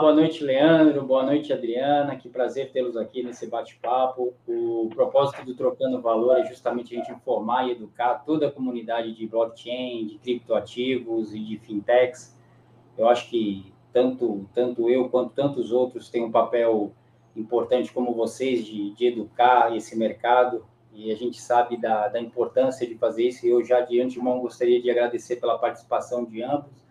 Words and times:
Boa 0.00 0.14
noite, 0.14 0.42
Leandro, 0.42 1.04
boa 1.04 1.22
noite, 1.22 1.52
Adriana. 1.52 2.16
Que 2.16 2.28
prazer 2.28 2.72
tê-los 2.72 2.96
aqui 2.96 3.22
nesse 3.22 3.46
bate-papo. 3.46 4.32
O 4.48 4.88
propósito 4.94 5.44
do 5.44 5.54
Trocando 5.54 6.00
Valor 6.00 6.38
é 6.38 6.46
justamente 6.46 6.94
a 6.94 6.98
gente 6.98 7.12
informar 7.12 7.68
e 7.68 7.72
educar 7.72 8.14
toda 8.24 8.48
a 8.48 8.50
comunidade 8.50 9.14
de 9.14 9.26
blockchain, 9.26 10.06
de 10.06 10.18
criptoativos 10.18 11.34
e 11.34 11.38
de 11.38 11.58
fintechs. 11.58 12.34
Eu 12.96 13.06
acho 13.06 13.28
que 13.28 13.72
tanto, 13.92 14.48
tanto 14.54 14.88
eu 14.88 15.10
quanto 15.10 15.34
tantos 15.34 15.70
outros 15.70 16.08
têm 16.08 16.24
um 16.24 16.32
papel 16.32 16.92
importante 17.36 17.92
como 17.92 18.14
vocês 18.14 18.64
de, 18.64 18.92
de 18.94 19.06
educar 19.06 19.76
esse 19.76 19.96
mercado 19.96 20.64
e 20.92 21.12
a 21.12 21.16
gente 21.16 21.40
sabe 21.40 21.76
da, 21.76 22.08
da 22.08 22.18
importância 22.18 22.86
de 22.86 22.96
fazer 22.96 23.28
isso. 23.28 23.46
E 23.46 23.50
eu 23.50 23.62
já 23.62 23.82
de 23.82 24.00
antemão 24.00 24.40
gostaria 24.40 24.80
de 24.80 24.90
agradecer 24.90 25.36
pela 25.36 25.58
participação 25.58 26.24
de 26.24 26.42
ambos 26.42 26.81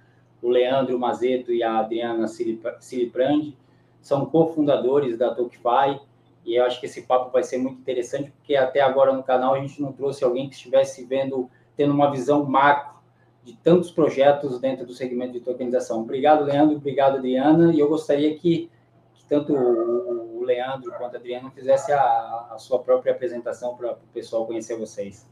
o 0.41 0.49
Leandro 0.49 0.97
Mazeto 0.97 1.51
e 1.53 1.61
a 1.63 1.79
Adriana 1.79 2.27
Siliprandi, 2.27 3.57
são 4.01 4.25
cofundadores 4.25 5.17
da 5.17 5.33
Tokify, 5.33 5.99
e 6.43 6.55
eu 6.55 6.65
acho 6.65 6.79
que 6.79 6.87
esse 6.87 7.03
papo 7.03 7.31
vai 7.31 7.43
ser 7.43 7.59
muito 7.59 7.79
interessante, 7.79 8.31
porque 8.31 8.55
até 8.55 8.81
agora 8.81 9.13
no 9.13 9.21
canal 9.21 9.53
a 9.53 9.59
gente 9.59 9.79
não 9.79 9.91
trouxe 9.91 10.23
alguém 10.23 10.49
que 10.49 10.55
estivesse 10.55 11.05
vendo, 11.05 11.49
tendo 11.75 11.93
uma 11.93 12.09
visão 12.09 12.43
macro 12.43 12.99
de 13.43 13.55
tantos 13.57 13.91
projetos 13.91 14.59
dentro 14.59 14.85
do 14.85 14.93
segmento 14.93 15.33
de 15.33 15.39
tokenização. 15.39 16.01
Obrigado, 16.01 16.43
Leandro, 16.43 16.77
obrigado, 16.77 17.17
Adriana, 17.17 17.73
e 17.73 17.79
eu 17.79 17.87
gostaria 17.87 18.35
que, 18.35 18.69
que 19.13 19.25
tanto 19.25 19.53
o 19.53 20.43
Leandro 20.43 20.91
quanto 20.98 21.15
a 21.15 21.20
Adriana 21.20 21.51
fizesse 21.51 21.91
a, 21.91 22.48
a 22.51 22.57
sua 22.57 22.79
própria 22.79 23.13
apresentação 23.13 23.76
para 23.76 23.93
o 23.93 23.98
pessoal 24.13 24.48
conhecer 24.48 24.76
vocês. 24.77 25.29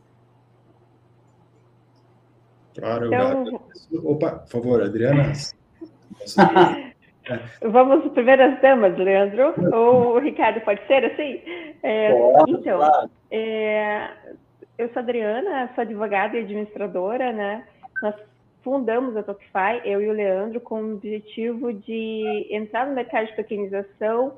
Claro, 2.79 3.07
então... 3.07 3.61
Opa, 4.03 4.31
por 4.31 4.49
favor, 4.49 4.81
Adriana. 4.83 5.33
Vamos 7.61 8.11
primeiro 8.13 8.43
as 8.43 8.61
damas, 8.61 8.97
Leandro. 8.97 9.53
Ou 9.73 10.15
o 10.15 10.19
Ricardo, 10.19 10.61
pode 10.61 10.85
ser 10.87 11.05
assim? 11.05 11.41
É, 11.83 12.11
então, 12.47 12.79
é, 13.29 14.09
eu 14.77 14.89
sou 14.89 15.01
Adriana, 15.01 15.69
sou 15.75 15.83
advogada 15.83 16.37
e 16.37 16.41
administradora, 16.41 17.31
né? 17.31 17.63
Nós 18.01 18.15
fundamos 18.63 19.15
a 19.15 19.23
Tokify, 19.23 19.81
eu 19.85 20.01
e 20.01 20.09
o 20.09 20.13
Leandro, 20.13 20.59
com 20.59 20.81
o 20.81 20.93
objetivo 20.95 21.71
de 21.73 22.47
entrar 22.49 22.87
no 22.87 22.95
mercado 22.95 23.27
de 23.27 23.35
tokenização 23.35 24.33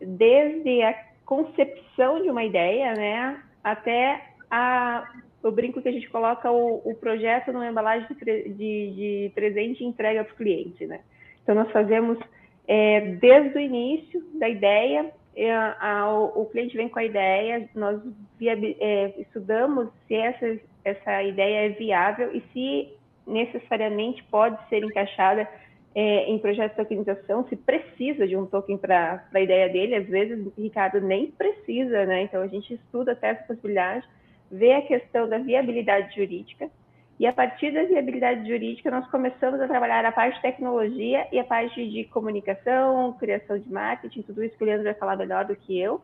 desde 0.00 0.82
a 0.82 0.94
concepção 1.24 2.22
de 2.22 2.30
uma 2.30 2.44
ideia, 2.44 2.94
né, 2.94 3.42
até 3.62 4.22
a 4.50 5.04
eu 5.42 5.52
brinco 5.52 5.80
que 5.80 5.88
a 5.88 5.92
gente 5.92 6.08
coloca 6.10 6.50
o, 6.50 6.82
o 6.84 6.94
projeto 6.94 7.52
numa 7.52 7.68
embalagem 7.68 8.08
de, 8.08 8.48
de, 8.48 8.90
de 8.94 9.32
presente 9.34 9.82
e 9.82 9.86
entrega 9.86 10.24
para 10.24 10.32
o 10.32 10.36
cliente, 10.36 10.86
né? 10.86 11.00
Então, 11.42 11.54
nós 11.54 11.70
fazemos 11.70 12.18
é, 12.66 13.00
desde 13.00 13.56
o 13.56 13.60
início 13.60 14.22
da 14.34 14.48
ideia, 14.48 15.10
é, 15.34 15.50
a, 15.54 16.10
o, 16.12 16.42
o, 16.42 16.46
cliente 16.46 16.76
vem 16.76 16.88
com 16.88 16.98
a 16.98 17.04
ideia, 17.04 17.68
nós 17.74 18.00
via, 18.38 18.58
é, 18.80 19.14
estudamos 19.18 19.88
se 20.06 20.14
essa, 20.14 20.58
essa 20.84 21.22
ideia 21.22 21.66
é 21.66 21.68
viável 21.70 22.34
e 22.34 22.42
se 22.52 22.92
necessariamente 23.26 24.22
pode 24.24 24.58
ser 24.68 24.82
encaixada 24.82 25.48
é, 25.94 26.30
em 26.30 26.38
projeto 26.38 26.72
de 26.72 26.76
tokenização, 26.76 27.46
se 27.48 27.56
precisa 27.56 28.26
de 28.26 28.36
um 28.36 28.46
token 28.46 28.76
para 28.76 29.24
a 29.32 29.40
ideia 29.40 29.68
dele, 29.68 29.94
às 29.94 30.06
vezes, 30.06 30.46
Ricardo, 30.56 31.00
nem 31.00 31.30
precisa, 31.30 32.04
né? 32.04 32.22
Então, 32.22 32.42
a 32.42 32.46
gente 32.46 32.74
estuda 32.74 33.12
até 33.12 33.30
essa 33.30 33.44
possibilidade, 33.44 34.06
ver 34.50 34.74
a 34.74 34.82
questão 34.82 35.28
da 35.28 35.38
viabilidade 35.38 36.14
jurídica, 36.14 36.70
e 37.18 37.26
a 37.26 37.32
partir 37.32 37.72
da 37.72 37.82
viabilidade 37.82 38.48
jurídica, 38.48 38.90
nós 38.90 39.08
começamos 39.10 39.60
a 39.60 39.66
trabalhar 39.66 40.04
a 40.04 40.12
parte 40.12 40.36
de 40.36 40.42
tecnologia 40.42 41.26
e 41.32 41.38
a 41.38 41.44
parte 41.44 41.84
de 41.90 42.04
comunicação, 42.04 43.12
criação 43.14 43.58
de 43.58 43.70
marketing, 43.72 44.22
tudo 44.22 44.44
isso 44.44 44.56
que 44.56 44.62
o 44.62 44.66
Leandro 44.66 44.84
vai 44.84 44.94
falar 44.94 45.16
melhor 45.16 45.44
do 45.44 45.56
que 45.56 45.78
eu. 45.80 46.00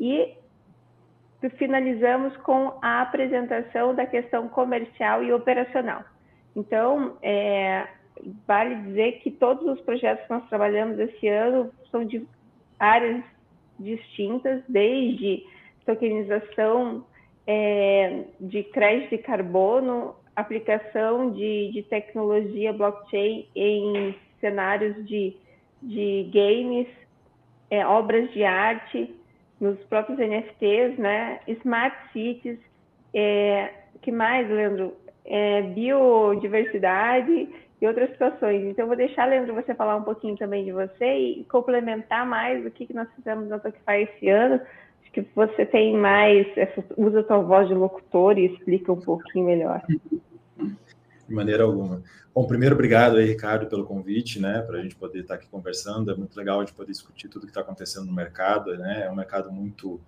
E 0.00 0.34
finalizamos 1.58 2.34
com 2.38 2.78
a 2.80 3.02
apresentação 3.02 3.94
da 3.94 4.06
questão 4.06 4.48
comercial 4.48 5.22
e 5.22 5.30
operacional. 5.30 6.02
Então, 6.56 7.18
é, 7.22 7.86
vale 8.46 8.76
dizer 8.76 9.20
que 9.20 9.30
todos 9.30 9.66
os 9.66 9.80
projetos 9.82 10.24
que 10.26 10.32
nós 10.32 10.48
trabalhamos 10.48 10.98
esse 10.98 11.28
ano 11.28 11.70
são 11.90 12.02
de 12.02 12.26
áreas 12.78 13.22
distintas, 13.78 14.62
desde 14.66 15.44
tokenização 15.84 17.04
é, 17.46 18.24
de 18.40 18.62
crédito 18.64 19.10
de 19.10 19.18
carbono, 19.18 20.14
aplicação 20.34 21.30
de, 21.30 21.70
de 21.72 21.82
tecnologia 21.84 22.72
blockchain 22.72 23.48
em 23.54 24.14
cenários 24.40 25.06
de, 25.06 25.36
de 25.82 26.30
games, 26.32 26.88
é, 27.70 27.86
obras 27.86 28.30
de 28.32 28.44
arte, 28.44 29.14
nos 29.60 29.78
próprios 29.84 30.18
NFTs, 30.18 30.98
né? 30.98 31.40
Smart 31.48 31.96
cities, 32.12 32.58
é, 33.14 33.72
que 34.02 34.12
mais, 34.12 34.48
Leandro? 34.48 34.94
É, 35.24 35.62
biodiversidade 35.62 37.48
e 37.80 37.86
outras 37.86 38.10
situações. 38.10 38.64
Então, 38.64 38.86
vou 38.86 38.96
deixar, 38.96 39.26
Leandro, 39.26 39.54
você 39.54 39.74
falar 39.74 39.96
um 39.96 40.02
pouquinho 40.02 40.36
também 40.36 40.64
de 40.64 40.72
você 40.72 41.16
e 41.16 41.44
complementar 41.44 42.26
mais 42.26 42.64
o 42.64 42.70
que, 42.70 42.86
que 42.86 42.94
nós 42.94 43.08
fizemos 43.14 43.48
na 43.48 43.58
Tokify 43.58 44.02
esse 44.02 44.28
ano, 44.28 44.60
que 45.12 45.26
você 45.34 45.64
tem 45.64 45.96
mais, 45.96 46.46
usa 46.96 47.20
a 47.20 47.24
tua 47.24 47.38
voz 47.38 47.68
de 47.68 47.74
locutor 47.74 48.38
e 48.38 48.46
explica 48.46 48.92
um 48.92 49.00
pouquinho 49.00 49.46
melhor. 49.46 49.82
De 51.28 51.34
maneira 51.34 51.64
alguma. 51.64 52.02
Bom, 52.34 52.46
primeiro, 52.46 52.74
obrigado 52.74 53.16
aí, 53.16 53.26
Ricardo, 53.26 53.66
pelo 53.66 53.84
convite, 53.84 54.38
né, 54.38 54.60
para 54.60 54.78
a 54.78 54.82
gente 54.82 54.94
poder 54.94 55.20
estar 55.20 55.34
aqui 55.34 55.48
conversando. 55.48 56.10
É 56.10 56.14
muito 56.14 56.36
legal 56.36 56.60
a 56.60 56.64
gente 56.64 56.74
poder 56.74 56.92
discutir 56.92 57.28
tudo 57.28 57.46
que 57.46 57.50
está 57.50 57.62
acontecendo 57.62 58.06
no 58.06 58.12
mercado, 58.12 58.76
né, 58.76 59.04
é 59.06 59.10
um 59.10 59.16
mercado 59.16 59.50
muito 59.50 59.98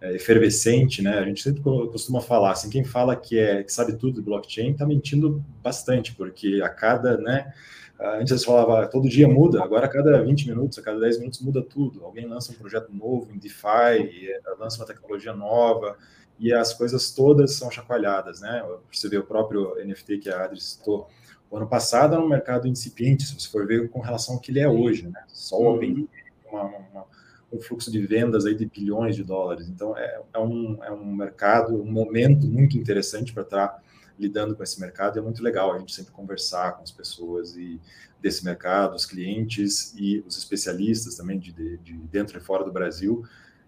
é, 0.00 0.14
efervescente, 0.14 1.02
né, 1.02 1.18
a 1.18 1.24
gente 1.24 1.42
sempre 1.42 1.62
costuma 1.62 2.20
falar, 2.20 2.52
assim, 2.52 2.68
quem 2.68 2.84
fala 2.84 3.16
que, 3.16 3.38
é, 3.38 3.62
que 3.62 3.72
sabe 3.72 3.94
tudo 3.94 4.16
de 4.16 4.22
blockchain 4.22 4.72
está 4.72 4.86
mentindo 4.86 5.42
bastante, 5.62 6.14
porque 6.14 6.60
a 6.62 6.68
cada, 6.68 7.16
né, 7.16 7.52
Antes 8.00 8.40
você 8.40 8.46
falava, 8.46 8.86
todo 8.86 9.10
dia 9.10 9.28
muda, 9.28 9.62
agora 9.62 9.84
a 9.84 9.88
cada 9.88 10.22
20 10.22 10.48
minutos, 10.48 10.78
a 10.78 10.82
cada 10.82 10.98
10 10.98 11.18
minutos 11.18 11.40
muda 11.42 11.62
tudo. 11.62 12.02
Alguém 12.02 12.26
lança 12.26 12.50
um 12.50 12.54
projeto 12.54 12.90
novo 12.94 13.30
em 13.30 13.38
DeFi, 13.38 14.30
lança 14.58 14.78
uma 14.78 14.86
tecnologia 14.86 15.34
nova, 15.34 15.98
e 16.38 16.50
as 16.50 16.72
coisas 16.72 17.10
todas 17.10 17.52
são 17.52 17.70
chacoalhadas, 17.70 18.40
né? 18.40 18.64
Você 18.90 19.06
vê 19.06 19.18
o 19.18 19.22
próprio 19.22 19.76
NFT 19.84 20.16
que 20.16 20.30
a 20.30 20.44
Adri 20.44 20.58
citou, 20.58 21.10
o 21.50 21.56
ano 21.58 21.66
passado 21.66 22.14
era 22.14 22.22
um 22.22 22.28
mercado 22.28 22.66
incipiente, 22.66 23.24
se 23.24 23.38
você 23.38 23.48
for 23.48 23.66
ver 23.66 23.90
com 23.90 24.00
relação 24.00 24.36
ao 24.36 24.40
que 24.40 24.50
ele 24.50 24.60
é 24.60 24.68
hoje, 24.68 25.06
né? 25.08 25.22
Só 25.28 25.60
o 25.60 25.74
Open, 25.74 26.08
uma, 26.50 26.62
uma, 26.62 27.04
um 27.52 27.60
fluxo 27.60 27.90
de 27.90 28.00
vendas 28.06 28.46
aí 28.46 28.54
de 28.54 28.64
bilhões 28.64 29.14
de 29.14 29.24
dólares. 29.24 29.68
Então, 29.68 29.94
é, 29.98 30.22
é, 30.32 30.38
um, 30.38 30.78
é 30.82 30.90
um 30.90 31.14
mercado, 31.14 31.74
um 31.74 31.90
momento 31.90 32.46
muito 32.46 32.78
interessante 32.78 33.34
para 33.34 33.42
estar 33.42 33.82
lidando 34.20 34.54
com 34.54 34.62
esse 34.62 34.78
mercado, 34.78 35.18
é 35.18 35.22
muito 35.22 35.42
legal 35.42 35.72
a 35.72 35.78
gente 35.78 35.94
sempre 35.94 36.12
conversar 36.12 36.72
com 36.72 36.82
as 36.82 36.90
pessoas 36.90 37.56
e 37.56 37.80
desse 38.20 38.44
mercado, 38.44 38.94
os 38.94 39.06
clientes 39.06 39.94
e 39.96 40.22
os 40.26 40.36
especialistas 40.36 41.16
também 41.16 41.38
de, 41.38 41.52
de, 41.52 41.78
de 41.78 41.94
dentro 41.94 42.38
e 42.38 42.40
fora 42.40 42.62
do 42.62 42.70
Brasil, 42.70 43.24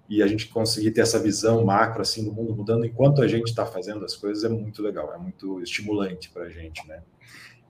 e 0.09 0.23
a 0.23 0.27
gente 0.27 0.49
conseguir 0.49 0.91
ter 0.91 1.01
essa 1.01 1.19
visão 1.19 1.65
macro 1.65 2.03
assim 2.03 2.23
do 2.23 2.33
mundo 2.33 2.55
mudando 2.55 2.85
enquanto 2.85 3.23
a 3.23 3.29
gente 3.29 3.49
está 3.49 3.65
fazendo 3.65 4.05
as 4.05 4.15
coisas 4.15 4.45
é 4.45 4.49
muito 4.49 4.83
legal, 4.83 5.15
é 5.15 5.19
muito 5.19 5.61
estimulante 5.63 6.29
para 6.29 6.45
a 6.45 6.49
gente, 6.51 6.87
né? 6.87 7.03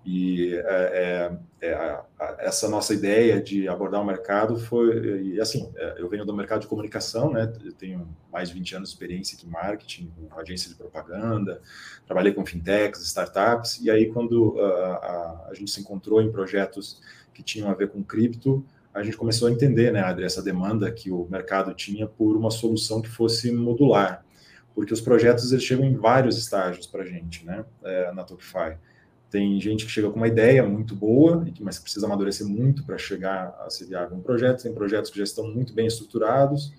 E 0.04 0.54
é, 0.56 1.32
é, 1.60 1.68
é, 1.68 1.74
a, 1.74 2.04
a, 2.18 2.36
essa 2.40 2.68
nossa 2.68 2.92
ideia 2.92 3.40
de 3.40 3.68
abordar 3.68 4.00
o 4.00 4.04
mercado 4.04 4.58
foi, 4.58 5.22
e 5.22 5.40
assim, 5.40 5.70
é, 5.76 5.94
eu 5.98 6.08
venho 6.08 6.24
do 6.24 6.34
mercado 6.34 6.62
de 6.62 6.66
comunicação, 6.66 7.30
né? 7.30 7.52
Eu 7.64 7.72
tenho 7.72 8.08
mais 8.32 8.48
de 8.48 8.54
20 8.54 8.76
anos 8.76 8.88
de 8.88 8.94
experiência 8.96 9.38
em 9.46 9.48
marketing, 9.48 10.12
com 10.28 10.40
agência 10.40 10.68
de 10.68 10.74
propaganda, 10.74 11.60
trabalhei 12.04 12.32
com 12.32 12.44
fintechs, 12.44 13.00
startups, 13.02 13.80
e 13.80 13.90
aí 13.90 14.12
quando 14.12 14.58
a, 14.60 15.48
a, 15.50 15.54
gente 15.54 15.70
se 15.70 15.80
encontrou 15.80 16.20
em 16.20 16.32
projetos 16.32 17.00
que 17.32 17.42
tinham 17.42 17.70
a 17.70 17.74
ver 17.74 17.88
com 17.88 18.02
cripto, 18.02 18.64
a 18.92 19.02
gente 19.04 19.16
começou 19.16 19.48
a 19.48 19.52
entender, 19.52 19.92
né, 19.92 20.00
Adri, 20.00 20.24
essa 20.24 20.42
demanda 20.42 20.90
que 20.90 21.10
o 21.10 21.26
mercado 21.30 21.72
tinha 21.74 22.06
por 22.06 22.36
uma 22.36 22.50
solução 22.50 23.00
que 23.00 23.08
fosse 23.08 23.52
modular, 23.52 24.24
porque 24.74 24.92
os 24.92 25.00
projetos 25.00 25.52
eles 25.52 25.64
chegam 25.64 25.84
em 25.84 25.94
vários 25.94 26.36
estágios 26.36 26.88
para 26.88 27.02
a 27.02 27.06
gente, 27.06 27.46
né, 27.46 27.64
é, 27.84 28.12
na 28.12 28.24
Tokify. 28.24 28.76
Tem 29.32 29.58
gente 29.58 29.86
que 29.86 29.90
chega 29.90 30.10
com 30.10 30.16
uma 30.18 30.28
ideia 30.28 30.62
muito 30.62 30.94
boa, 30.94 31.42
mas 31.58 31.78
precisa 31.78 32.04
amadurecer 32.04 32.46
muito 32.46 32.84
para 32.84 32.98
chegar 32.98 33.58
a 33.64 33.70
ser 33.70 33.86
viável 33.86 34.14
um 34.14 34.20
projeto. 34.20 34.62
Tem 34.62 34.74
projetos 34.74 35.10
que 35.10 35.16
já 35.16 35.24
estão 35.24 35.50
muito 35.50 35.72
bem 35.72 35.86
estruturados 35.86 36.70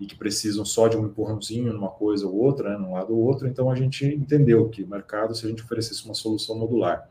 e 0.00 0.04
que 0.04 0.16
precisam 0.16 0.64
só 0.64 0.88
de 0.88 0.96
um 0.96 1.06
empurrãozinho 1.06 1.72
numa 1.72 1.90
coisa 1.90 2.26
ou 2.26 2.34
outra, 2.34 2.70
né, 2.70 2.76
num 2.76 2.94
lado 2.94 3.16
ou 3.16 3.22
outro. 3.22 3.46
Então 3.46 3.70
a 3.70 3.76
gente 3.76 4.04
entendeu 4.04 4.68
que 4.68 4.82
o 4.82 4.88
mercado, 4.88 5.32
se 5.32 5.46
a 5.46 5.48
gente 5.48 5.62
oferecesse 5.62 6.04
uma 6.04 6.14
solução 6.14 6.58
modular, 6.58 7.08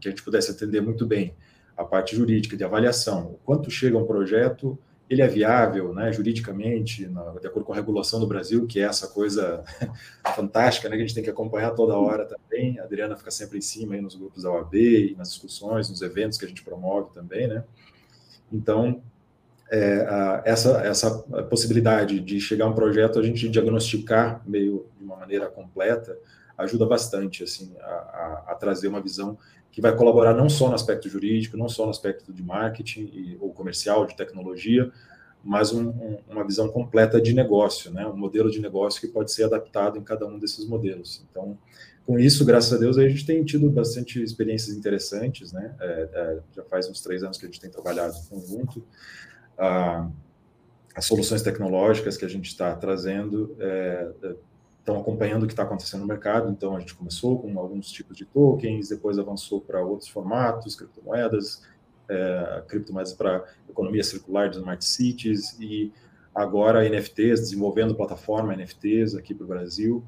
que 0.00 0.08
a 0.08 0.10
gente 0.10 0.22
pudesse 0.22 0.50
atender 0.50 0.80
muito 0.80 1.04
bem 1.04 1.34
a 1.76 1.84
parte 1.84 2.16
jurídica 2.16 2.56
de 2.56 2.64
avaliação, 2.64 3.32
o 3.32 3.38
quanto 3.44 3.70
chega 3.70 3.98
um 3.98 4.06
projeto, 4.06 4.78
ele 5.10 5.22
é 5.22 5.26
viável, 5.26 5.92
né, 5.92 6.12
juridicamente, 6.12 7.08
na, 7.08 7.32
de 7.32 7.46
acordo 7.48 7.66
com 7.66 7.72
a 7.72 7.76
regulação 7.76 8.20
do 8.20 8.28
Brasil, 8.28 8.64
que 8.68 8.78
é 8.78 8.84
essa 8.84 9.08
coisa 9.08 9.64
fantástica, 10.36 10.88
né, 10.88 10.94
que 10.94 11.02
a 11.02 11.04
gente 11.04 11.16
tem 11.16 11.24
que 11.24 11.30
acompanhar 11.30 11.72
toda 11.72 11.98
hora 11.98 12.24
também. 12.24 12.78
A 12.78 12.84
Adriana 12.84 13.16
fica 13.16 13.32
sempre 13.32 13.58
em 13.58 13.60
cima 13.60 13.96
aí 13.96 14.00
nos 14.00 14.14
grupos 14.14 14.44
da 14.44 14.52
OAB, 14.52 15.16
nas 15.18 15.30
discussões, 15.30 15.90
nos 15.90 16.00
eventos 16.00 16.38
que 16.38 16.44
a 16.44 16.48
gente 16.48 16.62
promove 16.62 17.12
também, 17.12 17.48
né? 17.48 17.64
Então, 18.52 19.02
é, 19.68 20.06
a, 20.08 20.42
essa, 20.44 20.80
essa 20.86 21.18
possibilidade 21.50 22.20
de 22.20 22.40
chegar 22.40 22.66
a 22.66 22.68
um 22.68 22.74
projeto, 22.74 23.18
a 23.18 23.22
gente 23.24 23.48
diagnosticar 23.48 24.40
meio 24.46 24.86
de 24.96 25.04
uma 25.04 25.16
maneira 25.16 25.48
completa, 25.48 26.16
ajuda 26.62 26.86
bastante 26.86 27.42
assim 27.44 27.74
a, 27.80 27.84
a, 27.84 28.44
a, 28.48 28.54
trazer 28.54 28.88
uma 28.88 29.00
visão 29.00 29.38
que 29.70 29.80
vai 29.80 29.94
colaborar 29.94 30.34
não 30.34 30.48
só 30.48 30.68
no 30.68 30.74
aspecto 30.74 31.08
jurídico, 31.08 31.56
não 31.56 31.68
só 31.68 31.84
no 31.84 31.90
aspecto 31.90 32.32
de 32.32 32.42
marketing 32.42 33.02
e, 33.12 33.38
ou 33.40 33.52
comercial, 33.52 34.04
de 34.04 34.16
tecnologia, 34.16 34.90
mas 35.42 35.72
um, 35.72 35.88
um, 35.88 36.18
uma 36.28 36.44
visão 36.44 36.68
completa 36.68 37.20
de 37.20 37.32
negócio, 37.32 37.90
né? 37.90 38.06
um 38.06 38.16
modelo 38.16 38.50
de 38.50 38.60
negócio 38.60 39.00
que 39.00 39.08
pode 39.08 39.32
ser 39.32 39.44
adaptado 39.44 39.98
em 39.98 40.02
cada 40.02 40.26
um 40.26 40.38
desses 40.38 40.66
modelos. 40.66 41.24
Então, 41.30 41.56
com 42.06 42.18
isso, 42.18 42.44
graças 42.44 42.72
a 42.72 42.76
Deus, 42.76 42.98
a 42.98 43.08
gente 43.08 43.24
tem 43.24 43.44
tido 43.44 43.70
bastante 43.70 44.22
experiências 44.22 44.76
interessantes, 44.76 45.52
né? 45.52 45.74
É, 45.80 46.08
é, 46.12 46.38
já 46.56 46.64
faz 46.64 46.88
uns 46.88 47.00
três 47.00 47.22
anos 47.22 47.38
que 47.38 47.44
a 47.44 47.48
gente 47.48 47.60
tem 47.60 47.70
trabalhado 47.70 48.14
em 48.16 48.28
conjunto. 48.28 48.82
Ah, 49.56 50.08
as 50.94 51.04
soluções 51.04 51.40
tecnológicas 51.42 52.16
que 52.16 52.24
a 52.24 52.28
gente 52.28 52.46
está 52.46 52.74
trazendo 52.74 53.54
é, 53.60 54.10
é 54.24 54.34
estão 54.80 54.98
acompanhando 54.98 55.44
o 55.44 55.46
que 55.46 55.52
está 55.52 55.62
acontecendo 55.62 56.00
no 56.00 56.06
mercado. 56.06 56.50
Então, 56.50 56.74
a 56.74 56.80
gente 56.80 56.94
começou 56.94 57.40
com 57.40 57.58
alguns 57.58 57.90
tipos 57.90 58.16
de 58.16 58.24
tokens, 58.24 58.88
depois 58.88 59.18
avançou 59.18 59.60
para 59.60 59.82
outros 59.84 60.08
formatos, 60.08 60.74
criptomoedas, 60.74 61.62
é, 62.08 62.64
criptomoedas 62.66 63.12
para 63.12 63.44
economia 63.68 64.02
circular 64.02 64.50
de 64.50 64.56
smart 64.56 64.84
cities 64.84 65.56
e 65.60 65.92
agora 66.34 66.88
NFTs, 66.88 67.40
desenvolvendo 67.40 67.94
plataforma 67.94 68.54
NFTs 68.54 69.14
aqui 69.14 69.34
para 69.34 69.44
o 69.44 69.46
Brasil 69.46 70.04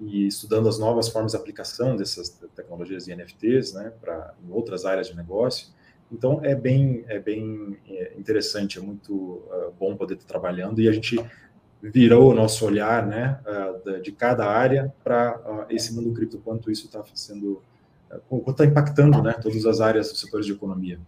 e 0.00 0.26
estudando 0.26 0.68
as 0.68 0.78
novas 0.78 1.08
formas 1.08 1.32
de 1.32 1.38
aplicação 1.38 1.96
dessas 1.96 2.30
tecnologias 2.54 3.04
de 3.04 3.14
NFTs, 3.14 3.74
né, 3.74 3.92
para 4.00 4.34
em 4.42 4.50
outras 4.50 4.84
áreas 4.84 5.08
de 5.08 5.16
negócio. 5.16 5.68
Então 6.10 6.40
é 6.42 6.54
bem 6.54 7.04
é 7.06 7.18
bem 7.18 7.76
é, 7.86 8.14
interessante, 8.18 8.78
é 8.78 8.82
muito 8.82 9.14
uh, 9.14 9.72
bom 9.78 9.96
poder 9.96 10.14
estar 10.14 10.26
trabalhando 10.26 10.80
e 10.80 10.88
a 10.88 10.92
gente 10.92 11.18
virou 11.82 12.30
o 12.30 12.34
nosso 12.34 12.66
olhar, 12.66 13.06
né, 13.06 13.38
uh, 13.46 14.00
de 14.00 14.12
cada 14.12 14.46
área 14.46 14.92
para 15.02 15.38
uh, 15.38 15.64
esse 15.74 15.94
mundo 15.94 16.12
cripto, 16.12 16.38
quanto 16.38 16.70
isso 16.70 16.86
está 16.86 17.02
sendo, 17.14 17.62
quanto 18.28 18.50
está 18.50 18.64
impactando, 18.64 19.22
né, 19.22 19.34
todas 19.40 19.64
as 19.64 19.80
áreas 19.80 20.10
dos 20.10 20.20
setores 20.20 20.46
de 20.46 20.52
economia. 20.52 20.98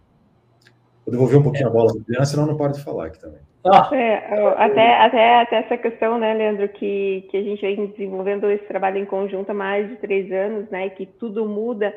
Vou 1.05 1.11
devolver 1.11 1.37
um 1.37 1.43
pouquinho 1.43 1.65
é. 1.65 1.69
a 1.69 1.71
bola 1.71 1.91
para 1.91 1.99
a 1.99 2.01
Adriana, 2.01 2.25
senão 2.25 2.45
não 2.45 2.57
paro 2.57 2.73
de 2.73 2.83
falar 2.83 3.07
aqui 3.07 3.19
também. 3.19 3.39
Ah. 3.65 3.89
É, 3.93 4.53
até, 4.57 4.97
até, 4.97 5.41
até 5.41 5.55
essa 5.59 5.77
questão, 5.77 6.17
né, 6.17 6.33
Leandro, 6.33 6.67
que, 6.69 7.27
que 7.29 7.37
a 7.37 7.43
gente 7.43 7.61
vem 7.61 7.87
desenvolvendo 7.87 8.49
esse 8.49 8.65
trabalho 8.65 8.97
em 8.97 9.05
conjunto 9.05 9.49
há 9.51 9.53
mais 9.53 9.87
de 9.87 9.95
três 9.97 10.31
anos, 10.31 10.69
né, 10.69 10.89
que 10.89 11.05
tudo 11.05 11.45
muda 11.45 11.93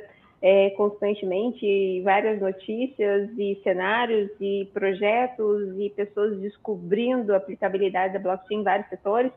é, 0.48 0.70
constantemente, 0.70 2.00
várias 2.02 2.40
notícias 2.40 3.28
e 3.36 3.60
cenários 3.64 4.30
e 4.40 4.70
projetos 4.72 5.76
e 5.76 5.90
pessoas 5.90 6.38
descobrindo 6.38 7.34
a 7.34 7.38
aplicabilidade 7.38 8.12
da 8.12 8.20
blockchain 8.20 8.60
em 8.60 8.62
vários 8.62 8.88
setores. 8.88 9.32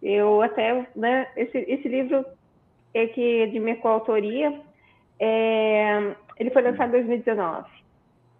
Eu 0.00 0.40
até, 0.42 0.86
né, 0.94 1.26
esse, 1.36 1.58
esse 1.58 1.88
livro 1.88 2.24
é 2.94 3.04
que 3.08 3.48
de 3.48 3.58
minha 3.58 3.74
coautoria, 3.78 4.60
é, 5.18 6.14
ele 6.38 6.50
foi 6.50 6.62
lançado 6.62 6.90
em 6.90 7.02
2019. 7.04 7.68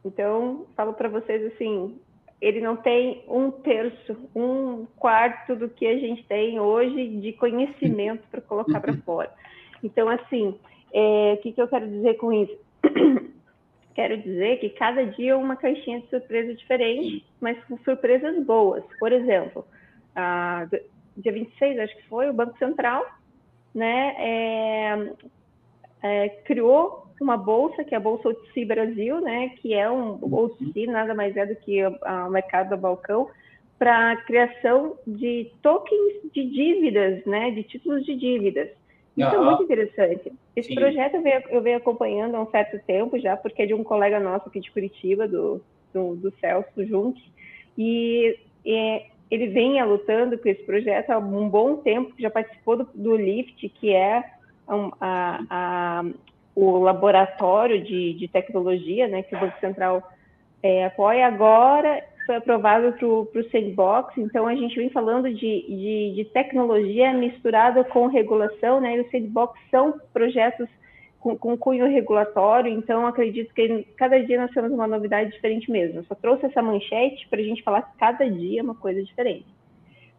Então, 0.04 0.66
falo 0.76 0.92
para 0.92 1.08
vocês 1.08 1.52
assim, 1.52 1.98
ele 2.40 2.60
não 2.60 2.76
tem 2.76 3.24
um 3.26 3.50
terço, 3.50 4.16
um 4.36 4.86
quarto 4.96 5.56
do 5.56 5.68
que 5.68 5.84
a 5.84 5.98
gente 5.98 6.22
tem 6.28 6.60
hoje 6.60 7.08
de 7.08 7.32
conhecimento 7.32 8.22
para 8.30 8.40
colocar 8.40 8.80
para 8.80 8.94
fora. 8.98 9.32
Então, 9.82 10.08
assim, 10.08 10.56
é, 10.94 11.34
o 11.34 11.42
que, 11.42 11.52
que 11.52 11.60
eu 11.60 11.68
quero 11.68 11.88
dizer 11.88 12.14
com 12.14 12.32
isso? 12.32 12.56
quero 13.94 14.16
dizer 14.16 14.60
que 14.60 14.70
cada 14.70 15.04
dia 15.04 15.32
é 15.32 15.36
uma 15.36 15.56
caixinha 15.56 16.00
de 16.00 16.08
surpresa 16.08 16.54
diferente, 16.54 17.24
mas 17.40 17.62
com 17.64 17.76
surpresas 17.78 18.44
boas. 18.44 18.84
Por 18.98 19.12
exemplo, 19.12 19.66
a, 20.14 20.66
dia 21.16 21.32
26, 21.32 21.78
acho 21.78 21.96
que 21.96 22.08
foi, 22.08 22.30
o 22.30 22.32
Banco 22.32 22.56
Central 22.58 23.04
né, 23.74 24.14
é, 24.18 25.12
é, 26.02 26.28
criou 26.44 27.04
uma 27.20 27.36
bolsa, 27.36 27.84
que 27.84 27.94
é 27.94 27.96
a 27.96 28.00
Bolsa 28.00 28.28
OTC 28.28 28.64
Brasil, 28.64 29.20
né, 29.20 29.50
que 29.60 29.74
é 29.74 29.90
um 29.90 30.18
OTC, 30.22 30.86
nada 30.86 31.14
mais 31.14 31.36
é 31.36 31.46
do 31.46 31.56
que 31.56 31.84
o 31.84 32.30
mercado 32.30 32.70
do 32.70 32.76
balcão, 32.76 33.28
para 33.78 34.12
a 34.12 34.16
criação 34.16 34.96
de 35.06 35.50
tokens 35.62 36.32
de 36.32 36.44
dívidas, 36.44 37.24
né, 37.24 37.50
de 37.50 37.62
títulos 37.64 38.04
de 38.04 38.14
dívidas. 38.14 38.68
Isso 39.16 39.34
é 39.34 39.38
muito 39.38 39.62
interessante. 39.62 40.32
Esse 40.56 40.68
sim. 40.68 40.74
projeto 40.74 41.14
eu 41.14 41.22
venho, 41.22 41.42
eu 41.50 41.62
venho, 41.62 41.76
acompanhando 41.76 42.34
há 42.34 42.42
um 42.42 42.50
certo 42.50 42.78
tempo 42.84 43.18
já, 43.18 43.36
porque 43.36 43.62
é 43.62 43.66
de 43.66 43.74
um 43.74 43.84
colega 43.84 44.18
nosso 44.18 44.48
aqui 44.48 44.60
de 44.60 44.70
Curitiba, 44.70 45.28
do, 45.28 45.60
do, 45.92 46.16
do 46.16 46.32
Celso 46.40 46.84
Junque, 46.84 47.22
e, 47.78 48.36
e 48.64 49.02
ele 49.30 49.48
vem 49.48 49.82
lutando 49.84 50.36
com 50.36 50.48
esse 50.48 50.62
projeto 50.64 51.10
há 51.10 51.18
um 51.18 51.48
bom 51.48 51.76
tempo, 51.76 52.12
já 52.18 52.30
participou 52.30 52.76
do, 52.76 52.88
do 52.94 53.16
LIFT, 53.16 53.68
que 53.68 53.92
é 53.92 54.24
a, 54.66 55.40
a, 55.48 56.04
o 56.54 56.78
laboratório 56.78 57.82
de, 57.82 58.14
de 58.14 58.26
tecnologia, 58.26 59.06
né, 59.06 59.22
que 59.22 59.36
o 59.36 59.40
Banco 59.40 59.58
Central 59.60 60.02
é, 60.62 60.86
apoia, 60.86 61.26
agora 61.26 62.02
foi 62.26 62.36
aprovado 62.36 62.92
para 62.92 63.06
o 63.06 63.50
sandbox, 63.50 64.16
então 64.16 64.46
a 64.46 64.54
gente 64.54 64.76
vem 64.76 64.90
falando 64.90 65.28
de, 65.28 65.36
de, 65.36 66.12
de, 66.16 66.24
tecnologia 66.32 67.12
misturada 67.12 67.84
com 67.84 68.06
regulação, 68.06 68.80
né, 68.80 68.96
e 68.96 69.00
o 69.00 69.10
sandbox 69.10 69.58
são 69.70 70.00
projetos 70.12 70.68
com, 71.20 71.36
com 71.36 71.56
cunho 71.56 71.86
regulatório, 71.86 72.70
então 72.70 73.06
acredito 73.06 73.52
que 73.54 73.86
cada 73.96 74.18
dia 74.22 74.40
nós 74.40 74.50
temos 74.50 74.72
uma 74.72 74.86
novidade 74.86 75.32
diferente 75.32 75.70
mesmo. 75.70 76.00
Eu 76.00 76.04
só 76.04 76.14
trouxe 76.14 76.46
essa 76.46 76.60
manchete 76.60 77.26
para 77.28 77.40
a 77.40 77.44
gente 77.44 77.62
falar 77.62 77.82
que 77.82 77.98
cada 77.98 78.28
dia 78.28 78.60
é 78.60 78.62
uma 78.62 78.74
coisa 78.74 79.02
diferente. 79.02 79.46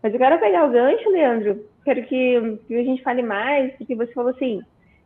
Mas 0.01 0.13
eu 0.13 0.19
quero 0.19 0.39
pegar 0.39 0.65
o 0.65 0.71
gancho, 0.71 1.09
Leandro, 1.09 1.65
quero 1.83 2.03
que, 2.03 2.59
que 2.67 2.75
a 2.75 2.83
gente 2.83 3.03
fale 3.03 3.21
mais, 3.21 3.73
porque 3.75 3.95
você 3.95 4.11
falou 4.13 4.31
assim, 4.31 4.61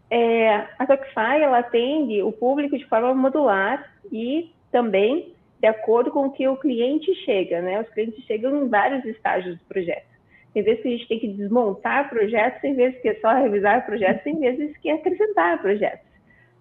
é, 0.10 0.68
a 0.78 0.86
Toxify 0.88 1.42
ela 1.42 1.60
atende 1.60 2.22
o 2.22 2.32
público 2.32 2.78
de 2.78 2.86
forma 2.86 3.14
modular 3.14 3.94
e 4.12 4.52
também 4.72 5.34
de 5.60 5.68
acordo 5.68 6.12
com 6.12 6.28
o 6.28 6.32
que 6.32 6.48
o 6.48 6.58
cliente 6.58 7.14
chega, 7.26 7.62
né? 7.62 7.82
Os 7.82 7.90
clientes 7.90 8.24
chegam 8.26 8.64
em 8.64 8.70
vários 8.70 9.04
estágios 9.06 9.58
do 9.58 9.66
projeto. 9.66 10.08
Tem 10.54 10.64
vezes 10.64 10.82
que 10.82 10.88
a 10.88 10.92
gente 10.92 11.08
tem 11.08 11.20
que 11.20 11.28
desmontar 11.28 12.10
projetos, 12.10 12.62
tem 12.62 12.76
vezes 12.76 13.00
que 13.02 13.10
é 13.10 13.16
só 13.16 13.34
revisar 13.34 13.86
projetos, 13.86 14.24
tem 14.24 14.40
vezes 14.40 14.76
que 14.78 14.90
é 14.90 14.94
acrescentar 14.94 15.62
projetos, 15.62 16.08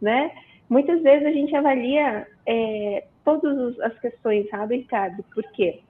né? 0.00 0.31
Muitas 0.69 1.02
vezes 1.02 1.26
a 1.26 1.33
gente 1.33 1.55
avalia 1.57 2.26
é, 2.47 3.05
todas 3.25 3.81
as 3.81 3.99
questões, 4.00 4.49
sabe, 4.50 4.76
Ricardo? 4.76 5.25
Por 5.35 5.45
quê? 5.52 5.81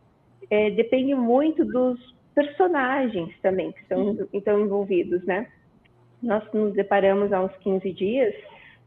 É, 0.51 0.71
depende 0.71 1.15
muito 1.15 1.65
dos 1.65 2.17
personagens 2.35 3.35
também 3.43 3.73
que 3.73 3.81
estão, 3.81 4.29
estão 4.33 4.61
envolvidos, 4.61 5.25
né? 5.25 5.49
nós 6.23 6.45
nos 6.53 6.75
deparamos 6.75 7.33
há 7.33 7.41
uns 7.41 7.57
15 7.59 7.93
dias 7.93 8.35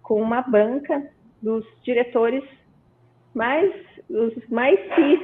com 0.02 0.22
uma 0.22 0.42
banca 0.42 1.10
dos 1.42 1.66
diretores 1.84 2.44
mais 3.34 3.74
os 4.10 4.34
mais 4.50 4.78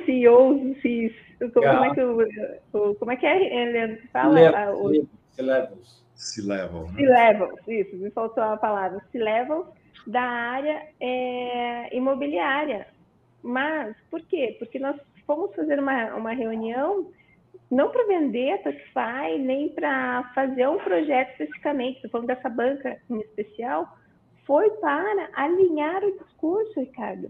CEOs, 0.05 0.81
CIS, 0.81 1.13
como, 1.53 1.67
é 1.67 1.93
que 1.93 2.01
o, 2.01 2.95
como 2.95 3.11
é 3.11 3.15
que 3.15 3.25
é, 3.25 3.65
Leandro, 3.65 4.07
fala? 4.11 4.35
C-levels. 5.31 6.05
C-levels. 6.15 6.91
C-levels, 6.95 7.59
isso, 7.67 7.95
me 7.97 8.09
faltou 8.11 8.43
a 8.43 8.57
palavra. 8.57 9.01
C-levels 9.11 9.67
da 10.07 10.21
área 10.21 10.87
é, 10.99 11.95
imobiliária. 11.95 12.87
Mas, 13.43 13.95
por 14.09 14.21
quê? 14.21 14.55
Porque 14.57 14.79
nós 14.79 14.95
fomos 15.25 15.53
fazer 15.55 15.79
uma, 15.79 16.15
uma 16.15 16.33
reunião 16.33 17.11
não 17.69 17.91
para 17.91 18.07
vender 18.07 18.53
a 18.53 18.57
Touchfy, 18.59 19.39
nem 19.39 19.69
para 19.69 20.23
fazer 20.33 20.67
um 20.67 20.77
projeto 20.77 21.31
especificamente, 21.31 21.97
estou 21.97 22.11
falando 22.11 22.27
dessa 22.27 22.49
banca 22.49 22.97
em 23.09 23.19
especial, 23.19 23.97
foi 24.45 24.69
para 24.77 25.29
alinhar 25.33 26.01
o 26.03 26.17
discurso, 26.17 26.79
Ricardo, 26.79 27.29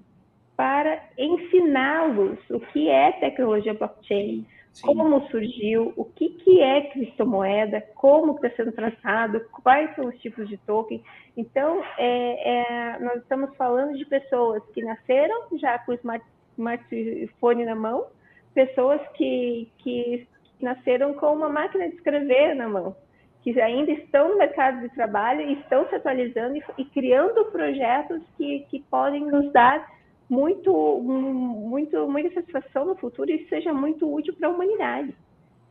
para 0.57 0.99
ensiná-los 1.15 2.39
o 2.49 2.59
que 2.59 2.89
é 2.89 3.11
tecnologia 3.13 3.75
blockchain, 3.75 4.43
Sim. 4.73 4.87
como 4.87 5.21
surgiu, 5.29 5.93
o 5.95 6.03
que, 6.03 6.29
que 6.29 6.59
é 6.59 6.81
criptomoeda, 6.89 7.79
como 7.93 8.33
está 8.33 8.49
sendo 8.49 8.71
tratado, 8.71 9.39
quais 9.63 9.95
são 9.95 10.07
os 10.07 10.19
tipos 10.19 10.49
de 10.49 10.57
token. 10.57 11.01
Então, 11.37 11.83
é, 11.99 12.95
é, 12.95 12.99
nós 12.99 13.17
estamos 13.17 13.55
falando 13.55 13.95
de 13.95 14.05
pessoas 14.05 14.63
que 14.73 14.83
nasceram 14.83 15.43
já 15.59 15.77
com 15.79 15.91
o 15.91 15.95
smart, 15.95 16.25
smartphone 16.57 17.63
na 17.63 17.75
mão, 17.75 18.07
pessoas 18.55 18.99
que, 19.13 19.69
que 19.77 20.27
nasceram 20.59 21.13
com 21.13 21.33
uma 21.33 21.49
máquina 21.49 21.87
de 21.87 21.95
escrever 21.95 22.55
na 22.55 22.67
mão, 22.67 22.95
que 23.43 23.61
ainda 23.61 23.91
estão 23.91 24.29
no 24.29 24.37
mercado 24.39 24.81
de 24.81 24.89
trabalho 24.89 25.41
estão 25.51 25.87
se 25.87 25.95
atualizando 25.95 26.57
e, 26.57 26.63
e 26.79 26.85
criando 26.85 27.45
projetos 27.51 28.23
que, 28.35 28.65
que 28.71 28.79
podem 28.89 29.23
nos 29.27 29.51
dar 29.53 29.96
muito, 30.29 30.99
muito, 30.99 32.07
muita 32.07 32.33
satisfação 32.33 32.85
no 32.85 32.95
futuro 32.95 33.31
e 33.31 33.47
seja 33.47 33.73
muito 33.73 34.11
útil 34.13 34.33
para 34.33 34.47
a 34.47 34.51
humanidade. 34.51 35.13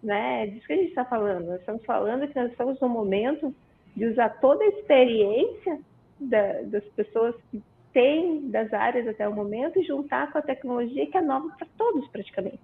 Né? 0.03 0.45
É 0.45 0.47
disso 0.47 0.67
que 0.67 0.73
a 0.73 0.77
gente 0.77 0.89
está 0.89 1.05
falando. 1.05 1.47
Nós 1.47 1.61
estamos 1.61 1.85
falando 1.85 2.29
que 2.29 2.39
nós 2.39 2.51
estamos 2.51 2.81
no 2.81 2.89
momento 2.89 3.55
de 3.95 4.07
usar 4.07 4.29
toda 4.41 4.65
a 4.65 4.69
experiência 4.69 5.79
da, 6.21 6.63
das 6.63 6.85
pessoas 6.95 7.35
que 7.51 7.63
tem 7.93 8.51
das 8.51 8.73
áreas 8.73 9.09
até 9.09 9.27
o 9.27 9.35
momento 9.35 9.79
e 9.79 9.85
juntar 9.85 10.31
com 10.31 10.39
a 10.39 10.43
tecnologia 10.43 11.07
que 11.07 11.17
é 11.17 11.23
nova 11.23 11.49
para 11.57 11.67
todos 11.79 12.07
praticamente. 12.09 12.61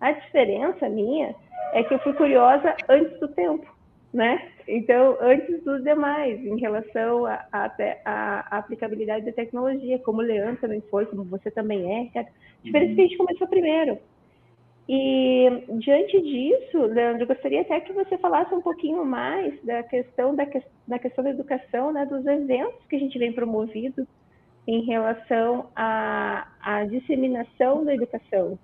A 0.00 0.12
diferença 0.12 0.88
minha 0.88 1.34
é 1.72 1.82
que 1.82 1.94
eu 1.94 1.98
fui 2.00 2.12
curiosa 2.12 2.76
antes 2.88 3.18
do 3.18 3.28
tempo, 3.28 3.66
né? 4.14 4.48
Então, 4.68 5.18
antes 5.20 5.62
dos 5.64 5.82
demais, 5.82 6.40
em 6.46 6.56
relação 6.58 7.26
à 7.26 8.46
aplicabilidade 8.58 9.26
da 9.26 9.32
tecnologia, 9.32 9.98
como 9.98 10.20
o 10.20 10.24
Leandro 10.24 10.60
também 10.60 10.80
foi, 10.88 11.04
como 11.04 11.24
você 11.24 11.50
também 11.50 12.10
é. 12.14 12.26
Diferente 12.62 12.90
uhum. 12.90 12.94
que 12.94 13.00
a 13.00 13.04
gente 13.04 13.16
começou 13.18 13.48
primeiro. 13.48 13.98
E 14.88 15.64
diante 15.80 16.20
disso, 16.22 16.78
Leandro, 16.86 17.26
gostaria 17.26 17.62
até 17.62 17.80
que 17.80 17.92
você 17.92 18.16
falasse 18.18 18.54
um 18.54 18.60
pouquinho 18.60 19.04
mais 19.04 19.60
da 19.64 19.82
questão 19.82 20.34
da, 20.34 20.46
da 20.86 20.98
questão 20.98 21.24
da 21.24 21.30
educação, 21.30 21.92
né, 21.92 22.06
dos 22.06 22.24
eventos 22.24 22.86
que 22.88 22.96
a 22.96 22.98
gente 22.98 23.18
vem 23.18 23.32
promovido 23.32 24.06
em 24.66 24.84
relação 24.84 25.70
à, 25.74 26.46
à 26.60 26.84
disseminação 26.84 27.84
da 27.84 27.94
educação 27.94 28.58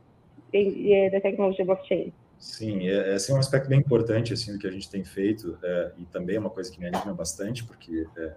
da 1.12 1.20
tecnologia 1.20 1.64
blockchain. 1.64 2.12
Sim, 2.40 2.88
é, 2.88 3.14
esse 3.14 3.30
é 3.30 3.34
um 3.34 3.38
aspecto 3.38 3.68
bem 3.68 3.78
importante 3.78 4.32
assim 4.32 4.52
do 4.52 4.58
que 4.58 4.66
a 4.66 4.70
gente 4.70 4.88
tem 4.88 5.04
feito 5.04 5.58
é, 5.62 5.92
e 5.98 6.06
também 6.06 6.36
é 6.36 6.40
uma 6.40 6.48
coisa 6.48 6.72
que 6.72 6.80
me 6.80 6.86
anima 6.86 7.12
bastante 7.12 7.62
porque 7.64 8.06
é, 8.16 8.32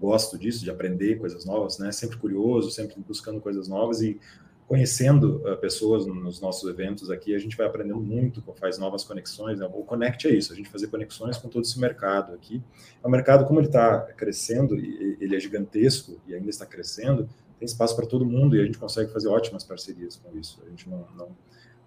gosto 0.00 0.38
disso 0.38 0.62
de 0.62 0.70
aprender 0.70 1.18
coisas 1.18 1.44
novas, 1.44 1.78
né? 1.78 1.90
Sempre 1.90 2.18
curioso, 2.18 2.70
sempre 2.70 2.96
buscando 3.00 3.40
coisas 3.40 3.66
novas 3.66 4.00
e 4.00 4.18
conhecendo 4.66 5.42
uh, 5.44 5.56
pessoas 5.58 6.06
nos 6.06 6.40
nossos 6.40 6.68
eventos 6.68 7.10
aqui, 7.10 7.34
a 7.34 7.38
gente 7.38 7.56
vai 7.56 7.66
aprendendo 7.66 8.00
muito, 8.00 8.42
faz 8.58 8.78
novas 8.78 9.04
conexões. 9.04 9.58
Né? 9.58 9.66
O 9.66 9.84
Connect 9.84 10.26
é 10.26 10.30
isso, 10.30 10.52
a 10.52 10.56
gente 10.56 10.70
fazer 10.70 10.86
conexões 10.86 11.36
com 11.36 11.48
todo 11.48 11.62
esse 11.62 11.78
mercado 11.78 12.32
aqui. 12.32 12.62
O 13.02 13.08
mercado, 13.08 13.44
como 13.44 13.60
ele 13.60 13.66
está 13.66 14.00
crescendo, 14.16 14.74
ele 14.74 15.36
é 15.36 15.38
gigantesco 15.38 16.18
e 16.26 16.34
ainda 16.34 16.48
está 16.48 16.64
crescendo, 16.64 17.28
tem 17.58 17.66
espaço 17.66 17.94
para 17.94 18.06
todo 18.06 18.24
mundo 18.24 18.56
e 18.56 18.60
a 18.60 18.64
gente 18.64 18.78
consegue 18.78 19.12
fazer 19.12 19.28
ótimas 19.28 19.62
parcerias 19.62 20.16
com 20.16 20.36
isso. 20.38 20.62
A 20.66 20.70
gente 20.70 20.88
não, 20.88 21.06
não, 21.18 21.36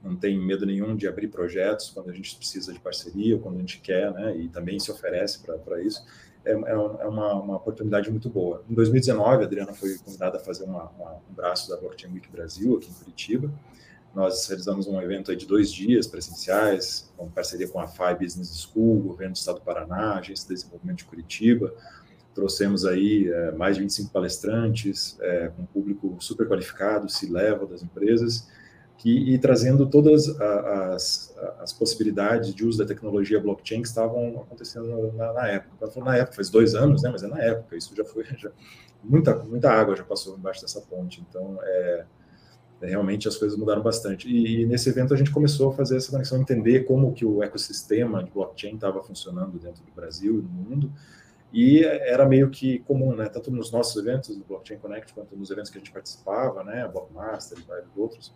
não 0.05 0.15
tem 0.15 0.39
medo 0.39 0.65
nenhum 0.65 0.95
de 0.95 1.07
abrir 1.07 1.27
projetos 1.29 1.89
quando 1.89 2.11
a 2.11 2.13
gente 2.13 2.35
precisa 2.35 2.71
de 2.71 2.79
parceria 2.79 3.35
ou 3.35 3.41
quando 3.41 3.55
a 3.55 3.59
gente 3.59 3.79
quer, 3.79 4.11
né? 4.13 4.37
E 4.37 4.47
também 4.47 4.79
se 4.79 4.91
oferece 4.91 5.39
para 5.39 5.81
isso. 5.81 6.05
É, 6.45 6.51
é, 6.51 6.53
é 6.53 7.07
uma, 7.07 7.33
uma, 7.33 7.55
oportunidade 7.57 8.09
muito 8.11 8.29
boa. 8.29 8.63
Em 8.69 8.75
2019, 8.75 9.43
a 9.43 9.47
Adriana 9.47 9.73
foi 9.73 9.97
convidada 9.97 10.37
a 10.37 10.39
fazer 10.39 10.63
uma, 10.65 10.83
uma, 10.91 11.13
um 11.13 11.33
braço 11.33 11.67
da 11.69 11.77
Blockchain 11.77 12.13
Week 12.13 12.29
Brasil, 12.29 12.77
aqui 12.77 12.87
em 12.89 12.93
Curitiba. 12.93 13.51
Nós 14.13 14.47
realizamos 14.47 14.87
um 14.87 15.01
evento 15.01 15.35
de 15.35 15.45
dois 15.45 15.73
dias 15.73 16.05
presenciais, 16.05 17.11
com 17.17 17.29
parceria 17.29 17.67
com 17.67 17.79
a 17.79 17.87
FI 17.87 18.15
Business 18.19 18.61
School, 18.61 18.99
governo 19.01 19.33
do 19.33 19.37
Estado 19.37 19.55
do 19.55 19.61
Paraná, 19.65 20.19
Agência 20.19 20.47
de 20.47 20.53
Desenvolvimento 20.53 20.99
de 20.99 21.05
Curitiba. 21.05 21.73
Trouxemos 22.35 22.85
aí 22.85 23.27
é, 23.27 23.51
mais 23.53 23.75
de 23.75 23.81
25 23.81 24.11
palestrantes, 24.11 25.17
é, 25.19 25.47
com 25.47 25.65
público 25.65 26.15
super 26.19 26.47
qualificado, 26.47 27.09
se 27.09 27.29
leva 27.29 27.65
das 27.65 27.81
empresas, 27.81 28.47
que, 28.97 29.33
e 29.33 29.37
trazendo 29.37 29.87
todas 29.87 30.29
as, 30.39 31.35
as, 31.59 31.73
possibilidades 31.73 32.53
de 32.55 32.65
uso 32.65 32.77
da 32.77 32.85
tecnologia 32.85 33.39
blockchain 33.39 33.81
que 33.81 33.87
estavam 33.87 34.41
acontecendo 34.41 35.11
na, 35.13 35.33
na 35.33 35.47
época. 35.47 35.75
Quando 35.79 36.05
na 36.05 36.17
época, 36.17 36.35
faz 36.35 36.49
dois 36.49 36.75
anos, 36.75 37.03
né, 37.03 37.09
mas 37.11 37.23
é 37.23 37.27
na 37.27 37.39
época, 37.39 37.75
isso 37.75 37.95
já 37.95 38.05
foi, 38.05 38.23
já, 38.37 38.49
muita, 39.03 39.35
muita 39.35 39.69
água 39.69 39.95
já 39.95 40.03
passou 40.03 40.37
embaixo 40.37 40.61
dessa 40.61 40.81
ponte, 40.81 41.23
então 41.27 41.59
é, 41.61 42.05
é, 42.81 42.87
realmente 42.87 43.27
as 43.27 43.35
coisas 43.37 43.57
mudaram 43.57 43.81
bastante. 43.81 44.29
E, 44.29 44.61
e, 44.61 44.65
nesse 44.65 44.89
evento 44.89 45.13
a 45.13 45.17
gente 45.17 45.31
começou 45.31 45.71
a 45.71 45.73
fazer 45.73 45.97
essa 45.97 46.11
conexão, 46.11 46.39
entender 46.39 46.85
como 46.85 47.13
que 47.13 47.25
o 47.25 47.43
ecossistema 47.43 48.23
de 48.23 48.31
blockchain 48.31 48.75
estava 48.75 49.03
funcionando 49.03 49.59
dentro 49.59 49.83
do 49.83 49.91
Brasil 49.91 50.39
e 50.39 50.41
no 50.41 50.49
mundo, 50.49 50.91
e 51.53 51.85
era 51.85 52.25
meio 52.25 52.49
que 52.49 52.79
comum, 52.79 53.15
né, 53.15 53.29
tanto 53.29 53.49
nos 53.51 53.71
nossos 53.71 53.95
eventos 53.95 54.35
do 54.35 54.43
Blockchain 54.43 54.77
Connect, 54.77 55.13
quanto 55.13 55.37
nos 55.37 55.49
eventos 55.49 55.71
que 55.71 55.77
a 55.77 55.79
gente 55.79 55.91
participava, 55.91 56.65
né, 56.65 56.85
Blockmaster 56.87 57.57
e 57.57 57.61
vários 57.61 57.87
outros, 57.95 58.33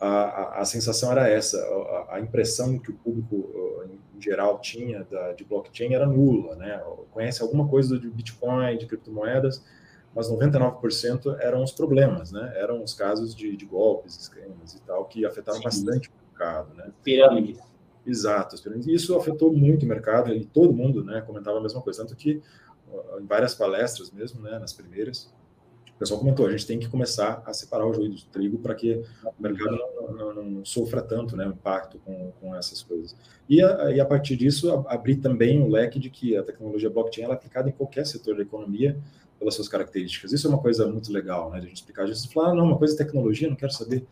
a, 0.00 0.60
a, 0.60 0.64
sensação 0.64 1.12
era 1.12 1.28
essa, 1.28 1.58
a, 1.58 2.16
a, 2.16 2.20
impressão 2.20 2.78
que 2.78 2.90
o 2.90 2.94
público 2.94 3.84
em 4.16 4.20
geral 4.20 4.58
tinha 4.60 5.04
da, 5.04 5.32
de 5.32 5.44
blockchain 5.44 5.92
era 5.92 6.06
nula, 6.06 6.56
né? 6.56 6.82
Conhece 7.10 7.42
alguma 7.42 7.68
coisa 7.68 7.98
de 7.98 8.08
Bitcoin, 8.08 8.78
de 8.78 8.86
criptomoedas, 8.86 9.62
mas 10.14 10.30
99% 10.30 11.36
eram 11.40 11.62
os 11.62 11.72
problemas, 11.72 12.32
né? 12.32 12.52
Eram 12.56 12.82
os 12.82 12.94
casos 12.94 13.34
de, 13.34 13.56
de 13.56 13.66
golpes, 13.66 14.16
esquemas 14.16 14.74
e 14.74 14.80
tal, 14.82 15.04
que 15.04 15.26
afetaram 15.26 15.58
Sim. 15.58 15.64
bastante 15.64 16.08
o 16.08 16.12
mercado, 16.30 16.74
né? 16.74 16.90
Pirâmides. 17.04 17.60
Exato, 18.06 18.56
isso 18.88 19.16
afetou 19.16 19.52
muito 19.52 19.84
o 19.84 19.88
mercado 19.88 20.32
e 20.32 20.44
todo 20.46 20.72
mundo, 20.72 21.04
né, 21.04 21.20
comentava 21.20 21.58
a 21.58 21.60
mesma 21.60 21.82
coisa, 21.82 22.02
tanto 22.02 22.16
que 22.16 22.42
em 23.20 23.26
várias 23.26 23.54
palestras 23.54 24.10
mesmo, 24.10 24.40
né, 24.40 24.58
nas 24.58 24.72
primeiras, 24.72 25.30
pessoal 26.00 26.18
comentou, 26.18 26.46
a 26.46 26.50
gente 26.50 26.66
tem 26.66 26.78
que 26.78 26.88
começar 26.88 27.42
a 27.44 27.52
separar 27.52 27.86
o 27.86 27.92
joio 27.92 28.08
do 28.08 28.22
trigo 28.22 28.58
para 28.58 28.74
que 28.74 29.02
o 29.22 29.42
mercado 29.42 29.78
não, 30.00 30.34
não, 30.34 30.42
não, 30.42 30.64
sofra 30.64 31.02
tanto 31.02 31.36
né, 31.36 31.46
o 31.46 31.50
impacto 31.50 31.98
com, 31.98 32.32
com 32.40 32.56
essas 32.56 32.82
coisas. 32.82 33.14
E 33.46 33.62
a, 33.62 33.90
e 33.90 34.00
a 34.00 34.06
partir 34.06 34.34
disso, 34.34 34.82
abrir 34.88 35.16
também 35.16 35.60
o 35.60 35.66
um 35.66 35.68
leque 35.68 35.98
de 35.98 36.08
que 36.08 36.34
a 36.38 36.42
tecnologia 36.42 36.88
blockchain 36.88 37.24
é 37.24 37.32
aplicada 37.32 37.68
em 37.68 37.72
qualquer 37.72 38.06
setor 38.06 38.34
da 38.34 38.42
economia 38.42 38.98
pelas 39.38 39.54
suas 39.54 39.68
características. 39.68 40.32
Isso 40.32 40.46
é 40.46 40.50
uma 40.50 40.58
coisa 40.58 40.86
muito 40.86 41.12
legal, 41.12 41.50
né, 41.50 41.60
de 41.60 41.66
a 41.66 41.68
gente 41.68 41.78
explicar. 41.78 42.04
A 42.04 42.06
gente 42.06 42.32
fala, 42.32 42.52
ah, 42.52 42.54
não, 42.54 42.64
uma 42.64 42.78
coisa 42.78 42.94
é 42.94 42.96
tecnologia, 42.96 43.46
não 43.46 43.56
quero 43.56 43.72
saber. 43.72 44.06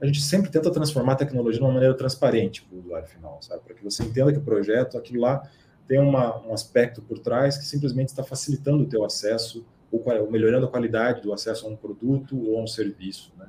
A 0.00 0.06
gente 0.06 0.20
sempre 0.20 0.48
tenta 0.48 0.70
transformar 0.70 1.14
a 1.14 1.16
tecnologia 1.16 1.58
de 1.58 1.64
uma 1.64 1.72
maneira 1.72 1.94
transparente 1.94 2.62
para 2.62 2.76
o 2.76 2.80
usuário 2.80 3.08
final, 3.08 3.38
sabe? 3.42 3.62
Para 3.64 3.74
que 3.74 3.82
você 3.82 4.04
entenda 4.04 4.32
que 4.32 4.38
o 4.38 4.42
projeto, 4.42 4.96
aquilo 4.96 5.22
lá, 5.22 5.42
tem 5.88 5.98
uma, 5.98 6.40
um 6.46 6.52
aspecto 6.52 7.02
por 7.02 7.18
trás 7.18 7.56
que 7.58 7.64
simplesmente 7.64 8.10
está 8.10 8.22
facilitando 8.22 8.84
o 8.84 8.86
teu 8.86 9.04
acesso 9.04 9.64
ou 10.04 10.30
melhorando 10.30 10.66
a 10.66 10.68
qualidade 10.68 11.22
do 11.22 11.32
acesso 11.32 11.66
a 11.66 11.70
um 11.70 11.76
produto 11.76 12.38
ou 12.38 12.58
a 12.58 12.62
um 12.62 12.66
serviço. 12.66 13.32
Né? 13.38 13.46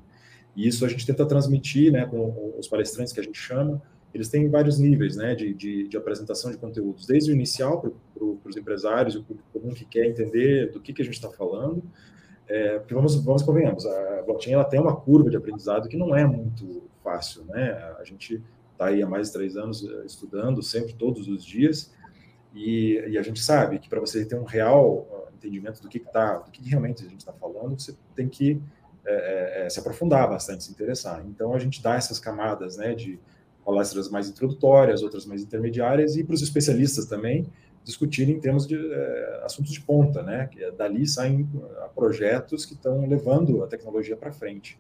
E 0.56 0.68
isso 0.68 0.86
a 0.86 0.88
gente 0.88 1.06
tenta 1.06 1.26
transmitir 1.26 1.92
né, 1.92 2.06
com 2.06 2.54
os 2.58 2.68
palestrantes 2.68 3.14
que 3.14 3.20
a 3.20 3.24
gente 3.24 3.38
chama, 3.38 3.82
eles 4.14 4.30
têm 4.30 4.50
vários 4.50 4.80
níveis 4.80 5.16
né, 5.16 5.36
de, 5.36 5.54
de, 5.54 5.88
de 5.88 5.98
apresentação 5.98 6.50
de 6.50 6.58
conteúdos, 6.58 7.06
desde 7.06 7.32
o 7.32 7.34
inicial 7.34 7.80
para 7.80 7.92
pro, 8.14 8.40
os 8.44 8.58
empresários, 8.58 9.16
o 9.16 9.24
público 9.24 9.48
comum 9.54 9.74
que 9.74 9.86
quer 9.86 10.06
entender 10.06 10.72
do 10.72 10.80
que, 10.80 10.94
que 10.94 11.02
a 11.02 11.06
gente 11.06 11.16
está 11.16 11.30
falando, 11.30 11.84
é, 12.48 12.80
porque 12.80 12.94
vamos, 12.94 13.16
vamos 13.24 13.44
convenhamos, 13.44 13.86
a 13.86 14.24
blockchain 14.24 14.54
ela 14.54 14.64
tem 14.64 14.80
uma 14.80 14.96
curva 14.96 15.30
de 15.30 15.36
aprendizado 15.36 15.90
que 15.90 15.98
não 15.98 16.16
é 16.16 16.26
muito 16.26 16.84
fácil, 17.04 17.44
né? 17.46 17.72
A 18.00 18.04
gente 18.04 18.42
está 18.72 18.88
aí 18.88 19.02
há 19.02 19.08
mais 19.08 19.28
de 19.28 19.34
três 19.34 19.58
anos 19.58 19.84
eh, 19.84 20.06
estudando, 20.06 20.62
sempre, 20.62 20.94
todos 20.94 21.28
os 21.28 21.44
dias, 21.44 21.92
e, 22.54 23.04
e 23.10 23.18
a 23.18 23.22
gente 23.22 23.42
sabe 23.42 23.80
que 23.80 23.90
para 23.90 24.00
você 24.00 24.26
ter 24.26 24.36
um 24.36 24.44
real 24.44 25.17
entendimento 25.38 25.82
do 25.82 25.88
que 25.88 25.98
está, 25.98 26.38
do 26.38 26.52
que 26.52 26.68
realmente 26.70 27.06
a 27.06 27.10
gente 27.10 27.20
está 27.20 27.34
falando, 27.34 27.80
você 27.80 27.96
tem 28.16 28.28
que 28.28 28.62
é, 29.06 29.14
é, 29.14 29.66
é, 29.66 29.70
se 29.70 29.80
aprofundar 29.80 30.28
bastante, 30.30 30.66
se 30.66 30.72
interessar. 30.72 31.24
Então 31.26 31.54
a 31.54 31.60
gente 31.60 31.82
dá 31.82 31.96
essas 31.96 32.20
camadas, 32.20 32.76
né, 32.78 32.94
de 32.94 33.18
palestras 33.66 34.10
mais 34.10 34.30
introdutórias, 34.30 35.02
outras 35.02 35.26
mais 35.26 35.42
intermediárias 35.42 36.16
e 36.16 36.24
para 36.24 36.36
os 36.36 36.42
especialistas 36.42 37.06
também 37.06 37.48
discutirem 37.84 38.36
em 38.36 38.40
termos 38.40 38.68
de 38.68 38.76
é, 38.76 39.42
assuntos 39.46 39.72
de 39.72 39.80
ponta, 39.80 40.22
né? 40.22 40.48
Que 40.48 40.62
é, 40.62 40.72
dali 40.72 41.08
saem 41.08 41.50
ah, 41.78 41.90
projetos 41.96 42.66
que 42.66 42.74
estão 42.74 43.08
levando 43.08 43.64
a 43.64 43.68
tecnologia 43.68 44.18
para 44.18 44.32
frente. 44.32 44.78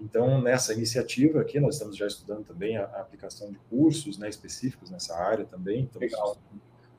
Então, 0.00 0.40
nessa 0.40 0.72
iniciativa 0.72 1.42
aqui, 1.42 1.60
nós 1.60 1.74
estamos 1.74 1.94
já 1.94 2.06
estudando 2.06 2.44
também 2.46 2.78
a, 2.78 2.84
a 2.84 3.00
aplicação 3.00 3.50
de 3.50 3.58
cursos 3.68 4.16
né, 4.16 4.28
específicos 4.30 4.90
nessa 4.90 5.14
área 5.14 5.44
também. 5.44 5.84
Estamos 5.84 6.10
Legal 6.10 6.38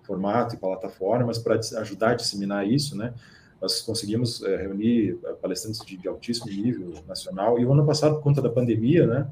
formato 0.10 0.56
e 0.56 0.58
plataformas 0.58 1.38
para 1.38 1.60
ajudar 1.82 2.12
a 2.12 2.16
disseminar 2.16 2.68
isso, 2.68 2.98
né? 2.98 3.14
Nós 3.62 3.80
conseguimos 3.82 4.42
é, 4.42 4.56
reunir 4.56 5.20
eh, 5.24 5.34
palestrantes 5.34 5.86
de, 5.86 5.98
de, 5.98 6.08
altíssimo 6.08 6.48
nível 6.48 6.94
nacional 7.08 7.60
e 7.60 7.66
o 7.66 7.72
ano 7.72 7.86
passado, 7.86 8.16
por 8.16 8.24
conta 8.24 8.42
da 8.42 8.50
pandemia, 8.50 9.06
né? 9.06 9.28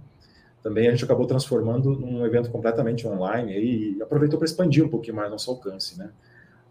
Também 0.62 0.88
a 0.88 0.92
gente 0.92 1.04
acabou 1.04 1.26
transformando 1.26 1.92
num 1.92 2.24
evento 2.26 2.52
completamente 2.52 3.08
online 3.08 3.54
e 3.58 4.02
aproveitou 4.02 4.38
para 4.38 4.46
expandir 4.46 4.86
um 4.86 4.90
pouquinho 4.90 5.16
mais 5.16 5.32
nosso 5.32 5.50
alcance, 5.50 5.98
né? 5.98 6.12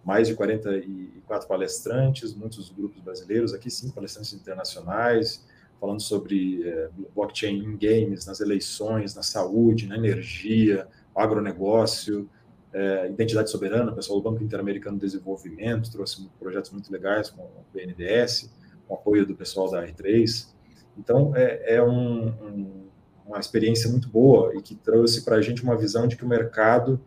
Mais 0.04 0.28
de 0.28 0.34
44 0.34 1.48
palestrantes, 1.48 2.32
muitos 2.32 2.70
grupos 2.70 3.02
brasileiros, 3.02 3.52
aqui 3.52 3.70
sim, 3.70 3.90
palestrantes 3.90 4.32
internacionais, 4.34 5.44
falando 5.80 6.00
sobre 6.00 6.62
é, 6.68 6.90
blockchain 7.12 7.58
em 7.58 7.76
games, 7.76 8.26
nas 8.26 8.38
eleições, 8.38 9.16
na 9.16 9.22
saúde, 9.22 9.88
na 9.88 9.96
energia, 9.96 10.86
agronegócio, 11.14 12.28
é, 12.76 13.08
Identidade 13.08 13.50
Soberana, 13.50 13.90
o 13.90 13.94
pessoal 13.94 14.20
do 14.20 14.30
Banco 14.30 14.44
Interamericano 14.44 14.98
de 14.98 15.06
Desenvolvimento 15.06 15.90
trouxe 15.90 16.28
projetos 16.38 16.70
muito 16.70 16.92
legais 16.92 17.30
com 17.30 17.42
o 17.42 17.64
BNDES, 17.72 18.52
com 18.86 18.92
o 18.92 18.96
apoio 18.98 19.24
do 19.24 19.34
pessoal 19.34 19.70
da 19.70 19.82
R3. 19.86 20.48
Então, 20.98 21.34
é, 21.34 21.76
é 21.76 21.82
um, 21.82 22.28
um, 22.28 22.88
uma 23.24 23.38
experiência 23.38 23.90
muito 23.90 24.10
boa 24.10 24.54
e 24.54 24.60
que 24.60 24.74
trouxe 24.74 25.24
para 25.24 25.36
a 25.36 25.40
gente 25.40 25.62
uma 25.62 25.74
visão 25.74 26.06
de 26.06 26.16
que 26.16 26.24
o 26.24 26.28
mercado 26.28 27.00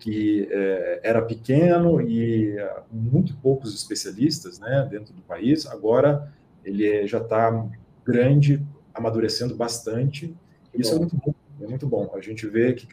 que 0.00 0.48
é, 0.50 1.00
era 1.04 1.22
pequeno 1.22 2.00
e 2.00 2.58
é, 2.58 2.82
muito 2.90 3.36
poucos 3.36 3.72
especialistas 3.72 4.58
né, 4.58 4.86
dentro 4.90 5.14
do 5.14 5.22
país, 5.22 5.64
agora 5.66 6.28
ele 6.64 6.88
é, 6.88 7.06
já 7.06 7.18
está 7.18 7.68
grande, 8.04 8.60
amadurecendo 8.92 9.54
bastante. 9.54 10.36
Isso 10.74 10.92
é 10.92 10.98
muito 10.98 11.16
bom, 11.16 11.34
é 11.60 11.66
muito 11.68 11.86
bom. 11.86 12.12
A 12.16 12.20
gente 12.20 12.48
vê 12.48 12.72
que 12.72 12.88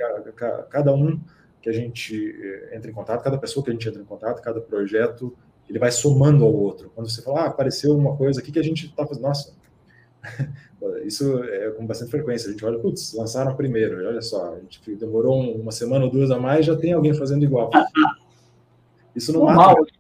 cada 0.70 0.94
um 0.94 1.20
que 1.62 1.70
a 1.70 1.74
gente 1.74 2.36
eh, 2.42 2.76
entra 2.76 2.90
em 2.90 2.94
contato, 2.94 3.24
cada 3.24 3.38
pessoa 3.38 3.64
que 3.64 3.70
a 3.70 3.74
gente 3.74 3.88
entra 3.88 4.02
em 4.02 4.06
contato, 4.06 4.42
cada 4.42 4.60
projeto, 4.60 5.36
ele 5.70 5.80
vai 5.80 5.92
somando 5.92 6.44
ao 6.44 6.54
outro. 6.54 6.92
Quando 6.96 7.10
você 7.10 7.22
fala, 7.22 7.42
ah, 7.42 7.48
apareceu 7.48 7.96
uma 7.96 8.16
coisa 8.18 8.40
aqui 8.40 8.52
que 8.52 8.60
a 8.60 8.64
gente 8.64 8.88
está 8.88 9.06
fazendo, 9.06 9.24
nossa, 9.24 9.54
isso 11.06 11.44
é 11.44 11.72
com 11.72 11.86
bastante 11.86 12.12
frequência. 12.12 12.50
A 12.50 12.52
gente 12.52 12.66
olha, 12.66 12.80
putz, 12.80 13.14
lançaram 13.14 13.56
primeiro, 13.56 14.08
olha 14.08 14.22
só, 14.22 14.56
a 14.56 14.60
gente 14.60 14.96
demorou 14.96 15.40
uma 15.56 15.72
semana 15.72 16.06
ou 16.06 16.12
duas 16.12 16.32
a 16.32 16.40
mais, 16.40 16.66
já 16.66 16.76
tem 16.76 16.94
alguém 16.94 17.14
fazendo 17.14 17.44
igual. 17.44 17.70
Isso 19.16 19.34
não 19.34 19.42
Normal. 19.42 19.76
mata. 19.76 19.92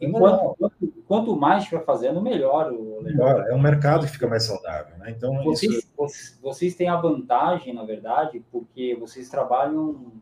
Enquanto, 0.00 0.56
quanto, 0.58 0.92
quanto 1.06 1.36
mais 1.36 1.62
estiver 1.62 1.84
fazendo, 1.84 2.20
melhor. 2.20 2.72
Melhor. 3.02 3.46
É 3.48 3.54
um 3.54 3.60
mercado 3.60 4.04
que 4.04 4.12
fica 4.12 4.26
mais 4.26 4.44
saudável. 4.44 4.96
Né? 4.98 5.14
Então, 5.16 5.42
vocês, 5.44 5.72
isso... 5.72 6.40
vocês 6.40 6.74
têm 6.74 6.88
a 6.88 6.96
vantagem, 6.96 7.72
na 7.72 7.84
verdade, 7.84 8.42
porque 8.50 8.96
vocês 8.98 9.28
trabalham 9.28 10.12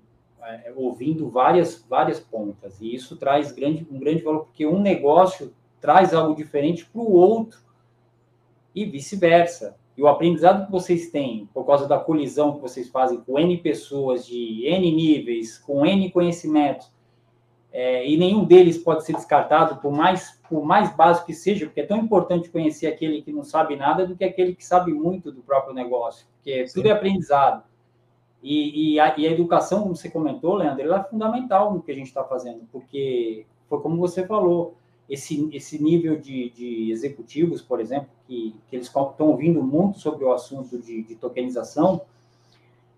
é, 0.43 0.73
ouvindo 0.77 1.29
várias, 1.29 1.85
várias 1.89 2.21
pontas. 2.21 2.81
E 2.81 2.95
isso 2.95 3.17
traz 3.17 3.53
grande, 3.53 3.87
um 3.91 3.99
grande 3.99 4.23
valor, 4.23 4.45
porque 4.45 4.67
um 4.67 4.81
negócio 4.81 5.53
traz 5.81 6.13
algo 6.15 6.35
diferente 6.35 6.85
para 6.87 7.01
o 7.01 7.13
outro 7.13 7.61
e 8.75 8.85
vice-versa. 8.85 9.77
E 9.97 10.03
o 10.03 10.09
aprendizado 10.09 10.67
que 10.67 10.73
vocês 10.73 11.11
têm, 11.11 11.49
por 11.53 11.65
causa 11.67 11.87
da 11.87 11.99
colisão 11.99 12.55
que 12.55 12.61
vocês 12.61 12.89
fazem 12.89 13.21
com 13.21 13.39
N 13.39 13.57
pessoas 13.59 14.27
de 14.27 14.65
N 14.67 14.93
níveis, 14.93 15.59
com 15.59 15.85
N 15.85 16.11
conhecimentos, 16.11 16.91
é, 17.73 18.09
e 18.09 18.17
nenhum 18.17 18.45
deles 18.45 18.79
pode 18.79 19.05
ser 19.05 19.13
descartado, 19.13 19.81
por 19.81 19.93
mais, 19.93 20.41
por 20.49 20.65
mais 20.65 20.95
básico 20.97 21.27
que 21.27 21.35
seja, 21.35 21.67
porque 21.67 21.81
é 21.81 21.87
tão 21.87 21.99
importante 21.99 22.51
conhecer 22.51 22.89
aquele 22.89 23.23
que 23.23 23.33
não 23.33 23.45
sabe 23.45 23.77
nada 23.77 24.07
do 24.07 24.17
que 24.17 24.25
aquele 24.25 24.55
que 24.55 24.65
sabe 24.65 24.93
muito 24.93 25.31
do 25.31 25.41
próprio 25.43 25.73
negócio, 25.73 26.27
porque 26.35 26.67
Sim. 26.67 26.75
tudo 26.75 26.89
é 26.89 26.93
aprendizado. 26.93 27.63
E, 28.43 28.95
e, 28.95 29.01
a, 29.01 29.19
e, 29.19 29.27
a, 29.27 29.31
educação, 29.31 29.83
como 29.83 29.95
você 29.95 30.09
comentou, 30.09 30.55
Leandro, 30.55 30.83
ela 30.83 31.01
é 31.01 31.11
fundamental 31.11 31.75
no 31.75 31.83
que 31.83 31.91
a 31.91 31.95
gente 31.95 32.07
está 32.07 32.25
fazendo, 32.25 32.63
porque 32.73 33.45
foi 33.69 33.81
como 33.81 33.99
você 33.99 34.27
falou, 34.27 34.77
esse, 35.09 35.49
esse 35.53 35.83
nível 35.83 36.19
de, 36.19 36.51
de 36.51 36.91
executivos, 36.91 37.61
por 37.61 37.81
exemplo, 37.81 38.09
que, 38.27 38.55
que 38.69 38.77
eles 38.77 38.87
estão 38.87 39.13
ouvindo 39.19 39.63
muito 39.63 39.99
sobre 39.99 40.25
o 40.25 40.33
assunto 40.33 40.79
de, 40.79 41.03
de 41.03 41.17
tokenização, 41.17 42.01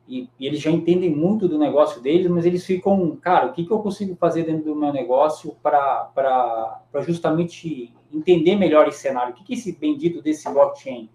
e, 0.06 0.28
e, 0.38 0.46
eles 0.46 0.60
já 0.60 0.70
entendem 0.70 1.10
muito 1.10 1.48
do 1.48 1.58
negócio 1.58 2.00
deles, 2.00 2.30
mas 2.30 2.44
eles 2.44 2.64
ficam, 2.66 3.16
cara, 3.16 3.46
o 3.46 3.52
que, 3.52 3.64
que 3.64 3.70
eu 3.70 3.78
consigo 3.78 4.14
fazer 4.16 4.44
dentro 4.44 4.64
do 4.64 4.76
meu 4.76 4.92
negócio 4.92 5.56
para 5.62 6.82
justamente 7.00 7.92
entender 8.12 8.56
melhor 8.56 8.86
esse 8.88 8.98
cenário? 8.98 9.32
O 9.32 9.36
que, 9.36 9.44
que 9.44 9.54
esse 9.54 9.72
bendito 9.72 10.20
desse 10.20 10.48
blockchain? 10.50 11.08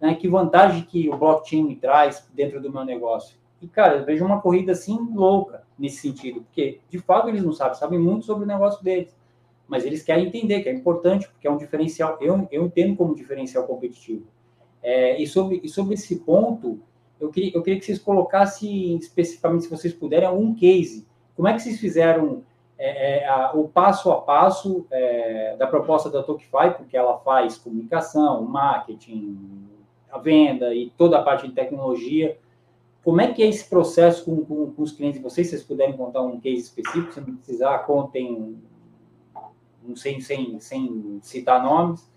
Né? 0.00 0.14
Que 0.14 0.28
vantagem 0.28 0.82
que 0.82 1.08
o 1.08 1.16
blockchain 1.16 1.64
me 1.64 1.76
traz 1.76 2.28
dentro 2.34 2.60
do 2.60 2.70
meu 2.70 2.84
negócio? 2.84 3.41
E, 3.62 3.68
cara, 3.68 3.98
eu 3.98 4.04
vejo 4.04 4.24
uma 4.24 4.40
corrida 4.40 4.72
assim 4.72 4.98
louca 5.14 5.62
nesse 5.78 5.98
sentido, 5.98 6.42
porque 6.42 6.80
de 6.90 6.98
fato 6.98 7.28
eles 7.28 7.42
não 7.42 7.52
sabem, 7.52 7.78
sabem 7.78 7.98
muito 7.98 8.26
sobre 8.26 8.44
o 8.44 8.46
negócio 8.46 8.82
deles 8.84 9.14
mas 9.72 9.86
eles 9.86 10.02
querem 10.02 10.26
entender 10.26 10.62
que 10.62 10.68
é 10.68 10.72
importante, 10.74 11.26
porque 11.28 11.46
é 11.46 11.50
um 11.50 11.56
diferencial, 11.56 12.18
eu, 12.20 12.46
eu 12.50 12.66
entendo 12.66 12.94
como 12.94 13.14
diferencial 13.14 13.64
competitivo. 13.64 14.26
É, 14.82 15.18
e, 15.18 15.26
sobre, 15.26 15.62
e 15.64 15.68
sobre 15.70 15.94
esse 15.94 16.16
ponto, 16.16 16.78
eu 17.18 17.30
queria, 17.30 17.52
eu 17.54 17.62
queria 17.62 17.80
que 17.80 17.86
vocês 17.86 17.98
colocassem 17.98 18.96
especificamente, 18.96 19.64
se 19.64 19.70
vocês 19.70 19.94
puderem, 19.94 20.28
um 20.28 20.54
case. 20.54 21.06
Como 21.34 21.48
é 21.48 21.54
que 21.54 21.62
vocês 21.62 21.80
fizeram 21.80 22.42
é, 22.78 23.20
é, 23.22 23.26
a, 23.26 23.52
o 23.54 23.66
passo 23.66 24.10
a 24.10 24.20
passo 24.20 24.86
é, 24.90 25.56
da 25.56 25.66
proposta 25.66 26.10
da 26.10 26.22
Tokify, 26.22 26.74
porque 26.76 26.94
ela 26.94 27.16
faz 27.20 27.56
comunicação, 27.56 28.42
marketing, 28.42 29.38
a 30.10 30.18
venda 30.18 30.74
e 30.74 30.90
toda 30.98 31.16
a 31.18 31.22
parte 31.22 31.48
de 31.48 31.54
tecnologia. 31.54 32.36
Como 33.04 33.20
é 33.20 33.32
que 33.32 33.42
é 33.42 33.48
esse 33.48 33.68
processo 33.68 34.24
com, 34.24 34.44
com, 34.44 34.72
com 34.72 34.82
os 34.82 34.92
clientes 34.92 35.18
de 35.18 35.24
vocês? 35.24 35.48
Se 35.48 35.56
vocês 35.56 35.66
puderem 35.66 35.96
contar 35.96 36.22
um 36.22 36.38
case 36.38 36.62
específico, 36.62 37.12
se 37.12 37.20
não 37.20 37.36
precisar, 37.36 37.78
contem 37.80 38.56
sem, 39.96 40.20
sem, 40.20 40.60
sem 40.60 41.18
citar 41.22 41.62
nomes. 41.62 42.10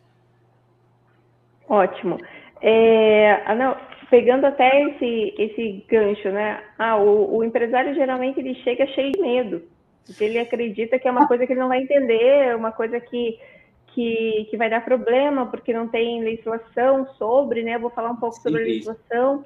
Ótimo. 1.67 2.17
É, 2.62 3.41
ah, 3.45 3.56
não, 3.56 3.76
pegando 4.10 4.45
até 4.45 4.82
esse, 4.84 5.34
esse 5.38 5.86
gancho, 5.89 6.30
né? 6.30 6.63
Ah, 6.78 6.98
o, 6.98 7.38
o, 7.38 7.43
empresário 7.43 7.95
geralmente 7.95 8.39
ele 8.39 8.56
chega 8.56 8.86
cheio 8.88 9.12
de 9.12 9.19
medo, 9.19 9.63
porque 10.06 10.24
ele 10.24 10.39
acredita 10.39 11.00
que 11.00 11.08
é 11.08 11.12
uma 11.12 11.28
coisa 11.28 11.45
que 11.45 11.54
ele 11.54 11.60
não 11.60 11.67
vai 11.67 11.82
entender, 11.82 12.56
uma 12.56 12.71
coisa 12.71 13.00
que, 13.00 13.39
que, 13.88 14.48
que 14.50 14.58
vai 14.58 14.69
dar 14.69 14.86
problema, 14.86 15.48
porque 15.48 15.74
não 15.74 15.88
tem 15.88 16.24
legislação 16.24 17.08
sobre, 17.17 17.63
né? 17.63 17.76
Eu 17.76 17.80
vou 17.80 17.89
falar 17.89 18.12
um 18.12 18.17
pouco 18.17 18.36
Sim, 18.36 18.41
sobre 18.43 18.62
a 18.62 18.65
legislação, 18.65 19.45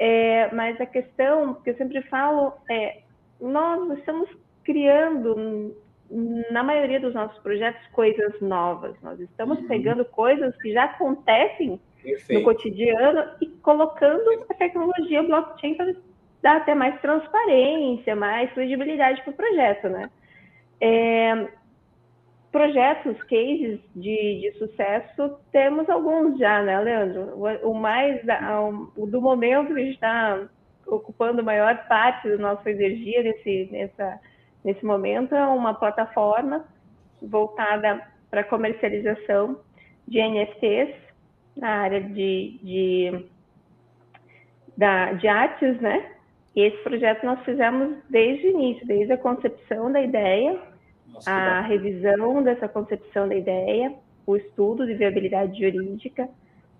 é, 0.00 0.50
mas 0.54 0.80
a 0.80 0.86
questão 0.86 1.52
que 1.54 1.68
eu 1.68 1.76
sempre 1.76 2.00
falo 2.04 2.54
é, 2.70 3.00
nós 3.38 3.98
estamos 3.98 4.30
criando 4.64 5.76
na 6.50 6.62
maioria 6.62 6.98
dos 6.98 7.14
nossos 7.14 7.38
projetos, 7.42 7.86
coisas 7.88 8.40
novas. 8.40 8.96
Nós 9.02 9.20
estamos 9.20 9.58
uhum. 9.58 9.68
pegando 9.68 10.04
coisas 10.06 10.56
que 10.56 10.72
já 10.72 10.84
acontecem 10.84 11.78
Perfeito. 12.02 12.40
no 12.40 12.44
cotidiano 12.44 13.24
e 13.42 13.46
colocando 13.62 14.46
a 14.48 14.54
tecnologia 14.54 15.22
blockchain 15.22 15.74
para 15.74 15.94
dar 16.42 16.56
até 16.56 16.74
mais 16.74 16.98
transparência, 17.02 18.16
mais 18.16 18.50
credibilidade 18.52 19.22
para 19.22 19.30
o 19.30 19.36
projeto, 19.36 19.88
né? 19.90 20.10
É, 20.80 21.48
projetos, 22.50 23.22
cases 23.24 23.80
de, 23.94 24.40
de, 24.40 24.52
sucesso, 24.58 25.38
temos 25.52 25.88
alguns 25.88 26.38
já, 26.38 26.62
né, 26.62 26.80
Leandro? 26.80 27.34
O, 27.36 27.70
o 27.70 27.74
mais 27.74 28.20
o, 28.96 29.06
do 29.06 29.20
momento 29.20 29.74
que 29.74 29.80
está 29.82 30.48
ocupando 30.86 31.44
maior 31.44 31.86
parte 31.86 32.28
da 32.28 32.36
nossa 32.38 32.70
energia 32.70 33.22
nesse, 33.22 33.68
nessa 33.70 34.20
nesse 34.64 34.84
momento, 34.84 35.34
é 35.34 35.46
uma 35.46 35.74
plataforma 35.74 36.64
voltada 37.22 38.06
para 38.30 38.44
comercialização 38.44 39.60
de 40.06 40.18
NFTs 40.20 40.94
na 41.56 41.68
área 41.82 42.00
de, 42.00 42.58
de, 42.62 43.26
da, 44.76 45.12
de 45.12 45.28
artes, 45.28 45.80
né? 45.80 46.12
E 46.54 46.62
esse 46.62 46.76
projeto 46.82 47.24
nós 47.24 47.42
fizemos 47.44 47.96
desde 48.08 48.48
o 48.48 48.50
início, 48.50 48.86
desde 48.86 49.12
a 49.12 49.18
concepção 49.18 49.90
da 49.90 50.00
ideia, 50.00 50.60
Nossa, 51.12 51.30
a 51.30 51.60
revisão 51.62 52.42
dessa 52.42 52.68
concepção 52.68 53.28
da 53.28 53.34
ideia, 53.34 53.92
o 54.26 54.36
estudo 54.36 54.86
de 54.86 54.94
viabilidade 54.94 55.58
jurídica, 55.58 56.28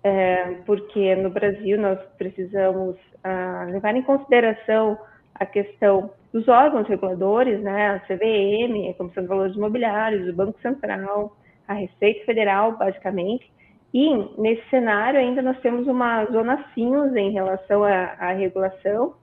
é, 0.03 0.55
porque 0.65 1.15
no 1.15 1.29
Brasil 1.29 1.79
nós 1.79 1.99
precisamos 2.17 2.95
ah, 3.23 3.67
levar 3.69 3.95
em 3.95 4.01
consideração 4.01 4.97
a 5.35 5.45
questão 5.45 6.11
dos 6.33 6.47
órgãos 6.47 6.87
reguladores, 6.87 7.61
né, 7.61 7.89
a 7.89 7.99
CVM, 7.99 8.89
a 8.89 8.93
Comissão 8.93 9.23
de 9.23 9.29
Valores 9.29 9.55
Imobiliários, 9.55 10.29
o 10.29 10.33
Banco 10.33 10.59
Central, 10.61 11.35
a 11.67 11.73
Receita 11.73 12.25
Federal, 12.25 12.77
basicamente. 12.77 13.51
E 13.93 14.15
nesse 14.39 14.67
cenário 14.69 15.19
ainda 15.19 15.41
nós 15.41 15.59
temos 15.59 15.85
uma 15.87 16.25
zona 16.25 16.63
cinza 16.73 17.19
em 17.19 17.31
relação 17.31 17.83
à, 17.83 18.15
à 18.19 18.31
regulação. 18.31 19.15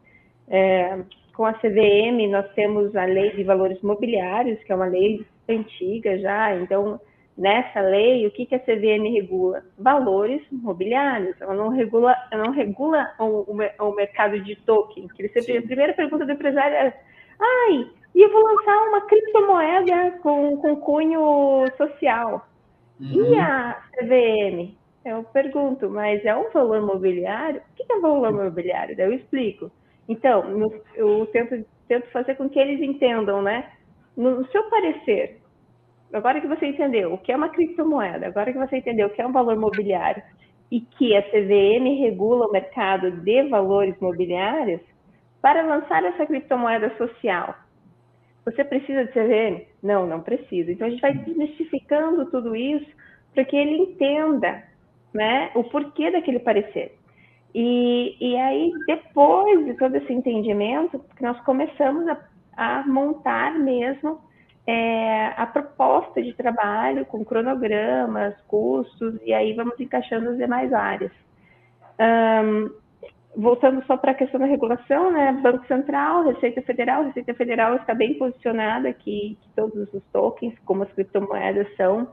É, 0.49 0.99
com 1.39 1.47
a 1.47 1.53
CVM 1.53 2.29
nós 2.33 2.53
temos 2.55 2.97
a 2.97 3.05
Lei 3.05 3.31
de 3.31 3.45
Valores 3.45 3.81
Imobiliários, 3.81 4.61
que 4.65 4.73
é 4.73 4.75
uma 4.75 4.87
lei 4.87 5.25
antiga 5.49 6.19
já, 6.19 6.53
então 6.57 7.01
nessa 7.37 7.81
lei, 7.81 8.27
o 8.27 8.31
que, 8.33 8.45
que 8.45 8.57
a 8.57 8.59
CVM 8.59 9.05
regula? 9.15 9.63
Valores 9.79 10.43
imobiliários. 10.51 11.41
Ela 11.41 11.55
não 11.55 11.69
regula, 11.69 12.13
ela 12.33 12.43
não 12.43 12.53
regula 12.53 13.15
o, 13.21 13.53
o, 13.53 13.89
o 13.89 13.95
mercado 13.95 14.41
de 14.41 14.57
token. 14.57 15.07
Que 15.07 15.29
sempre, 15.29 15.59
a 15.59 15.63
primeira 15.63 15.93
pergunta 15.93 16.27
do 16.27 16.33
empresário 16.33 16.75
é: 16.75 17.01
ai, 17.41 17.89
e 18.17 18.21
eu 18.21 18.33
vou 18.33 18.43
lançar 18.43 18.77
uma 18.89 19.03
criptomoeda 19.03 20.19
com, 20.21 20.57
com 20.57 20.75
cunho 20.79 21.67
social. 21.77 22.49
Uhum. 23.01 23.33
E 23.33 23.39
a 23.39 23.81
CVM? 23.95 24.77
Eu 25.05 25.23
pergunto, 25.23 25.89
mas 25.89 26.25
é 26.25 26.35
um 26.35 26.51
valor 26.51 26.79
imobiliário? 26.79 27.61
O 27.61 27.77
que 27.77 27.93
é 27.93 28.01
valor 28.01 28.31
imobiliário? 28.31 28.97
Daí 28.97 29.07
eu 29.07 29.15
explico. 29.15 29.71
Então, 30.09 30.49
no, 30.51 30.75
eu 30.95 31.27
tento, 31.27 31.65
tento 31.87 32.11
fazer 32.11 32.35
com 32.37 32.49
que 32.49 32.59
eles 32.59 32.81
entendam, 32.81 33.43
né? 33.43 33.71
No, 34.17 34.41
no 34.41 34.49
seu 34.49 34.69
parecer, 34.71 35.41
agora 36.13 36.41
que 36.41 36.49
você 36.49 36.67
entendeu 36.67 37.15
o 37.15 37.19
que 37.19 37.31
é 37.31 37.37
uma 37.37 37.51
criptomoeda, 37.51 38.27
agora 38.27 38.53
que 38.53 38.59
você 38.59 38.79
entendeu 38.79 39.09
o 39.09 39.11
que 39.11 39.21
é 39.21 39.27
um 39.27 39.33
valor 39.33 39.57
mobiliário 39.57 40.23
e 40.71 40.81
que 40.81 41.17
a 41.17 41.23
CVM 41.23 42.01
regula 42.01 42.47
o 42.47 42.53
mercado 42.53 43.11
de 43.11 43.43
valores 43.45 43.95
mobiliários, 44.01 44.81
para 45.41 45.63
lançar 45.63 46.05
essa 46.05 46.27
criptomoeda 46.27 46.95
social, 46.97 47.55
você 48.45 48.65
precisa 48.65 49.05
de 49.05 49.13
CVM? 49.13 49.67
Não, 49.83 50.07
não 50.07 50.21
precisa. 50.21 50.73
Então 50.73 50.87
a 50.87 50.91
gente 50.91 51.01
vai 51.01 51.13
desmistificando 51.13 52.27
tudo 52.31 52.57
isso 52.57 52.91
para 53.35 53.45
que 53.45 53.57
ele 53.57 53.77
entenda 53.77 54.65
né, 55.13 55.51
o 55.55 55.65
porquê 55.65 56.11
daquele 56.11 56.39
parecer. 56.39 56.98
E, 57.61 58.17
e 58.21 58.37
aí, 58.37 58.71
depois 58.87 59.65
de 59.65 59.75
todo 59.75 59.97
esse 59.97 60.13
entendimento, 60.13 61.05
nós 61.21 61.41
começamos 61.41 62.07
a, 62.07 62.17
a 62.57 62.87
montar 62.87 63.59
mesmo 63.59 64.21
é, 64.65 65.33
a 65.37 65.45
proposta 65.45 66.23
de 66.23 66.33
trabalho 66.35 67.05
com 67.07 67.25
cronogramas, 67.25 68.41
custos, 68.47 69.19
e 69.25 69.35
aí 69.35 69.55
vamos 69.55 69.75
encaixando 69.81 70.29
as 70.29 70.37
demais 70.37 70.73
áreas. 70.73 71.11
Um, 71.99 72.71
voltando 73.37 73.85
só 73.87 73.97
para 73.97 74.13
a 74.13 74.15
questão 74.15 74.39
da 74.39 74.47
regulação, 74.47 75.11
né? 75.11 75.33
Banco 75.43 75.67
Central, 75.67 76.27
Receita 76.27 76.63
Federal, 76.63 77.07
Receita 77.07 77.35
Federal 77.35 77.75
está 77.75 77.93
bem 77.93 78.15
posicionada 78.15 78.89
aqui, 78.89 79.37
que 79.43 79.49
todos 79.57 79.93
os 79.93 80.03
tokens, 80.13 80.55
como 80.65 80.85
as 80.85 80.93
criptomoedas 80.93 81.67
são 81.77 82.09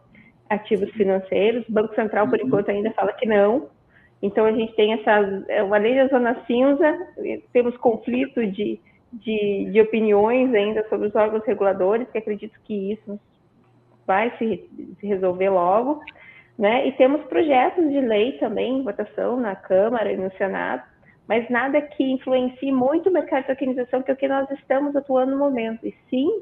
ativos 0.50 0.90
financeiros. 0.94 1.70
O 1.70 1.72
Banco 1.72 1.94
Central, 1.94 2.28
por 2.28 2.40
uhum. 2.40 2.48
enquanto, 2.48 2.70
ainda 2.70 2.90
fala 2.94 3.14
que 3.14 3.28
não. 3.28 3.75
Então, 4.26 4.46
a 4.46 4.52
gente 4.52 4.74
tem 4.74 4.94
essa, 4.94 5.44
é, 5.48 5.62
lei 5.78 5.96
da 5.96 6.08
zona 6.08 6.36
cinza, 6.48 6.98
temos 7.54 7.78
conflito 7.78 8.44
de, 8.48 8.80
de, 9.14 9.70
de 9.72 9.82
opiniões 9.82 10.52
ainda 10.52 10.84
sobre 10.90 11.08
os 11.08 11.16
órgãos 11.16 11.46
reguladores, 11.46 12.10
que 12.10 12.18
acredito 12.18 12.60
que 12.64 12.94
isso 12.94 13.20
vai 14.08 14.36
se, 14.38 14.68
se 15.00 15.06
resolver 15.06 15.50
logo. 15.50 16.02
Né? 16.58 16.88
E 16.88 16.92
temos 16.94 17.22
projetos 17.26 17.88
de 17.88 18.02
lei 18.02 18.34
também 18.40 18.82
votação 18.82 19.40
na 19.40 19.56
Câmara 19.56 20.12
e 20.12 20.18
no 20.18 20.32
Senado, 20.38 20.82
mas 21.28 21.48
nada 21.50 21.80
que 21.82 22.04
influencie 22.04 22.72
muito 22.72 23.10
o 23.10 23.14
mercado 23.14 23.42
de 23.42 23.48
tokenização, 23.50 24.02
que 24.02 24.10
é 24.10 24.14
o 24.14 24.18
que 24.18 24.28
nós 24.28 24.50
estamos 24.52 24.96
atuando 24.96 25.34
no 25.34 25.38
momento, 25.38 25.86
e 25.86 25.94
sim 26.10 26.42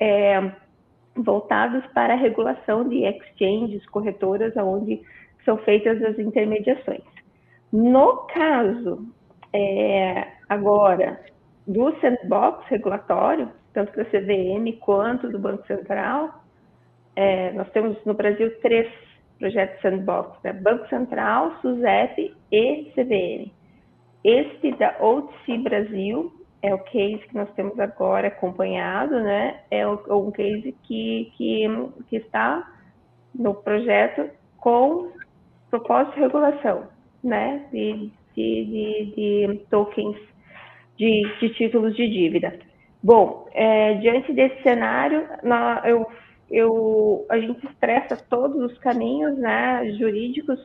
é, 0.00 0.50
voltados 1.14 1.84
para 1.92 2.14
a 2.14 2.16
regulação 2.16 2.88
de 2.88 3.04
exchanges, 3.04 3.84
corretoras, 3.90 4.56
onde 4.56 5.02
são 5.44 5.58
feitas 5.58 6.02
as 6.02 6.18
intermediações. 6.18 7.02
No 7.72 8.26
caso, 8.26 9.06
é, 9.52 10.26
agora, 10.48 11.20
do 11.66 11.94
sandbox 12.00 12.66
regulatório, 12.68 13.50
tanto 13.72 13.96
da 13.96 14.04
CVM 14.04 14.78
quanto 14.80 15.28
do 15.30 15.38
Banco 15.38 15.66
Central, 15.66 16.42
é, 17.16 17.52
nós 17.52 17.70
temos 17.70 17.96
no 18.04 18.14
Brasil 18.14 18.50
três 18.60 18.90
projetos 19.38 19.80
sandbox, 19.80 20.38
né? 20.44 20.52
Banco 20.52 20.88
Central, 20.88 21.52
SUSEP 21.60 22.34
e 22.50 22.92
CVM. 22.94 23.50
Este 24.24 24.72
da 24.76 24.96
OTC 25.00 25.58
Brasil 25.58 26.32
é 26.62 26.72
o 26.72 26.78
case 26.78 27.18
que 27.28 27.34
nós 27.34 27.52
temos 27.54 27.78
agora 27.80 28.28
acompanhado, 28.28 29.20
né? 29.20 29.60
É 29.70 29.86
um 29.86 30.30
case 30.30 30.72
que, 30.84 31.32
que, 31.36 31.66
que 32.08 32.16
está 32.16 32.70
no 33.34 33.54
projeto 33.54 34.30
com 34.58 35.10
propósito 35.72 36.14
de 36.14 36.20
regulação, 36.20 36.86
né? 37.24 37.66
De, 37.72 38.10
de, 38.36 38.64
de, 38.66 39.48
de 39.48 39.58
tokens 39.70 40.16
de, 40.98 41.22
de, 41.40 41.48
títulos 41.54 41.96
de 41.96 42.08
dívida. 42.08 42.58
Bom, 43.02 43.48
é, 43.52 43.94
diante 43.94 44.32
desse 44.34 44.62
cenário, 44.62 45.26
nós, 45.42 45.84
eu, 45.86 46.06
eu, 46.50 47.26
a 47.30 47.38
gente 47.38 47.66
expressa 47.66 48.16
todos 48.28 48.70
os 48.70 48.78
caminhos 48.78 49.36
né, 49.38 49.90
jurídicos 49.98 50.60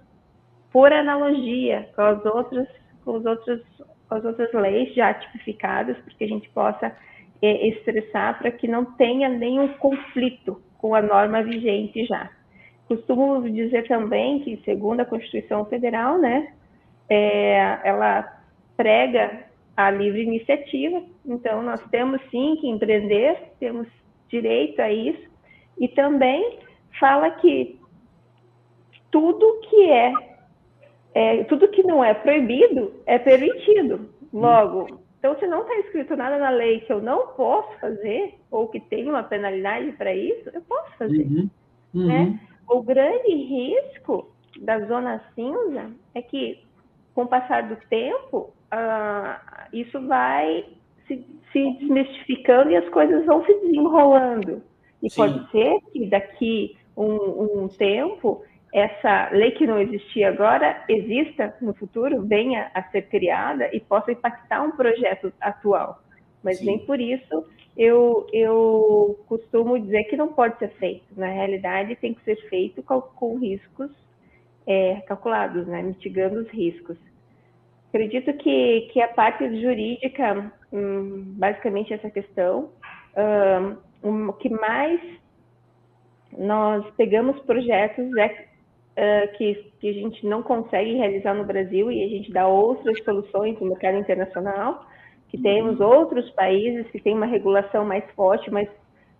por 0.72 0.92
analogia 0.92 1.90
com 1.96 2.02
as 2.02 2.26
outras, 2.26 2.68
com 3.04 3.18
os 3.18 3.26
outros 3.26 3.62
com 4.08 4.16
as 4.16 4.24
outras 4.24 4.54
leis 4.54 4.94
já 4.96 5.14
tipificadas, 5.14 5.98
para 5.98 6.14
que 6.14 6.24
a 6.24 6.28
gente 6.28 6.48
possa 6.50 6.96
é, 7.42 7.68
estressar 7.68 8.40
para 8.40 8.52
que 8.52 8.66
não 8.66 8.86
tenha 8.86 9.28
nenhum 9.28 9.68
conflito 9.74 10.62
com 10.78 10.96
a 10.96 11.02
norma 11.02 11.44
vigente 11.44 12.06
já. 12.06 12.30
Costumo 12.88 13.42
dizer 13.50 13.88
também 13.88 14.40
que, 14.40 14.62
segundo 14.64 15.02
a 15.02 15.06
Constituição 15.06 15.66
Federal, 15.66 16.18
né, 16.18 16.54
é, 17.10 17.80
ela 17.84 18.42
prega 18.76 19.46
a 19.76 19.92
livre 19.92 20.24
iniciativa, 20.24 21.04
então 21.26 21.62
nós 21.62 21.82
temos 21.92 22.22
sim 22.32 22.56
que 22.60 22.68
empreender, 22.68 23.38
temos 23.60 23.88
direito 24.30 24.80
a 24.82 24.92
isso, 24.92 25.28
e 25.80 25.88
também 25.88 26.60
fala 27.00 27.30
que 27.32 27.80
tudo 29.12 29.60
que 29.70 29.90
é 29.90 30.14
é, 31.14 31.44
tudo 31.46 31.68
que 31.70 31.82
não 31.82 32.04
é 32.04 32.14
proibido 32.14 32.94
é 33.06 33.18
permitido. 33.18 34.10
Logo, 34.32 35.00
então 35.18 35.38
se 35.40 35.48
não 35.48 35.62
está 35.62 35.76
escrito 35.80 36.16
nada 36.16 36.38
na 36.38 36.52
lei 36.52 36.82
que 36.82 36.94
eu 36.94 37.02
não 37.02 37.28
posso 37.30 37.76
fazer, 37.80 38.36
ou 38.52 38.68
que 38.68 38.80
tem 38.80 39.10
uma 39.10 39.24
penalidade 39.24 39.92
para 39.94 40.14
isso, 40.14 40.50
eu 40.54 40.62
posso 40.62 40.92
fazer. 40.98 41.24
Uhum. 41.24 41.50
Uhum. 41.94 42.08
Né? 42.08 42.40
O 42.68 42.82
grande 42.82 43.34
risco 43.34 44.30
da 44.60 44.80
zona 44.86 45.24
cinza 45.34 45.92
é 46.14 46.22
que, 46.22 46.60
com 47.14 47.24
o 47.24 47.28
passar 47.28 47.64
do 47.64 47.76
tempo, 47.88 48.54
uh, 48.74 49.68
isso 49.72 50.06
vai 50.08 50.66
se, 51.08 51.26
se, 51.52 51.72
desmistificando 51.80 52.72
e 52.72 52.76
as 52.76 52.88
coisas 52.90 53.26
vão 53.26 53.46
se 53.46 53.54
desenrolando. 53.62 54.62
E 55.02 55.10
Sim. 55.10 55.22
pode 55.22 55.52
ser 55.52 55.80
que 55.92 56.06
daqui 56.08 56.78
um, 56.96 57.64
um 57.64 57.68
tempo 57.68 58.44
essa 58.74 59.30
lei 59.32 59.52
que 59.52 59.66
não 59.66 59.80
existia 59.80 60.30
agora 60.30 60.84
exista 60.90 61.56
no 61.62 61.74
futuro, 61.74 62.24
venha 62.24 62.70
a 62.74 62.84
ser 62.84 63.04
criada 63.04 63.70
e 63.74 63.80
possa 63.80 64.12
impactar 64.12 64.62
um 64.62 64.72
projeto 64.72 65.32
atual. 65.40 66.02
Mas 66.48 66.60
Sim. 66.60 66.66
nem 66.66 66.80
por 66.80 66.98
isso 66.98 67.46
eu, 67.76 68.26
eu 68.32 69.20
costumo 69.28 69.78
dizer 69.78 70.06
que 70.06 70.16
não 70.16 70.30
pode 70.30 70.58
ser 70.60 70.70
feito. 70.76 71.04
Na 71.18 71.28
realidade, 71.28 71.98
tem 71.98 72.14
que 72.14 72.24
ser 72.24 72.38
feito 72.48 72.82
com, 72.82 73.02
com 73.02 73.38
riscos 73.38 73.92
é, 74.66 75.02
calculados, 75.02 75.68
né? 75.68 75.82
mitigando 75.82 76.40
os 76.40 76.50
riscos. 76.50 76.98
Acredito 77.90 78.32
que, 78.38 78.90
que 78.94 79.02
a 79.02 79.10
parte 79.10 79.44
jurídica, 79.62 80.50
hum, 80.72 81.34
basicamente 81.38 81.94
essa 81.94 82.10
questão, 82.10 82.70
hum, 84.02 84.30
o 84.30 84.34
que 84.34 84.50
mais 84.50 85.02
nós 86.38 86.90
pegamos 86.96 87.38
projetos 87.42 88.16
é 88.16 89.28
que, 89.38 89.72
que 89.80 89.90
a 89.90 89.94
gente 89.94 90.26
não 90.26 90.42
consegue 90.42 90.94
realizar 90.94 91.34
no 91.34 91.44
Brasil 91.44 91.92
e 91.92 92.04
a 92.04 92.08
gente 92.08 92.32
dá 92.32 92.48
outras 92.48 93.04
soluções 93.04 93.60
no 93.60 93.68
mercado 93.68 93.98
internacional, 93.98 94.88
que 95.30 95.38
temos 95.38 95.80
outros 95.80 96.30
países 96.32 96.90
que 96.92 97.00
têm 97.00 97.16
uma 97.16 97.26
regulação 97.26 97.86
mais 97.86 98.04
forte, 98.12 98.50
mais, 98.50 98.70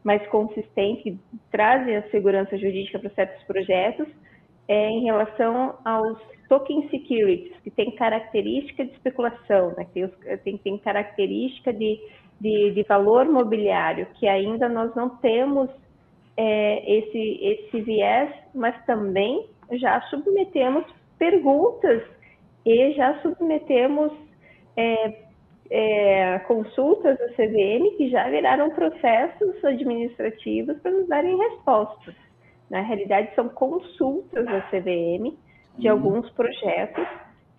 mais 0.04 0.26
consistente, 0.28 1.04
que 1.04 1.20
trazem 1.52 1.98
a 1.98 2.10
segurança 2.10 2.58
jurídica 2.58 3.00
para 3.00 3.10
certos 3.12 3.44
projetos, 3.44 4.08
é, 4.68 4.90
em 4.90 5.04
relação 5.04 5.76
aos 5.84 6.18
token 6.50 6.90
securities, 6.90 7.58
que 7.64 7.72
tem 7.72 7.92
característica 7.96 8.86
de 8.86 8.92
especulação, 8.92 9.74
né? 9.78 9.86
tem, 9.94 10.08
tem, 10.44 10.58
tem 10.58 10.78
característica 10.78 11.74
de, 11.74 12.00
de, 12.40 12.72
de 12.72 12.84
valor 12.84 13.26
mobiliário, 13.26 14.08
que 14.16 14.28
ainda 14.28 14.70
nós 14.70 14.94
não 14.96 15.10
temos 15.10 15.70
é, 16.36 16.98
esse, 16.98 17.40
esse 17.42 17.82
viés, 17.82 18.34
mas 18.54 18.76
também 18.86 19.48
já 19.74 20.00
submetemos 20.04 20.86
perguntas 21.18 22.04
e 22.66 22.94
já 22.94 23.20
submetemos 23.22 24.12
é, 24.76 25.27
é, 25.70 26.40
consultas 26.40 27.18
da 27.18 27.28
CVM 27.30 27.98
que 27.98 28.10
já 28.10 28.30
viraram 28.30 28.70
processos 28.70 29.64
administrativos 29.64 30.78
para 30.80 30.92
nos 30.92 31.08
darem 31.08 31.38
respostas. 31.38 32.16
Na 32.70 32.82
realidade, 32.82 33.34
são 33.36 33.50
consultas 33.50 34.46
da 34.46 34.62
CVM 34.70 35.36
de 35.78 35.88
uhum. 35.88 35.94
alguns 35.94 36.30
projetos 36.32 37.08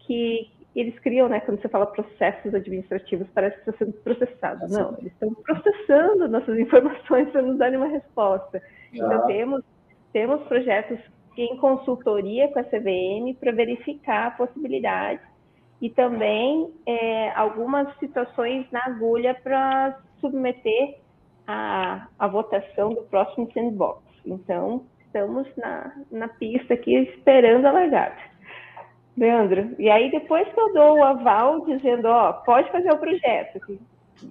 que 0.01 0.51
eles 0.75 0.99
criam, 1.01 1.29
né? 1.29 1.41
Quando 1.41 1.61
você 1.61 1.69
fala 1.69 1.87
processos 1.87 2.55
administrativos, 2.55 3.27
parece 3.35 3.57
que 3.57 3.71
está 3.71 3.85
sendo 3.85 3.93
processado. 3.99 4.69
Não, 4.69 4.97
eles 4.99 5.13
estão 5.13 5.35
processando 5.35 6.29
nossas 6.29 6.57
informações 6.61 7.31
para 7.31 7.43
nos 7.43 7.59
darem 7.59 7.79
uma 7.79 7.89
resposta. 7.89 8.63
Então, 8.93 9.27
temos, 9.27 9.65
temos 10.13 10.43
projetos 10.47 10.99
em 11.37 11.57
consultoria 11.57 12.49
com 12.49 12.59
a 12.59 12.65
CVM 12.65 13.35
para 13.39 13.53
verificar 13.53 14.27
a 14.27 14.31
possibilidade 14.33 15.21
e 15.81 15.89
também 15.91 16.73
é, 16.87 17.31
algumas 17.31 17.97
situações 17.99 18.67
na 18.71 18.85
agulha 18.85 19.35
para 19.35 19.99
submeter 20.21 20.99
a, 21.47 22.09
a 22.19 22.27
votação 22.27 22.91
do 22.95 23.03
próximo 23.03 23.51
sandbox. 23.53 24.03
Então, 24.27 24.85
estamos 25.01 25.47
na, 25.57 25.93
na 26.11 26.29
pista 26.29 26.75
aqui 26.75 26.95
esperando 26.95 27.67
a 27.67 27.73
largada. 27.73 28.17
Leandro, 29.17 29.75
e 29.79 29.91
aí 29.91 30.11
depois 30.11 30.49
que 30.53 30.61
eu 30.61 30.73
dou 30.73 30.99
o 30.99 31.05
aval 31.05 31.65
dizendo, 31.65 32.07
ó, 32.07 32.33
pode 32.33 32.71
fazer 32.71 32.93
o 32.93 32.99
projeto, 32.99 33.79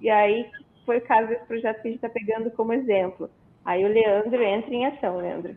e 0.00 0.08
aí 0.08 0.50
foi 0.86 0.96
o 0.96 1.02
caso 1.02 1.28
desse 1.28 1.44
projeto 1.44 1.82
que 1.82 1.88
a 1.88 1.90
gente 1.90 2.02
está 2.02 2.08
pegando 2.08 2.50
como 2.52 2.72
exemplo. 2.72 3.28
Aí 3.64 3.84
o 3.84 3.88
Leandro 3.88 4.42
entra 4.42 4.74
em 4.74 4.86
ação, 4.86 5.18
Leandro. 5.18 5.54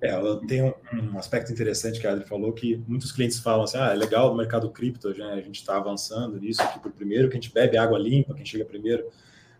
É, 0.00 0.12
tem 0.46 0.62
um, 0.62 1.18
aspecto 1.18 1.50
interessante 1.50 1.98
que 1.98 2.06
a 2.06 2.12
Adri 2.12 2.24
falou, 2.24 2.52
que 2.52 2.82
muitos 2.86 3.12
clientes 3.12 3.38
falam 3.38 3.64
assim, 3.64 3.78
ah, 3.78 3.92
é 3.92 3.94
legal 3.94 4.30
no 4.30 4.36
mercado 4.36 4.70
cripto, 4.70 5.08
né? 5.16 5.32
a 5.32 5.40
gente 5.40 5.56
está 5.56 5.76
avançando 5.76 6.38
nisso, 6.38 6.62
tipo, 6.72 6.90
primeiro 6.90 7.28
que 7.28 7.36
a 7.36 7.40
gente 7.40 7.52
bebe 7.52 7.78
água 7.78 7.98
limpa, 7.98 8.34
quem 8.34 8.44
chega 8.44 8.64
primeiro. 8.64 9.08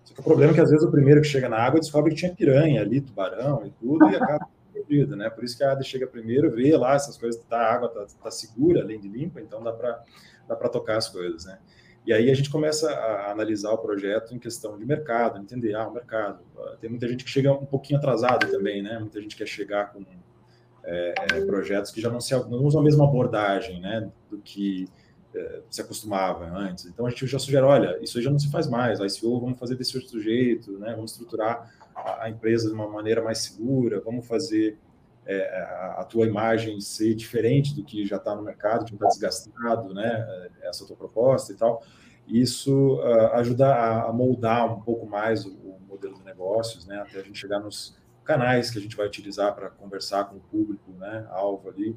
Só 0.05 0.15
que 0.15 0.21
o 0.21 0.23
problema 0.23 0.53
é 0.53 0.55
que 0.55 0.61
às 0.61 0.71
vezes 0.71 0.87
o 0.87 0.91
primeiro 0.91 1.21
que 1.23 1.27
chega 1.27 1.49
na 1.49 1.57
água 1.57 1.81
descobre 1.81 2.11
que 2.11 2.19
tinha 2.19 2.35
piranha 2.35 2.83
ali, 2.83 3.01
tubarão 3.01 3.67
e 3.67 3.71
tudo, 3.71 4.09
e 4.11 4.17
acaba 4.17 4.47
perdido, 4.73 5.17
né? 5.17 5.31
Por 5.31 5.43
isso 5.43 5.57
que 5.57 5.65
a 5.65 5.73
Adri 5.73 5.85
chega 5.85 6.07
primeiro, 6.07 6.55
vê 6.55 6.77
lá 6.77 6.95
essas 6.95 7.17
coisas, 7.17 7.43
tá, 7.49 7.59
a 7.59 7.75
água 7.75 7.89
tá, 7.89 8.07
tá 8.23 8.31
segura, 8.31 8.83
além 8.83 9.01
de 9.01 9.09
limpa, 9.09 9.41
então 9.41 9.63
dá 9.63 9.73
para 9.73 10.03
dá 10.47 10.55
tocar 10.69 10.99
as 10.99 11.09
coisas, 11.09 11.47
né? 11.47 11.59
E 12.07 12.13
aí 12.13 12.31
a 12.31 12.35
gente 12.35 12.49
começa 12.49 12.89
a 12.89 13.33
analisar 13.33 13.73
o 13.73 13.79
projeto 13.79 14.33
em 14.33 14.39
questão 14.39 14.79
de 14.79 14.87
mercado, 14.87 15.41
entender, 15.41 15.75
ah, 15.75 15.89
o 15.89 15.93
mercado. 15.93 16.39
Tem 16.81 16.89
muita 16.89 17.09
gente 17.09 17.25
que 17.25 17.31
chega 17.31 17.53
um 17.53 17.67
pouquinho 17.67 17.99
atrasado 17.99 18.49
também, 18.49 18.81
né? 18.81 18.97
Muita 19.01 19.21
gente 19.21 19.35
quer 19.35 19.47
chegar 19.47 19.93
com 19.93 20.05
é, 20.87 21.15
é, 21.33 21.45
projetos 21.45 21.91
que 21.91 22.01
já 22.01 22.09
não, 22.09 22.21
se, 22.21 22.33
não 22.35 22.65
usam 22.65 22.81
a 22.81 22.85
mesma 22.85 23.05
abordagem 23.05 23.81
né, 23.81 24.09
do 24.31 24.39
que 24.39 24.89
é, 25.35 25.61
se 25.69 25.81
acostumava 25.81 26.47
antes. 26.47 26.87
Então 26.87 27.05
a 27.07 27.11
gente 27.11 27.27
já 27.27 27.39
sugere, 27.39 27.65
olha, 27.65 27.99
isso 28.03 28.23
já 28.23 28.31
não 28.31 28.39
se 28.39 28.51
faz 28.51 28.69
mais, 28.69 29.01
a 29.01 29.07
ICO 29.07 29.41
vamos 29.41 29.59
fazer 29.59 29.75
desse 29.75 29.97
outro 29.99 30.21
jeito, 30.21 30.79
né, 30.79 30.95
vamos 30.95 31.11
estruturar 31.11 31.71
a, 31.95 32.25
a 32.25 32.31
empresa 32.31 32.69
de 32.69 32.75
uma 32.75 32.89
maneira 32.89 33.23
mais 33.23 33.39
segura, 33.39 34.01
vamos 34.01 34.27
fazer 34.27 34.79
é, 35.27 35.61
a, 35.61 35.97
a, 35.99 36.05
tua 36.05 36.25
imagem 36.25 36.81
ser 36.81 37.15
diferente 37.15 37.75
do 37.75 37.83
que 37.83 38.07
já 38.07 38.17
está 38.17 38.35
no 38.35 38.43
mercado, 38.43 38.85
que 38.85 38.95
está 38.95 39.09
desgastado, 39.09 39.93
né? 39.93 40.49
Essa 40.63 40.87
tua 40.87 40.95
proposta 40.95 41.53
e 41.53 41.57
tal. 41.57 41.83
Isso 42.29 42.97
uh, 42.97 43.33
ajuda 43.35 43.67
a, 43.67 44.09
a, 44.09 44.13
moldar 44.13 44.73
um 44.73 44.81
pouco 44.81 45.05
mais 45.05 45.45
o, 45.45 45.51
o, 45.51 45.81
modelo 45.89 46.15
de 46.15 46.25
negócios, 46.25 46.87
né? 46.87 47.01
Até 47.01 47.19
a 47.19 47.23
gente 47.23 47.39
chegar 47.39 47.59
nos 47.59 47.97
canais 48.27 48.71
que 48.71 48.79
a 48.79 48.81
gente 48.81 48.97
vai 48.97 49.07
utilizar 49.07 49.55
para 49.55 49.71
conversar 49.71 50.25
com 50.25 50.37
o 50.37 50.41
público, 50.41 50.93
né? 50.99 51.27
Alvo 51.31 51.69
ali. 51.69 51.97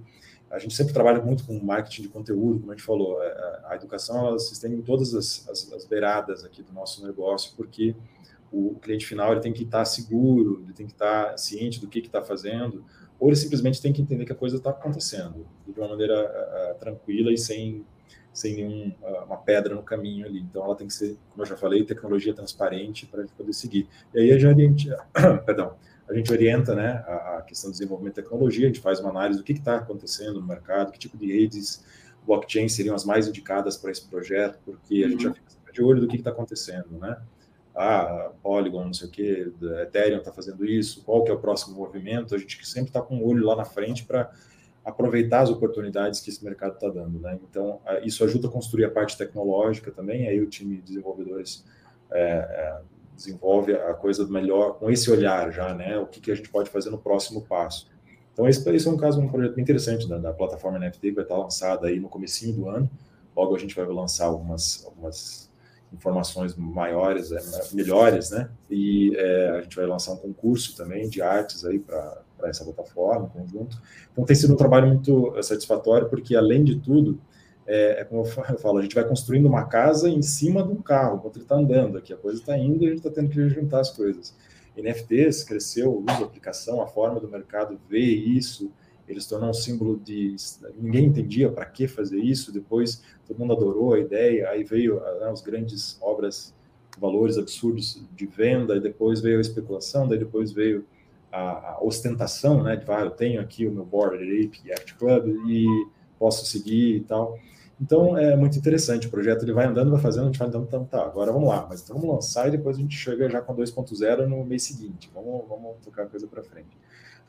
A 0.49 0.57
gente 0.57 0.73
sempre 0.73 0.93
trabalha 0.93 1.21
muito 1.21 1.43
com 1.45 1.59
marketing 1.59 2.03
de 2.03 2.07
conteúdo, 2.07 2.59
como 2.59 2.71
a 2.71 2.75
gente 2.75 2.85
falou. 2.85 3.21
A, 3.21 3.67
a 3.69 3.75
educação 3.75 4.27
ela 4.27 4.39
se 4.39 4.53
estende 4.53 4.75
em 4.75 4.81
todas 4.81 5.13
as, 5.13 5.47
as, 5.49 5.71
as 5.73 5.85
beiradas 5.85 6.43
aqui 6.45 6.63
do 6.63 6.71
nosso 6.71 7.05
negócio, 7.05 7.53
porque 7.55 7.95
o, 8.51 8.75
cliente 8.79 9.05
final 9.05 9.31
ele 9.31 9.41
tem 9.41 9.53
que 9.53 9.63
estar 9.63 9.85
seguro, 9.85 10.61
ele 10.63 10.73
tem 10.73 10.85
que 10.85 10.93
estar 10.93 11.37
ciente 11.37 11.79
do 11.79 11.87
que 11.87 11.99
está 11.99 12.21
fazendo, 12.21 12.83
ou 13.19 13.29
ele 13.29 13.35
simplesmente 13.35 13.81
tem 13.81 13.93
que 13.93 14.01
entender 14.01 14.25
que 14.25 14.31
a 14.31 14.35
coisa 14.35 14.57
está 14.57 14.71
acontecendo 14.71 15.45
de 15.67 15.79
uma 15.79 15.89
maneira 15.89 16.15
uh, 16.15 16.79
tranquila 16.79 17.31
e 17.31 17.37
sem 17.37 17.85
sem 18.31 18.55
nenhuma 18.55 19.35
uh, 19.35 19.43
pedra 19.43 19.75
no 19.75 19.83
caminho 19.83 20.25
ali. 20.25 20.39
Então, 20.39 20.63
ela 20.63 20.75
tem 20.75 20.87
que 20.87 20.93
ser, 20.93 21.17
como 21.31 21.41
eu 21.41 21.45
já 21.45 21.57
falei, 21.57 21.83
tecnologia 21.83 22.33
transparente 22.33 23.05
para 23.05 23.21
gente 23.21 23.33
poder 23.33 23.53
seguir. 23.53 23.87
E 24.13 24.19
aí 24.19 24.31
a 24.31 24.37
gente, 24.37 24.89
perdão, 25.45 25.75
a 26.09 26.13
gente 26.13 26.31
orienta 26.31 26.75
né, 26.75 27.03
a, 27.07 27.37
a, 27.37 27.41
questão 27.41 27.69
do 27.69 27.73
desenvolvimento 27.73 28.15
de 28.15 28.21
tecnologia, 28.23 28.65
a 28.65 28.67
gente 28.67 28.81
faz 28.81 28.99
uma 28.99 29.09
análise 29.09 29.39
do 29.39 29.43
que 29.43 29.53
está 29.53 29.77
acontecendo 29.77 30.41
no 30.41 30.47
mercado, 30.47 30.91
que 30.91 30.99
tipo 30.99 31.17
de 31.17 31.31
redes 31.31 31.85
blockchain 32.25 32.67
seriam 32.67 32.95
as 32.95 33.05
mais 33.05 33.27
indicadas 33.27 33.77
para 33.77 33.91
esse 33.91 34.07
projeto, 34.07 34.59
porque 34.65 35.03
a 35.03 35.09
gente 35.09 35.23
já 35.23 35.29
uhum. 35.29 35.35
fica 35.35 35.71
de 35.71 35.81
olho 35.81 36.01
do 36.01 36.07
que 36.07 36.17
está 36.17 36.31
acontecendo, 36.31 36.97
né? 36.99 37.17
ah, 37.75 38.31
Polygon, 38.43 38.85
não 38.85 38.93
sei 38.93 39.07
o 39.07 39.11
que, 39.11 39.53
Ethereum 39.83 40.19
está 40.19 40.33
fazendo 40.33 40.65
isso, 40.65 41.01
qual 41.05 41.23
que 41.23 41.31
é 41.31 41.33
o 41.33 41.39
próximo 41.39 41.77
movimento, 41.77 42.35
a 42.35 42.37
gente 42.37 42.67
sempre 42.67 42.89
está 42.89 43.01
com 43.01 43.19
o 43.19 43.25
olho 43.25 43.45
lá 43.45 43.55
na 43.55 43.63
frente 43.63 44.03
para 44.03 44.29
aproveitar 44.83 45.41
as 45.41 45.49
oportunidades 45.49 46.19
que 46.19 46.29
esse 46.29 46.43
mercado 46.43 46.73
está 46.73 46.89
dando, 46.89 47.19
né? 47.19 47.39
Então, 47.49 47.79
isso 48.03 48.21
ajuda 48.23 48.49
a 48.49 48.51
construir 48.51 48.83
a 48.83 48.91
parte 48.91 49.17
tecnológica 49.17 49.91
também, 49.91 50.27
aí 50.27 50.41
o 50.41 50.47
time 50.47 50.75
de 50.75 50.81
desenvolvedores 50.81 51.65
é, 52.11 52.21
é, 52.21 52.81
desenvolve 53.19 53.73
a 53.73 53.93
coisa 53.93 54.25
melhor 54.27 54.79
com 54.79 54.89
esse 54.89 55.11
olhar 55.11 55.51
já, 55.51 55.73
né? 55.73 55.99
O 55.99 56.07
que, 56.07 56.21
que 56.21 56.31
a 56.31 56.35
gente 56.35 56.49
pode 56.49 56.69
fazer 56.69 56.89
no 56.89 56.97
próximo 56.97 57.41
passo. 57.41 57.87
Então, 58.31 58.47
esse, 58.47 58.67
esse 58.69 58.87
é 58.87 58.91
um 58.91 58.95
caso, 58.95 59.19
um 59.19 59.27
projeto 59.27 59.55
bem 59.55 59.63
interessante 59.63 60.07
da, 60.07 60.17
da 60.17 60.31
plataforma 60.31 60.79
NFT, 60.79 61.09
que 61.09 61.11
vai 61.11 61.25
estar 61.25 61.37
lançada 61.37 61.87
aí 61.87 61.99
no 61.99 62.07
comecinho 62.07 62.55
do 62.55 62.69
ano, 62.69 62.89
logo 63.35 63.53
a 63.53 63.59
gente 63.59 63.75
vai 63.75 63.85
lançar 63.85 64.27
algumas, 64.27 64.85
algumas 64.85 65.51
informações 65.91 66.55
maiores, 66.55 67.33
é, 67.33 67.39
melhores, 67.73 68.31
né? 68.31 68.49
E 68.69 69.13
é, 69.17 69.49
a 69.49 69.61
gente 69.61 69.75
vai 69.75 69.85
lançar 69.85 70.13
um 70.13 70.17
concurso 70.17 70.75
também 70.77 71.09
de 71.09 71.21
artes 71.21 71.65
aí 71.65 71.79
para 71.79 72.23
essa 72.43 72.63
plataforma, 72.63 73.27
conjunto. 73.27 73.77
Então 74.11 74.23
tem 74.23 74.35
sido 74.35 74.53
um 74.53 74.57
trabalho 74.57 74.87
muito 74.87 75.35
satisfatório, 75.43 76.07
porque 76.07 76.33
além 76.35 76.63
de 76.63 76.77
tudo, 76.77 77.19
é, 77.69 78.01
é 78.01 78.03
como 78.03 78.21
eu 78.21 78.57
falo, 78.57 78.79
a 78.79 78.81
gente 78.81 78.95
vai 78.95 79.07
construindo 79.07 79.45
uma 79.45 79.65
casa 79.65 80.09
em 80.09 80.23
cima 80.23 80.63
de 80.63 80.71
um 80.71 80.81
carro, 80.81 81.17
enquanto 81.17 81.35
ele 81.35 81.45
está 81.45 81.55
andando 81.55 81.99
aqui, 81.99 82.11
a 82.11 82.17
coisa 82.17 82.39
está 82.39 82.57
indo 82.57 82.83
e 82.83 82.87
a 82.87 82.89
gente 82.89 82.97
está 83.05 83.11
tendo 83.11 83.29
que 83.29 83.47
juntar 83.47 83.81
as 83.81 83.91
coisas. 83.91 84.35
NFTs 84.75 85.43
cresceu, 85.43 85.91
o 85.91 85.97
uso 85.99 86.19
da 86.19 86.25
aplicação, 86.25 86.81
a 86.81 86.87
forma 86.87 87.19
do 87.19 87.27
mercado 87.27 87.79
ver 87.87 87.99
isso, 87.99 88.71
eles 89.07 89.27
tornam 89.27 89.51
um 89.51 89.53
símbolo 89.53 89.99
de. 89.99 90.35
Ninguém 90.77 91.05
entendia 91.05 91.49
para 91.51 91.65
que 91.65 91.87
fazer 91.87 92.19
isso, 92.19 92.51
depois 92.51 93.03
todo 93.27 93.37
mundo 93.37 93.53
adorou 93.53 93.93
a 93.93 93.99
ideia, 93.99 94.49
aí 94.49 94.63
veio 94.63 94.99
né, 94.99 95.29
as 95.31 95.41
grandes 95.41 95.97
obras, 96.01 96.53
valores 96.97 97.37
absurdos 97.37 98.03
de 98.15 98.25
venda, 98.25 98.75
e 98.75 98.79
depois 98.79 99.21
veio 99.21 99.37
a 99.37 99.41
especulação, 99.41 100.07
daí 100.07 100.17
depois 100.17 100.51
veio 100.51 100.85
a, 101.31 101.73
a 101.73 101.83
ostentação, 101.83 102.63
né? 102.63 102.75
De, 102.75 102.85
ah, 102.91 103.01
eu 103.01 103.11
tenho 103.11 103.39
aqui 103.39 103.67
o 103.67 103.71
meu 103.71 103.85
Board 103.85 104.23
Ape 104.23 104.61
Yacht 104.67 104.95
Club 104.95 105.27
e 105.47 105.67
posso 106.19 106.45
seguir 106.45 106.97
e 106.97 106.99
tal. 107.01 107.39
Então 107.81 108.17
é 108.17 108.35
muito 108.35 108.57
interessante 108.57 109.07
o 109.07 109.09
projeto, 109.09 109.43
ele 109.43 109.53
vai 109.53 109.65
andando, 109.65 109.89
vai 109.89 110.01
fazendo, 110.01 110.23
a 110.23 110.25
gente 110.27 110.37
vai 110.37 110.49
andando, 110.49 110.65
então 110.65 110.83
tá, 110.83 111.01
agora 111.01 111.31
vamos 111.31 111.47
lá, 111.47 111.65
mas 111.69 111.81
então 111.81 111.95
vamos 111.95 112.13
lançar 112.13 112.49
e 112.49 112.51
depois 112.51 112.75
a 112.75 112.79
gente 112.79 112.95
chega 112.95 113.29
já 113.29 113.39
com 113.41 113.55
2.0 113.55 114.27
no 114.27 114.43
mês 114.43 114.63
seguinte, 114.63 115.09
vamos, 115.13 115.47
vamos 115.47 115.77
tocar 115.81 116.03
a 116.03 116.05
coisa 116.07 116.27
para 116.27 116.43
frente. 116.43 116.77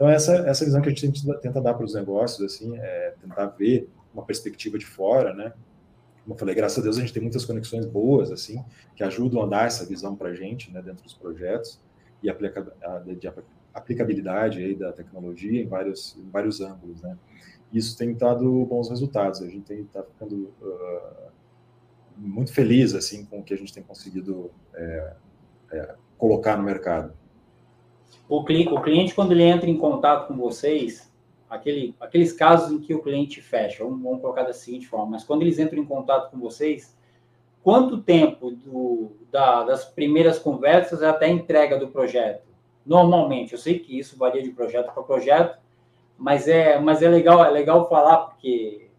Então, 0.01 0.09
essa, 0.09 0.35
essa 0.49 0.65
visão 0.65 0.81
que 0.81 0.89
a 0.89 0.95
gente 0.95 1.23
tenta 1.43 1.61
dar 1.61 1.75
para 1.75 1.85
os 1.85 1.93
negócios, 1.93 2.41
assim, 2.41 2.75
é 2.79 3.15
tentar 3.21 3.45
ver 3.49 3.87
uma 4.15 4.25
perspectiva 4.25 4.79
de 4.79 4.87
fora, 4.87 5.35
né? 5.35 5.53
Como 6.25 6.35
eu 6.35 6.39
falei, 6.39 6.55
graças 6.55 6.79
a 6.79 6.81
Deus 6.81 6.97
a 6.97 7.01
gente 7.01 7.13
tem 7.13 7.21
muitas 7.21 7.45
conexões 7.45 7.85
boas, 7.85 8.33
assim, 8.33 8.65
que 8.97 9.05
ajudam 9.05 9.43
a 9.43 9.47
dar 9.47 9.67
essa 9.67 9.85
visão 9.85 10.17
para 10.17 10.31
a 10.31 10.35
gente, 10.35 10.71
né, 10.73 10.81
dentro 10.81 11.05
dos 11.05 11.13
projetos 11.13 11.79
e 12.23 12.31
aplica, 12.31 12.73
de 13.19 13.31
aplicabilidade 13.75 14.65
aí 14.65 14.75
da 14.75 14.91
tecnologia 14.91 15.61
em 15.61 15.67
vários, 15.67 16.17
em 16.17 16.31
vários 16.31 16.63
ângulos, 16.63 17.03
né? 17.03 17.19
Isso 17.73 17.97
tem 17.97 18.15
dado 18.15 18.65
bons 18.65 18.89
resultados. 18.89 19.41
A 19.43 19.47
gente 19.47 19.63
tem 19.63 19.85
tá 19.85 20.03
ficando 20.03 20.53
uh, 20.61 21.31
muito 22.17 22.53
feliz 22.53 22.95
assim 22.95 23.25
com 23.25 23.41
o 23.41 23.43
que 23.43 23.55
a 23.55 23.57
gente 23.57 23.73
tem 23.73 23.83
conseguido 23.83 24.51
é, 24.75 25.13
é, 25.73 25.95
colocar 26.19 26.57
no 26.57 26.63
mercado 26.63 27.13
o 28.31 28.45
cliente, 28.45 28.73
o 28.73 28.81
cliente, 28.81 29.13
quando 29.13 29.33
ele 29.33 29.43
entra 29.43 29.69
em 29.69 29.77
contato 29.77 30.29
com 30.29 30.37
vocês, 30.37 31.13
aquele, 31.49 31.97
aqueles 31.99 32.33
casos 32.33 32.71
em 32.71 32.79
que 32.79 32.95
o 32.95 33.03
cliente 33.03 33.43
fecha, 33.43 33.83
vamos, 33.83 34.01
vamos 34.01 34.21
colocar 34.21 34.45
da 34.45 34.53
seguinte 34.53 34.87
forma, 34.87 35.11
mas 35.11 35.25
quando 35.25 35.43
eles 35.43 35.59
entram 35.59 35.83
em 35.83 35.85
contato 35.85 36.31
com 36.31 36.39
vocês, 36.39 36.97
quanto 37.61 38.01
tempo 38.01 38.53
do, 38.53 39.11
da, 39.33 39.65
das 39.65 39.85
primeiras 39.85 40.39
conversas 40.39 41.03
até 41.03 41.27
a 41.27 41.31
entrega 41.31 41.77
do 41.77 41.89
projeto? 41.89 42.49
Normalmente, 42.87 43.53
eu 43.53 43.59
sei 43.59 43.81
que 43.81 43.99
isso 43.99 44.17
varia 44.17 44.45
de 44.45 44.51
projeto 44.51 44.93
para 44.93 45.03
projeto, 45.03 45.59
mas 46.21 46.47
é, 46.47 46.79
mas 46.79 47.01
é 47.01 47.09
legal, 47.09 47.43
é 47.43 47.51
legal 47.51 47.89
falar 47.89 48.19
porque 48.19 48.91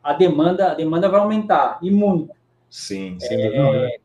a 0.00 0.12
demanda, 0.12 0.70
a 0.70 0.74
demanda 0.74 1.08
vai 1.08 1.20
aumentar 1.20 1.80
e 1.82 1.90
muito. 1.90 2.32
Sim, 2.70 3.18
sim. 3.18 3.34
É, 3.34 3.98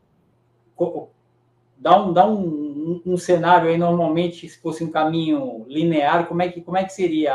dá 1.76 2.02
um, 2.02 2.12
dá 2.12 2.28
um, 2.28 3.00
um, 3.06 3.16
cenário 3.16 3.68
aí, 3.68 3.78
normalmente, 3.78 4.48
se 4.48 4.60
fosse 4.60 4.82
um 4.82 4.90
caminho 4.90 5.64
linear, 5.68 6.26
como 6.26 6.42
é 6.42 6.48
que, 6.48 6.60
como 6.60 6.76
é 6.76 6.82
que 6.82 6.92
seria 6.92 7.34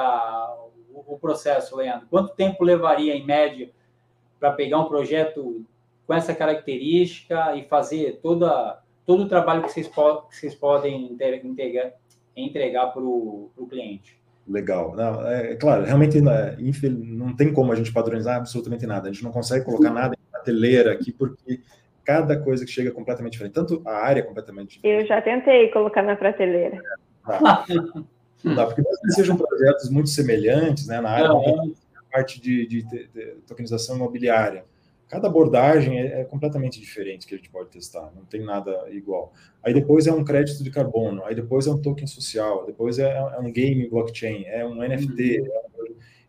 o, 0.94 1.14
o 1.14 1.18
processo, 1.18 1.78
Leandro? 1.78 2.08
Quanto 2.10 2.36
tempo 2.36 2.62
levaria, 2.62 3.16
em 3.16 3.26
média, 3.26 3.72
para 4.38 4.52
pegar 4.52 4.80
um 4.80 4.90
projeto 4.90 5.66
com 6.06 6.14
essa 6.14 6.36
característica 6.36 7.56
e 7.56 7.64
fazer 7.64 8.20
toda, 8.22 8.82
todo 9.06 9.24
o 9.24 9.30
trabalho 9.30 9.64
que 9.64 9.72
vocês, 9.72 9.88
po 9.88 10.24
que 10.24 10.36
vocês 10.36 10.54
podem 10.54 11.06
entregar, 11.06 11.94
entregar 12.36 12.88
para 12.88 13.02
o 13.02 13.68
cliente? 13.70 14.22
Legal. 14.48 14.96
Não, 14.96 15.26
é, 15.28 15.52
é 15.52 15.56
claro, 15.56 15.86
realmente 15.86 16.20
né, 16.20 16.58
não 16.90 17.36
tem 17.36 17.54
como 17.54 17.72
a 17.72 17.76
gente 17.76 17.94
padronizar 17.94 18.38
absolutamente 18.38 18.86
nada. 18.86 19.10
A 19.10 19.12
gente 19.12 19.24
não 19.24 19.32
consegue 19.32 19.66
colocar 19.66 19.90
nada 19.90 20.16
em 20.16 20.32
prateleira 20.32 20.92
aqui, 20.92 21.12
porque 21.12 21.62
cada 22.04 22.38
coisa 22.38 22.66
que 22.66 22.72
chega 22.72 22.90
é 22.90 22.94
completamente 22.94 23.34
diferente, 23.34 23.54
tanto 23.54 23.82
a 23.86 23.94
área 23.94 24.20
é 24.20 24.24
completamente 24.24 24.76
diferente. 24.76 25.02
Eu 25.02 25.08
já 25.08 25.22
tentei 25.22 25.70
colocar 25.72 26.04
na 26.04 26.16
prateleira. 26.16 26.78
Tá. 27.26 27.66
Não 28.44 28.66
porque 28.66 28.84
sejam 29.16 29.38
projetos 29.38 29.90
muito 29.90 30.10
semelhantes, 30.10 30.86
né, 30.88 31.00
na 31.00 31.10
área, 31.10 31.30
não, 31.30 31.74
parte 32.12 32.42
de, 32.42 32.68
de, 32.68 32.84
de, 32.84 33.08
tokenização 33.48 33.96
imobiliária. 33.96 34.66
Cada 35.14 35.28
abordagem 35.28 36.00
é, 36.00 36.22
é, 36.22 36.24
completamente 36.24 36.80
diferente 36.80 37.28
que 37.28 37.36
a 37.36 37.38
gente 37.38 37.52
pode 37.52 37.70
testar, 37.70 38.12
não 38.16 38.26
tem 38.26 38.44
nada 38.44 38.90
igual. 38.90 39.32
Aí 39.62 39.72
depois 39.72 40.08
é 40.08 40.12
um 40.12 40.24
crédito 40.24 40.64
de 40.64 40.72
carbono, 40.72 41.24
aí 41.24 41.36
depois 41.36 41.68
é 41.68 41.70
um 41.70 41.80
token 41.80 42.08
social, 42.08 42.66
depois 42.66 42.98
é, 42.98 43.12
é 43.12 43.40
um 43.40 43.52
game 43.52 43.88
blockchain, 43.88 44.46
é 44.46 44.66
um 44.66 44.78
NFT, 44.78 45.42
uhum. 45.42 45.46
é 45.46 45.74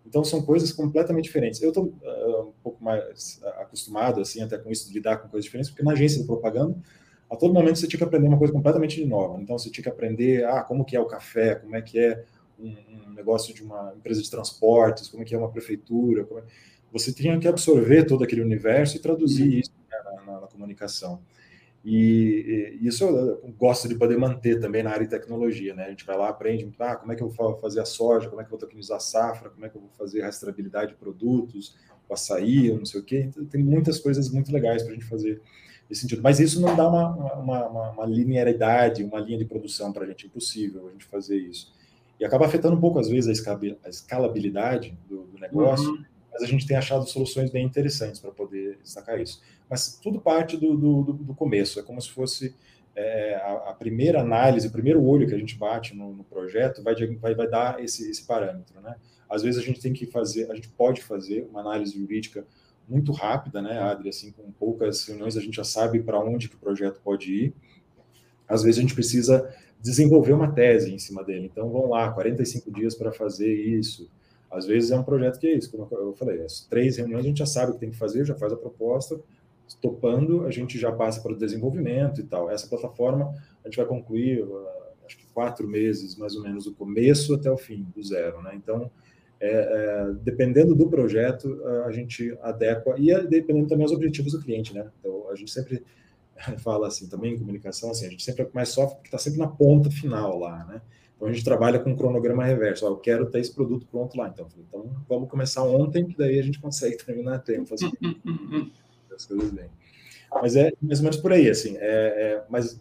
então, 0.06 0.22
são 0.22 0.42
coisas 0.42 0.70
completamente 0.70 1.24
diferentes. 1.24 1.62
Eu 1.62 1.70
estou 1.70 1.86
uh, 1.86 2.48
um 2.48 2.52
pouco 2.62 2.84
mais 2.84 3.40
acostumado, 3.58 4.20
assim, 4.20 4.42
até 4.42 4.58
com 4.58 4.70
isso, 4.70 4.86
de 4.86 4.92
lidar 4.92 5.16
com 5.16 5.28
coisas 5.30 5.46
diferentes, 5.46 5.70
porque 5.70 5.82
na 5.82 5.92
agência 5.92 6.20
de 6.20 6.26
propaganda, 6.26 6.76
a 7.30 7.36
todo 7.36 7.54
momento 7.54 7.78
você 7.78 7.88
tinha 7.88 7.96
que 7.96 8.04
aprender 8.04 8.28
uma 8.28 8.36
coisa 8.36 8.52
completamente 8.52 9.02
nova. 9.06 9.40
Então, 9.40 9.58
você 9.58 9.70
tinha 9.70 9.82
que 9.82 9.88
aprender, 9.88 10.44
ah, 10.44 10.62
como 10.62 10.84
que 10.84 10.94
é 10.94 11.00
o 11.00 11.06
café, 11.06 11.54
como 11.54 11.74
é 11.74 11.80
que 11.80 11.98
é 11.98 12.22
um, 12.60 12.68
um 12.68 13.14
negócio 13.14 13.54
de 13.54 13.62
uma 13.62 13.94
empresa 13.96 14.20
de 14.20 14.30
transportes, 14.30 15.08
como 15.08 15.22
é 15.22 15.26
que 15.26 15.34
é 15.34 15.38
uma 15.38 15.50
prefeitura. 15.50 16.28
É... 16.30 16.73
Você 16.94 17.12
tinha 17.12 17.38
que 17.38 17.48
absorver 17.48 18.04
todo 18.04 18.22
aquele 18.22 18.40
universo 18.40 18.96
e 18.96 19.00
traduzir 19.00 19.42
uhum. 19.42 19.58
isso 19.58 19.72
né, 19.90 19.98
na, 20.04 20.22
na, 20.24 20.40
na 20.42 20.46
comunicação. 20.46 21.20
E, 21.84 22.78
e, 22.80 22.86
isso 22.86 23.04
eu 23.04 23.52
gosto 23.58 23.86
de 23.88 23.96
poder 23.96 24.16
manter 24.16 24.58
também 24.58 24.82
na 24.82 24.90
área 24.90 25.04
de 25.04 25.10
tecnologia, 25.10 25.74
né? 25.74 25.84
A 25.84 25.90
gente 25.90 26.06
vai 26.06 26.16
lá, 26.16 26.30
aprende, 26.30 26.72
ah, 26.78 26.96
como 26.96 27.12
é 27.12 27.16
que 27.16 27.22
eu 27.22 27.28
vou 27.28 27.58
fazer 27.58 27.80
a 27.80 27.84
soja, 27.84 28.30
como 28.30 28.40
é 28.40 28.44
que 28.44 28.48
eu 28.48 28.58
vou 28.58 28.58
tokenizar 28.58 28.96
a 28.96 29.00
safra, 29.00 29.50
como 29.50 29.66
é 29.66 29.68
que 29.68 29.76
eu 29.76 29.82
vou 29.82 29.90
fazer 29.98 30.22
a 30.22 30.26
rastreabilidade 30.26 30.92
de 30.92 30.96
produtos, 30.96 31.76
o 32.08 32.14
açaí, 32.14 32.72
não 32.72 32.86
sei 32.86 33.00
o 33.00 33.04
quê. 33.04 33.26
Então, 33.28 33.44
tem 33.44 33.62
muitas 33.62 33.98
coisas 33.98 34.30
muito 34.30 34.50
legais 34.50 34.82
para 34.82 34.92
a 34.92 34.94
gente 34.94 35.04
fazer 35.04 35.42
nesse 35.90 36.02
sentido. 36.02 36.22
Mas 36.22 36.40
isso 36.40 36.58
não 36.58 36.74
dá 36.74 36.88
uma, 36.88 37.10
uma, 37.34 37.68
uma, 37.68 37.90
uma 37.90 38.06
linearidade, 38.06 39.04
uma 39.04 39.20
linha 39.20 39.38
de 39.38 39.44
produção 39.44 39.92
para 39.92 40.04
a 40.04 40.06
gente, 40.06 40.26
impossível 40.26 40.88
a 40.88 40.92
gente 40.92 41.04
fazer 41.04 41.36
isso. 41.36 41.70
E 42.18 42.24
acaba 42.24 42.46
afetando 42.46 42.76
um 42.76 42.80
pouco, 42.80 42.98
às 42.98 43.08
vezes, 43.08 43.44
a 43.44 43.88
escalabilidade 43.88 44.96
do, 45.08 45.24
do 45.24 45.38
negócio, 45.38 45.90
uhum. 45.90 46.04
Mas 46.34 46.42
a 46.42 46.46
gente 46.46 46.66
tem 46.66 46.76
achado 46.76 47.08
soluções 47.08 47.48
bem 47.50 47.64
interessantes 47.64 48.20
para 48.20 48.30
poder 48.30 48.76
destacar 48.82 49.18
isso 49.18 49.40
mas 49.68 49.98
tudo 50.00 50.20
parte 50.20 50.56
do, 50.56 50.76
do, 50.76 51.12
do 51.12 51.34
começo. 51.34 51.80
É 51.80 51.82
como 51.82 52.00
se 52.00 52.10
fosse 52.10 52.54
é, 52.94 53.34
a, 53.36 53.70
a, 53.70 53.74
primeira 53.74 54.20
análise, 54.20 54.68
o 54.68 54.70
primeiro 54.70 55.02
olho 55.02 55.26
que 55.26 55.34
a 55.34 55.38
gente 55.38 55.56
bate 55.56 55.94
no, 55.94 56.12
no 56.12 56.24
projeto 56.24 56.82
vai, 56.82 56.94
vai, 57.16 57.34
vai 57.34 57.48
dar 57.48 57.82
esse, 57.82 58.10
esse 58.10 58.24
parâmetro, 58.24 58.80
né? 58.80 58.96
Às 59.28 59.42
vezes 59.42 59.60
a 59.60 59.64
gente 59.64 59.80
tem 59.80 59.92
que 59.92 60.06
fazer, 60.06 60.50
a 60.50 60.54
gente 60.54 60.68
pode 60.68 61.02
fazer 61.02 61.48
uma 61.50 61.60
análise 61.60 61.98
jurídica 61.98 62.46
muito 62.86 63.10
rápida, 63.10 63.62
né, 63.62 63.78
Adri? 63.80 64.10
Assim, 64.10 64.30
com 64.30 64.52
poucas 64.52 65.04
reuniões 65.06 65.36
a 65.36 65.40
gente 65.40 65.56
já 65.56 65.64
sabe 65.64 66.00
para 66.02 66.20
onde 66.20 66.48
que 66.48 66.56
o 66.56 66.58
projeto 66.58 67.00
pode 67.02 67.32
ir. 67.32 67.54
Às 68.46 68.62
vezes 68.62 68.78
a 68.78 68.82
gente 68.82 68.94
precisa 68.94 69.52
desenvolver 69.80 70.34
uma 70.34 70.52
tese 70.52 70.92
em 70.92 70.98
cima 70.98 71.24
dele. 71.24 71.46
Então, 71.50 71.70
vão 71.70 71.88
lá, 71.88 72.12
45 72.12 72.70
dias 72.70 72.94
para 72.94 73.10
fazer 73.10 73.52
isso. 73.52 74.10
Às 74.54 74.66
vezes 74.66 74.90
é 74.92 74.98
um 74.98 75.02
projeto 75.02 75.38
que 75.38 75.48
é 75.48 75.54
isso, 75.54 75.70
como 75.70 75.88
eu 75.92 76.14
falei, 76.14 76.40
as 76.42 76.60
três 76.60 76.96
reuniões 76.96 77.24
a 77.24 77.28
gente 77.28 77.38
já 77.38 77.46
sabe 77.46 77.72
o 77.72 77.74
que 77.74 77.80
tem 77.80 77.90
que 77.90 77.96
fazer, 77.96 78.24
já 78.24 78.36
faz 78.36 78.52
a 78.52 78.56
proposta, 78.56 79.20
topando, 79.80 80.46
a 80.46 80.50
gente 80.50 80.78
já 80.78 80.92
passa 80.92 81.20
para 81.20 81.32
o 81.32 81.36
desenvolvimento 81.36 82.20
e 82.20 82.24
tal. 82.24 82.50
Essa 82.50 82.68
plataforma 82.68 83.34
a 83.64 83.68
gente 83.68 83.76
vai 83.76 83.86
concluir, 83.86 84.42
uh, 84.42 84.66
acho 85.04 85.18
que 85.18 85.26
quatro 85.32 85.66
meses, 85.66 86.16
mais 86.16 86.36
ou 86.36 86.42
menos, 86.42 86.64
do 86.64 86.72
começo 86.72 87.34
até 87.34 87.50
o 87.50 87.56
fim, 87.56 87.84
do 87.94 88.02
zero, 88.02 88.40
né? 88.42 88.52
Então, 88.54 88.90
é, 89.40 89.50
é, 89.50 90.12
dependendo 90.22 90.74
do 90.74 90.88
projeto, 90.88 91.60
a 91.84 91.90
gente 91.90 92.36
adequa, 92.40 92.94
e 92.96 93.10
é 93.10 93.20
dependendo 93.26 93.66
também 93.66 93.84
dos 93.84 93.94
objetivos 93.94 94.32
do 94.32 94.40
cliente, 94.40 94.72
né? 94.72 94.88
Então, 95.00 95.28
a 95.28 95.34
gente 95.34 95.50
sempre 95.50 95.82
fala 96.58 96.88
assim, 96.88 97.08
também 97.08 97.34
em 97.34 97.38
comunicação, 97.38 97.90
assim, 97.90 98.06
a 98.06 98.10
gente 98.10 98.22
sempre 98.22 98.42
é 98.42 98.48
mais 98.52 98.70
software 98.70 99.00
que 99.00 99.08
está 99.08 99.18
sempre 99.18 99.38
na 99.38 99.48
ponta 99.48 99.90
final 99.90 100.38
lá, 100.38 100.64
né? 100.64 100.80
Então, 101.16 101.28
a 101.28 101.32
gente 101.32 101.44
trabalha 101.44 101.78
com 101.78 101.90
um 101.90 101.96
cronograma 101.96 102.44
reverso. 102.44 102.86
Ó, 102.86 102.90
eu 102.90 102.96
quero 102.96 103.26
ter 103.30 103.40
esse 103.40 103.54
produto 103.54 103.86
pronto 103.86 104.16
lá. 104.16 104.28
Então, 104.28 104.46
então 104.58 104.90
vamos 105.08 105.30
começar 105.30 105.62
ontem, 105.62 106.06
que 106.06 106.16
daí 106.18 106.38
a 106.38 106.42
gente 106.42 106.60
consegue 106.60 106.96
terminar 107.02 107.36
a 107.36 107.38
tempo. 107.38 107.66
Fazer 107.66 107.90
as 109.14 109.24
coisas 109.24 109.50
bem. 109.50 109.70
Mas 110.32 110.56
é 110.56 110.72
mais 110.82 110.98
ou 110.98 111.04
menos 111.04 111.16
por 111.16 111.32
aí, 111.32 111.48
assim. 111.48 111.76
É, 111.76 111.82
é, 111.82 112.44
mas 112.50 112.80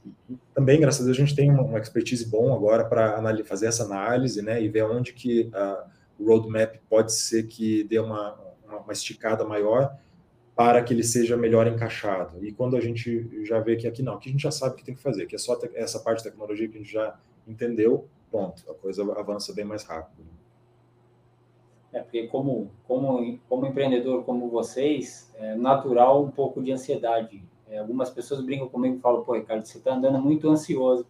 também, 0.55 0.79
graças 0.79 1.01
a 1.01 1.05
Deus, 1.05 1.15
a 1.15 1.19
gente 1.19 1.35
tem 1.35 1.51
uma, 1.51 1.77
expertise 1.77 2.27
bom 2.27 2.51
agora 2.53 2.83
para 2.83 3.21
fazer 3.45 3.67
essa 3.67 3.83
análise, 3.83 4.41
né? 4.41 4.61
E 4.61 4.67
ver 4.67 4.83
onde 4.83 5.13
que 5.13 5.51
a, 5.53 5.85
o 6.19 6.25
roadmap 6.25 6.75
pode 6.89 7.13
ser 7.13 7.43
que 7.43 7.83
dê 7.83 7.99
uma, 7.99 8.35
uma, 8.65 8.79
uma 8.79 8.93
esticada 8.93 9.45
maior 9.45 9.95
para 10.55 10.83
que 10.83 10.93
ele 10.93 11.03
seja 11.03 11.35
melhor 11.35 11.67
encaixado. 11.67 12.43
E 12.45 12.51
quando 12.51 12.75
a 12.75 12.81
gente 12.81 13.43
já 13.45 13.59
vê 13.59 13.75
que 13.75 13.87
aqui 13.87 14.03
não, 14.03 14.19
que 14.19 14.29
a 14.29 14.31
gente 14.31 14.41
já 14.41 14.51
sabe 14.51 14.75
o 14.75 14.77
que 14.77 14.85
tem 14.85 14.95
que 14.95 15.01
fazer, 15.01 15.25
que 15.25 15.35
é 15.35 15.39
só 15.39 15.59
essa 15.73 15.99
parte 15.99 16.19
de 16.19 16.29
tecnologia 16.29 16.67
que 16.67 16.77
a 16.77 16.79
gente 16.79 16.91
já 16.91 17.17
entendeu, 17.47 18.07
pronto, 18.29 18.63
a 18.69 18.73
coisa 18.73 19.03
avança 19.17 19.53
bem 19.53 19.65
mais 19.65 19.83
rápido. 19.83 20.23
É, 21.93 21.99
porque 21.99 22.27
como, 22.27 22.71
como, 22.87 23.37
como 23.47 23.67
empreendedor 23.67 24.23
como 24.23 24.49
vocês, 24.49 25.31
é 25.35 25.55
natural 25.55 26.23
um 26.23 26.31
pouco 26.31 26.61
de 26.61 26.71
ansiedade. 26.71 27.43
É, 27.69 27.77
algumas 27.77 28.09
pessoas 28.09 28.43
brincam 28.43 28.67
comigo 28.67 28.97
e 28.97 28.99
falam, 28.99 29.23
pô, 29.23 29.33
Ricardo, 29.33 29.63
você 29.63 29.77
está 29.77 29.93
andando 29.93 30.19
muito 30.19 30.49
ansioso. 30.49 31.05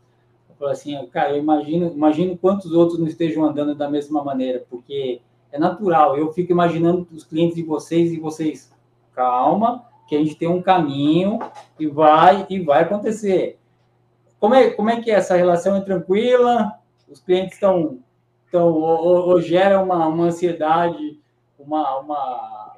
Eu 0.49 0.55
falo 0.55 0.71
assim, 0.71 0.93
cara, 1.07 1.31
eu 1.31 1.37
imagino, 1.37 1.87
imagino 1.87 2.37
quantos 2.37 2.71
outros 2.73 2.99
não 2.99 3.07
estejam 3.07 3.45
andando 3.45 3.73
da 3.73 3.89
mesma 3.89 4.23
maneira, 4.23 4.65
porque 4.69 5.21
é 5.51 5.57
natural. 5.57 6.17
Eu 6.17 6.33
fico 6.33 6.51
imaginando 6.51 7.07
os 7.13 7.23
clientes 7.23 7.55
de 7.55 7.63
vocês 7.63 8.11
e 8.11 8.19
vocês, 8.19 8.72
calma, 9.15 9.85
que 10.07 10.15
a 10.15 10.19
gente 10.19 10.35
tem 10.35 10.47
um 10.47 10.61
caminho 10.61 11.39
e 11.79 11.87
vai 11.87 12.45
e 12.49 12.59
vai 12.59 12.83
acontecer. 12.83 13.59
Como 14.39 14.55
é, 14.55 14.71
como 14.71 14.89
é 14.89 15.01
que 15.01 15.09
é 15.09 15.15
essa 15.15 15.35
relação? 15.35 15.75
É 15.75 15.81
tranquila? 15.81 16.73
Os 17.09 17.19
clientes 17.19 17.53
estão 17.53 17.99
então, 18.53 18.67
ou, 18.71 19.29
ou 19.29 19.41
gera 19.41 19.81
uma, 19.81 20.05
uma 20.07 20.25
ansiedade, 20.25 21.19
uma, 21.57 21.99
uma, 21.99 22.77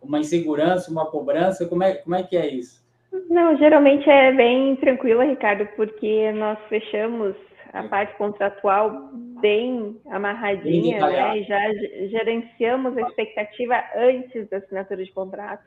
uma 0.00 0.18
insegurança, 0.18 0.90
uma 0.90 1.04
cobrança? 1.04 1.66
Como 1.66 1.82
é, 1.82 1.96
como 1.96 2.14
é 2.14 2.22
que 2.22 2.38
é 2.38 2.48
isso? 2.48 2.82
Não, 3.28 3.54
geralmente 3.58 4.08
é 4.08 4.32
bem 4.32 4.76
tranquilo, 4.76 5.20
Ricardo, 5.20 5.68
porque 5.76 6.32
nós 6.32 6.58
fechamos 6.70 7.36
a 7.74 7.82
parte 7.82 8.16
contratual 8.16 9.10
bem 9.40 10.00
amarradinha, 10.08 11.06
bem 11.06 11.12
né? 11.12 11.42
Já 11.42 11.72
gerenciamos 12.08 12.96
a 12.96 13.02
expectativa 13.02 13.82
antes 13.96 14.48
da 14.48 14.58
assinatura 14.58 15.04
de 15.04 15.12
contrato. 15.12 15.64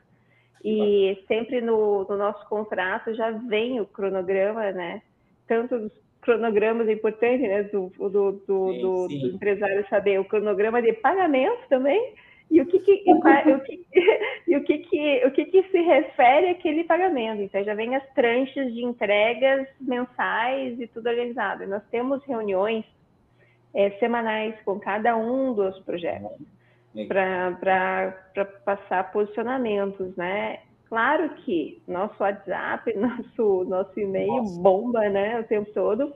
E 0.64 1.22
sempre 1.28 1.60
no, 1.60 2.04
no 2.08 2.16
nosso 2.16 2.48
contrato 2.48 3.14
já 3.14 3.30
vem 3.30 3.80
o 3.80 3.86
cronograma, 3.86 4.72
né? 4.72 5.02
Tanto 5.46 5.78
dos 5.78 5.92
cronogramas 6.22 6.88
importantes, 6.88 7.46
né, 7.46 7.64
do, 7.64 7.92
do, 7.98 8.08
do, 8.08 8.72
sim, 8.72 8.80
do, 8.80 9.08
sim. 9.08 9.18
do 9.18 9.26
empresário 9.36 9.86
saber 9.90 10.18
o 10.18 10.24
cronograma 10.24 10.80
de 10.80 10.94
pagamento 10.94 11.68
também 11.68 12.14
e 12.50 12.60
o 12.60 12.66
que, 12.66 12.78
que, 12.78 13.02
e, 13.04 13.12
o 13.12 13.60
que, 13.60 13.86
e 14.48 14.56
o 14.56 14.64
que, 14.64 14.78
que, 14.78 15.26
o 15.26 15.30
que, 15.32 15.44
que 15.46 15.62
se 15.64 15.80
refere 15.80 16.50
àquele 16.50 16.84
pagamento. 16.84 17.42
Então, 17.42 17.62
já 17.62 17.74
vem 17.74 17.94
as 17.94 18.06
tranches 18.14 18.72
de 18.72 18.84
entregas 18.84 19.66
mensais 19.80 20.80
e 20.80 20.86
tudo 20.86 21.08
organizado. 21.08 21.64
E 21.64 21.66
nós 21.66 21.82
temos 21.90 22.24
reuniões 22.24 22.84
é, 23.74 23.90
semanais 23.98 24.54
com 24.64 24.78
cada 24.78 25.16
um 25.16 25.52
dos 25.52 25.78
projetos 25.80 26.30
para 27.08 28.14
passar 28.64 29.10
posicionamentos, 29.12 30.16
né? 30.16 30.60
Claro 30.88 31.28
que 31.44 31.82
nosso 31.88 32.14
WhatsApp, 32.22 32.94
nosso, 32.96 33.64
nosso 33.64 33.98
e-mail 33.98 34.36
Nossa. 34.36 34.60
bomba, 34.60 35.08
né, 35.08 35.40
o 35.40 35.44
tempo 35.44 35.70
todo. 35.72 36.12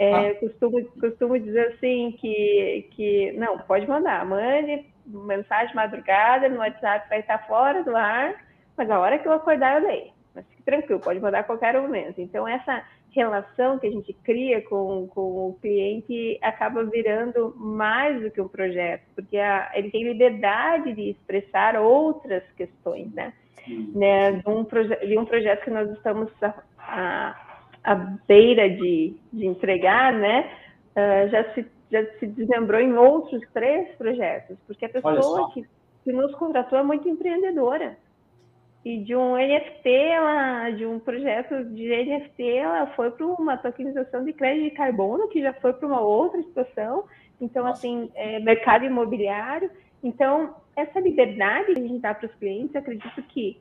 É, 0.00 0.34
costumo, 0.34 0.84
costumo 1.00 1.38
dizer 1.38 1.68
assim 1.68 2.12
que, 2.20 2.88
que 2.90 3.32
não, 3.32 3.58
pode 3.58 3.88
mandar, 3.88 4.26
mande 4.26 4.84
mensagem 5.06 5.74
madrugada, 5.74 6.48
no 6.48 6.58
WhatsApp 6.58 7.08
vai 7.08 7.20
estar 7.20 7.46
fora 7.46 7.82
do 7.82 7.96
ar, 7.96 8.34
mas 8.76 8.90
a 8.90 8.98
hora 8.98 9.18
que 9.18 9.26
eu 9.26 9.32
acordar 9.32 9.80
eu 9.80 9.88
leio. 9.88 10.10
Mas 10.34 10.44
fique 10.48 10.62
tranquilo, 10.62 11.00
pode 11.00 11.20
mandar 11.20 11.38
a 11.38 11.44
qualquer 11.44 11.80
momento. 11.80 12.20
Então, 12.20 12.46
essa 12.46 12.82
relação 13.12 13.78
que 13.78 13.86
a 13.86 13.90
gente 13.90 14.12
cria 14.24 14.60
com, 14.62 15.08
com 15.08 15.48
o 15.48 15.58
cliente 15.60 16.38
acaba 16.42 16.84
virando 16.84 17.54
mais 17.56 18.20
do 18.22 18.30
que 18.30 18.40
um 18.40 18.48
projeto, 18.48 19.02
porque 19.14 19.36
a, 19.36 19.70
ele 19.74 19.90
tem 19.90 20.04
liberdade 20.04 20.92
de 20.92 21.10
expressar 21.10 21.76
outras 21.76 22.42
questões, 22.56 23.12
né? 23.12 23.32
né, 23.94 24.32
de, 24.32 24.48
um 24.48 24.64
de 24.64 25.18
um 25.18 25.24
projeto 25.24 25.64
que 25.64 25.70
nós 25.70 25.90
estamos 25.90 26.30
à, 26.78 27.34
beira 28.26 28.68
de, 28.68 29.14
de 29.32 29.46
entregar, 29.46 30.12
né, 30.12 30.50
uh, 30.96 31.28
já, 31.30 31.54
se, 31.54 31.66
já 31.90 32.04
se 32.18 32.26
desmembrou 32.26 32.80
em 32.80 32.94
outros 32.94 33.42
três 33.52 33.88
projetos, 33.96 34.56
porque 34.66 34.84
a 34.84 34.88
pessoa 34.88 35.50
que, 35.52 35.64
que 36.04 36.12
nos 36.12 36.34
contratou 36.34 36.78
é 36.78 36.82
muito 36.82 37.08
empreendedora. 37.08 37.96
E 38.84 38.98
de 38.98 39.14
um 39.14 39.36
NFT, 39.36 39.88
ela, 39.88 40.70
de 40.70 40.86
um 40.86 40.98
projeto 40.98 41.64
de 41.64 41.88
NFT, 41.88 42.42
ela 42.42 42.86
foi 42.94 43.10
para 43.10 43.26
uma 43.26 43.56
tokenização 43.56 44.24
de 44.24 44.32
crédito 44.32 44.70
de 44.70 44.70
carbono, 44.70 45.28
que 45.28 45.42
já 45.42 45.52
foi 45.54 45.72
para 45.72 45.86
uma 45.86 46.00
outra 46.00 46.40
situação. 46.42 47.04
Então, 47.40 47.64
Nossa. 47.64 47.78
assim, 47.78 48.10
é, 48.14 48.38
mercado 48.38 48.84
imobiliário. 48.84 49.70
Então, 50.02 50.54
essa 50.76 51.00
liberdade 51.00 51.74
que 51.74 51.80
a 51.80 51.82
gente 51.82 52.00
dá 52.00 52.14
para 52.14 52.26
os 52.26 52.34
clientes, 52.36 52.74
acredito 52.76 53.22
que 53.24 53.60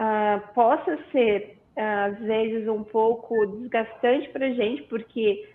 uh, 0.00 0.54
possa 0.54 0.98
ser, 1.10 1.58
uh, 1.76 2.12
às 2.12 2.18
vezes, 2.18 2.66
um 2.68 2.82
pouco 2.82 3.46
desgastante 3.46 4.28
para 4.30 4.46
a 4.46 4.50
gente, 4.50 4.82
porque, 4.84 5.48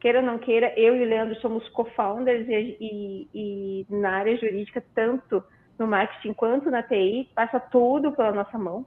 queira 0.00 0.20
ou 0.20 0.24
não 0.26 0.38
queira, 0.38 0.72
eu 0.78 0.96
e 0.96 1.02
o 1.02 1.08
Leandro 1.08 1.38
somos 1.40 1.68
co-founders 1.70 2.48
e, 2.48 2.76
e, 2.80 3.28
e, 3.34 3.86
na 3.90 4.12
área 4.16 4.36
jurídica, 4.36 4.82
tanto 4.94 5.44
no 5.78 5.86
marketing 5.86 6.32
quanto 6.32 6.70
na 6.70 6.82
TI, 6.82 7.28
passa 7.34 7.60
tudo 7.60 8.12
pela 8.12 8.32
nossa 8.32 8.58
mão. 8.58 8.84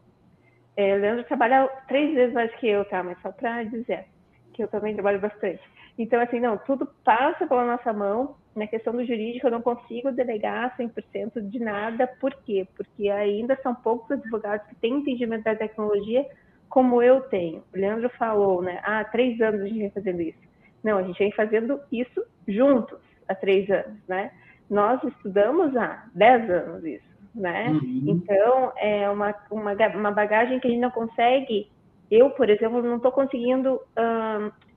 É, 0.75 0.95
Leandro 0.95 1.23
trabalha 1.25 1.67
três 1.88 2.13
vezes 2.13 2.34
mais 2.34 2.54
que 2.56 2.67
eu, 2.67 2.86
tá? 2.86 3.04
Mas 3.04 3.19
só 3.21 3.32
para 3.32 3.63
dizer 3.63 4.06
que 4.54 4.63
eu 4.63 4.67
também 4.67 4.93
trabalho 4.93 5.19
bastante. 5.19 5.62
Então, 5.97 6.19
assim, 6.21 6.39
não, 6.39 6.58
tudo 6.58 6.88
passa 7.04 7.45
pela 7.45 7.65
nossa 7.65 7.94
mão. 7.94 8.35
Na 8.56 8.67
questão 8.67 8.94
do 8.94 9.06
jurídico, 9.06 9.48
eu 9.48 9.52
não 9.52 9.62
consigo 9.62 10.12
delegar 10.12 10.75
100% 10.77 11.42
de 11.42 11.60
nada. 11.60 12.08
Por 12.19 12.33
quê? 12.44 12.67
Porque 12.75 13.10
ainda 13.10 13.58
são 13.62 13.73
poucos 13.73 14.12
advogados 14.12 14.67
que 14.67 14.75
têm 14.75 14.96
entendimento 14.96 15.44
da 15.44 15.56
tecnologia 15.56 16.25
como 16.69 17.02
eu 17.02 17.21
tenho. 17.21 17.63
O 17.73 17.77
Leandro 17.77 18.10
falou, 18.12 18.62
né? 18.62 18.79
Ah, 18.83 19.02
há 19.02 19.06
três 19.06 19.39
anos 19.42 19.62
a 19.62 19.65
gente 19.65 19.79
vem 19.79 19.92
fazendo 19.92 20.21
isso. 20.21 20.39
Não, 20.83 20.98
a 20.98 21.04
gente 21.04 21.19
vem 21.19 21.31
fazendo 21.33 21.79
isso 21.92 22.25
juntos 22.48 22.98
há 23.27 23.35
três 23.35 23.69
anos, 23.69 23.98
né? 24.08 24.31
Nós 24.72 25.04
estudamos 25.04 25.76
há 25.76 26.10
dez 26.15 26.50
anos 26.50 26.84
isso, 26.84 27.06
né? 27.36 27.69
Uhum. 27.69 28.04
Então, 28.08 28.74
é 28.78 29.08
uma, 29.10 29.36
uma, 29.52 29.74
uma 29.74 30.12
bagagem 30.12 30.60
que 30.60 30.67
a 30.67 30.72
gente 30.72 30.82
não 30.82 30.92
consegue 30.92 31.69
eu, 32.12 32.30
por 32.32 32.50
exemplo, 32.50 32.82
não 32.84 32.98
estou 32.98 33.12
conseguindo 33.12 33.80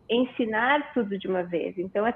ensinar 0.09 0.93
tudo 0.95 1.19
de 1.19 1.27
uma 1.27 1.43
vez. 1.43 1.77
Então, 1.77 2.07
é 2.07 2.15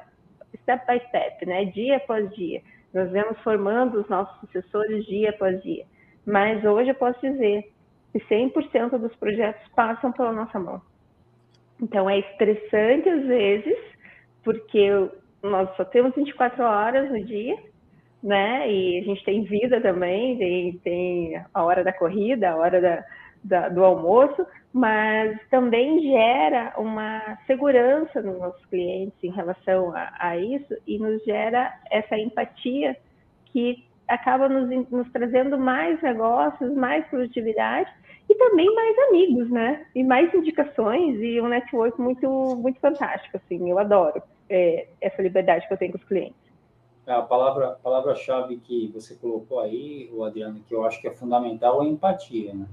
step 0.63 0.87
by 0.87 1.05
step, 1.09 1.45
né? 1.45 1.65
Dia 1.65 1.97
após 1.97 2.33
dia. 2.37 2.63
Nós 2.95 3.11
vamos 3.11 3.37
formando 3.41 4.01
os 4.01 4.09
nossos 4.09 4.39
sucessores 4.41 5.05
dia 5.07 5.31
após 5.31 5.61
dia. 5.65 5.85
Mas 6.25 6.65
hoje 6.65 6.91
eu 6.91 6.95
posso 6.95 7.21
dizer 7.21 7.69
que 8.13 8.21
100% 8.21 8.97
dos 8.97 9.15
projetos 9.17 9.67
passam 9.75 10.13
pela 10.13 10.33
nossa 10.33 10.59
mão. 10.59 10.81
Então, 11.83 12.09
é 12.09 12.21
estressante 12.21 13.09
às 13.09 13.27
vezes, 13.27 13.77
porque 14.45 14.89
nós 15.43 15.69
só 15.77 15.85
temos 15.85 16.15
24 16.15 16.63
horas 16.63 17.11
no 17.11 17.25
dia, 17.25 17.57
né? 18.23 18.71
E 18.71 18.99
a 18.99 19.03
gente 19.05 19.25
tem 19.25 19.45
vida 19.45 19.81
também, 19.81 20.37
tem, 20.39 20.79
tem 20.79 21.45
a 21.53 21.63
hora 21.63 21.85
da 21.85 21.93
corrida, 21.93 22.51
a 22.51 22.57
hora 22.57 22.81
da, 22.81 23.05
da, 23.45 23.69
do 23.69 23.85
almoço, 23.85 24.47
mas 24.73 25.39
também 25.51 26.01
gera 26.03 26.75
uma 26.77 27.39
segurança 27.47 28.21
nos 28.21 28.39
nossos 28.39 28.65
clientes 28.67 29.19
em 29.23 29.31
relação 29.31 29.95
a, 29.95 30.13
a 30.19 30.37
isso 30.37 30.77
e 30.87 30.99
nos 30.99 31.23
gera 31.25 31.73
essa 31.91 32.17
empatia 32.17 32.97
que 33.47 33.85
acaba 34.09 34.49
nos, 34.49 34.91
nos 34.91 35.11
trazendo 35.13 35.59
mais 35.59 36.01
negócios, 36.03 36.75
mais 36.75 37.07
produtividade 37.07 37.91
e 38.29 38.35
também 38.35 38.73
mais 38.75 38.99
amigos, 39.09 39.51
né? 39.51 39.87
E 39.95 40.03
mais 40.03 40.33
indicações 40.35 41.19
e 41.21 41.41
um 41.41 41.49
network 41.49 42.01
muito, 42.01 42.57
muito 42.57 42.81
fantástico, 42.81 43.37
assim. 43.37 43.71
Eu 43.71 43.79
adoro 43.79 44.23
é, 44.51 44.87
essa 45.01 45.23
liberdade 45.23 45.67
que 45.67 45.73
eu 45.73 45.79
tenho 45.79 45.93
com 45.93 45.99
os 45.99 46.05
clientes. 46.05 46.48
A 47.09 47.23
palavra, 47.23 47.69
a 47.69 47.73
palavra-chave 47.73 48.59
que 48.59 48.89
você 48.89 49.15
colocou 49.15 49.61
aí, 49.61 50.11
o 50.13 50.25
Adriano, 50.25 50.61
que 50.67 50.75
eu 50.75 50.85
acho 50.85 51.01
que 51.01 51.09
é 51.09 51.11
fundamental 51.11 51.83
é 51.83 51.87
empatia, 51.87 52.55
né? 52.55 52.67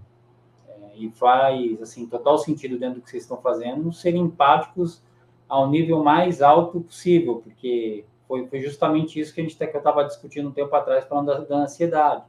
É, 0.68 0.98
e 0.98 1.10
faz, 1.12 1.82
assim, 1.82 2.06
total 2.08 2.38
sentido 2.38 2.78
dentro 2.78 3.00
do 3.00 3.02
que 3.04 3.10
vocês 3.10 3.24
estão 3.24 3.38
fazendo, 3.38 3.92
ser 3.94 4.16
empáticos 4.16 5.02
ao 5.48 5.70
nível 5.70 6.04
mais 6.04 6.42
alto 6.42 6.82
possível, 6.82 7.42
porque 7.44 8.04
foi, 8.28 8.46
foi 8.48 8.60
justamente 8.60 9.20
isso 9.20 9.34
que 9.34 9.40
a 9.40 9.44
gente 9.44 9.56
que 9.56 9.64
eu 9.64 9.78
estava 9.78 10.04
discutindo 10.04 10.50
um 10.50 10.52
tempo 10.52 10.76
atrás, 10.76 11.06
falando 11.06 11.28
da, 11.28 11.40
da 11.40 11.56
ansiedade 11.58 12.24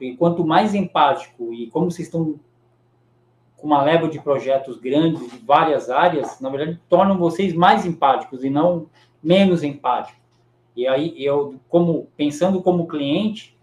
e 0.00 0.16
quanto 0.16 0.44
mais 0.44 0.74
empático, 0.74 1.52
e 1.52 1.68
como 1.70 1.90
vocês 1.90 2.08
estão 2.08 2.40
com 3.56 3.66
uma 3.66 3.82
leva 3.82 4.08
de 4.08 4.18
projetos 4.18 4.78
grandes 4.78 5.30
de 5.30 5.38
várias 5.38 5.90
áreas, 5.90 6.40
na 6.40 6.48
verdade, 6.48 6.80
tornam 6.88 7.18
vocês 7.18 7.52
mais 7.52 7.84
empáticos 7.84 8.42
e 8.42 8.48
não 8.48 8.86
menos 9.22 9.62
empáticos. 9.62 10.18
E 10.76 10.86
aí, 10.86 11.14
eu, 11.16 11.56
como 11.68 12.08
pensando 12.16 12.62
como 12.62 12.86
cliente, 12.86 13.58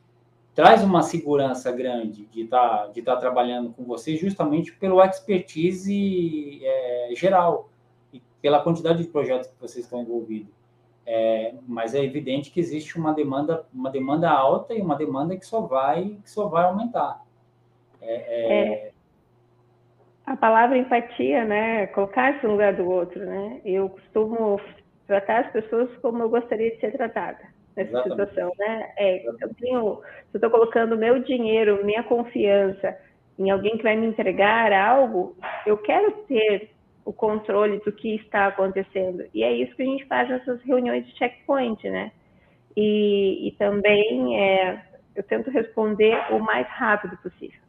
traz 0.53 0.83
uma 0.83 1.01
segurança 1.01 1.71
grande 1.71 2.25
de 2.25 2.41
estar 2.41 2.77
tá, 2.79 2.87
de 2.87 3.01
tá 3.01 3.15
trabalhando 3.15 3.71
com 3.71 3.83
vocês 3.83 4.19
justamente 4.19 4.73
pelo 4.73 5.01
expertise 5.01 6.59
é, 6.63 7.09
geral 7.15 7.69
e 8.11 8.21
pela 8.41 8.59
quantidade 8.61 9.03
de 9.03 9.09
projetos 9.09 9.47
que 9.47 9.59
vocês 9.59 9.85
estão 9.85 10.01
envolvidos. 10.01 10.51
É, 11.05 11.53
mas 11.65 11.95
é 11.95 12.03
evidente 12.03 12.51
que 12.51 12.59
existe 12.59 12.97
uma 12.97 13.13
demanda, 13.13 13.65
uma 13.73 13.89
demanda 13.89 14.29
alta 14.29 14.73
e 14.73 14.81
uma 14.81 14.95
demanda 14.95 15.37
que 15.37 15.45
só 15.45 15.61
vai, 15.61 16.17
que 16.23 16.29
só 16.29 16.47
vai 16.47 16.65
aumentar. 16.65 17.23
É, 18.01 18.15
é... 18.15 18.87
é 18.87 18.91
a 20.27 20.35
palavra 20.35 20.77
empatia, 20.77 21.45
né? 21.45 21.87
Colocar-se 21.87 22.45
no 22.45 22.51
lugar 22.51 22.73
do 22.73 22.85
outro, 22.85 23.25
né? 23.25 23.61
Eu 23.63 23.87
costumo 23.87 24.59
tratar 25.07 25.45
as 25.45 25.51
pessoas 25.51 25.89
como 26.01 26.21
eu 26.21 26.29
gostaria 26.29 26.71
de 26.71 26.79
ser 26.79 26.91
tratada 26.91 27.39
nessa 27.75 27.91
Exatamente. 27.91 28.29
situação, 28.29 28.51
né? 28.57 28.91
É, 28.97 29.27
eu 29.27 29.35
tenho, 29.55 30.01
se 30.31 30.35
eu 30.35 30.37
estou 30.37 30.49
colocando 30.49 30.97
meu 30.97 31.19
dinheiro, 31.19 31.85
minha 31.85 32.03
confiança 32.03 32.97
em 33.39 33.51
alguém 33.51 33.77
que 33.77 33.83
vai 33.83 33.95
me 33.95 34.07
entregar 34.07 34.73
algo, 34.73 35.35
eu 35.65 35.77
quero 35.77 36.11
ter 36.27 36.71
o 37.05 37.13
controle 37.13 37.79
do 37.79 37.91
que 37.91 38.15
está 38.15 38.47
acontecendo. 38.47 39.25
E 39.33 39.43
é 39.43 39.51
isso 39.51 39.75
que 39.75 39.83
a 39.83 39.85
gente 39.85 40.05
faz 40.05 40.27
nessas 40.27 40.61
reuniões 40.63 41.05
de 41.05 41.17
checkpoint, 41.17 41.87
né? 41.89 42.11
E, 42.75 43.47
e 43.47 43.51
também 43.53 44.41
é, 44.41 44.81
eu 45.15 45.23
tento 45.23 45.49
responder 45.49 46.15
o 46.31 46.39
mais 46.39 46.67
rápido 46.67 47.15
possível. 47.17 47.59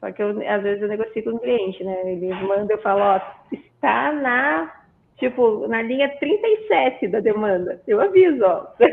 Só 0.00 0.12
que 0.12 0.22
eu, 0.22 0.30
às 0.48 0.62
vezes 0.62 0.82
eu 0.82 0.88
negocio 0.88 1.24
com 1.24 1.30
o 1.30 1.40
cliente, 1.40 1.82
né? 1.82 2.12
Eles 2.12 2.42
mandam, 2.42 2.76
eu 2.76 2.82
falo, 2.82 3.00
ó, 3.00 3.20
está 3.52 4.12
na, 4.12 4.85
tipo, 5.18 5.66
na 5.68 5.82
linha 5.82 6.08
37 6.18 7.08
da 7.08 7.20
demanda. 7.20 7.80
Eu 7.86 8.00
aviso, 8.00 8.42
ó. 8.44 8.66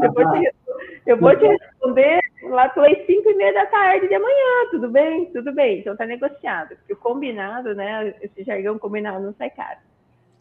Eu 0.00 0.12
vou 0.12 0.30
te, 0.30 0.52
eu 1.06 1.16
vou 1.18 1.36
te 1.36 1.46
responder 1.46 2.20
lá 2.50 2.68
pelas 2.68 3.06
5 3.06 3.30
e 3.30 3.34
meia 3.34 3.52
da 3.52 3.66
tarde 3.66 4.06
de 4.06 4.14
amanhã, 4.14 4.70
tudo 4.70 4.88
bem? 4.90 5.26
Tudo 5.32 5.52
bem. 5.52 5.80
Então 5.80 5.96
tá 5.96 6.06
negociado. 6.06 6.76
Porque 6.76 6.92
o 6.92 6.96
combinado, 6.96 7.74
né? 7.74 8.14
Esse 8.20 8.44
jargão 8.44 8.78
combinado 8.78 9.24
não 9.24 9.34
sai 9.34 9.50
caro. 9.50 9.78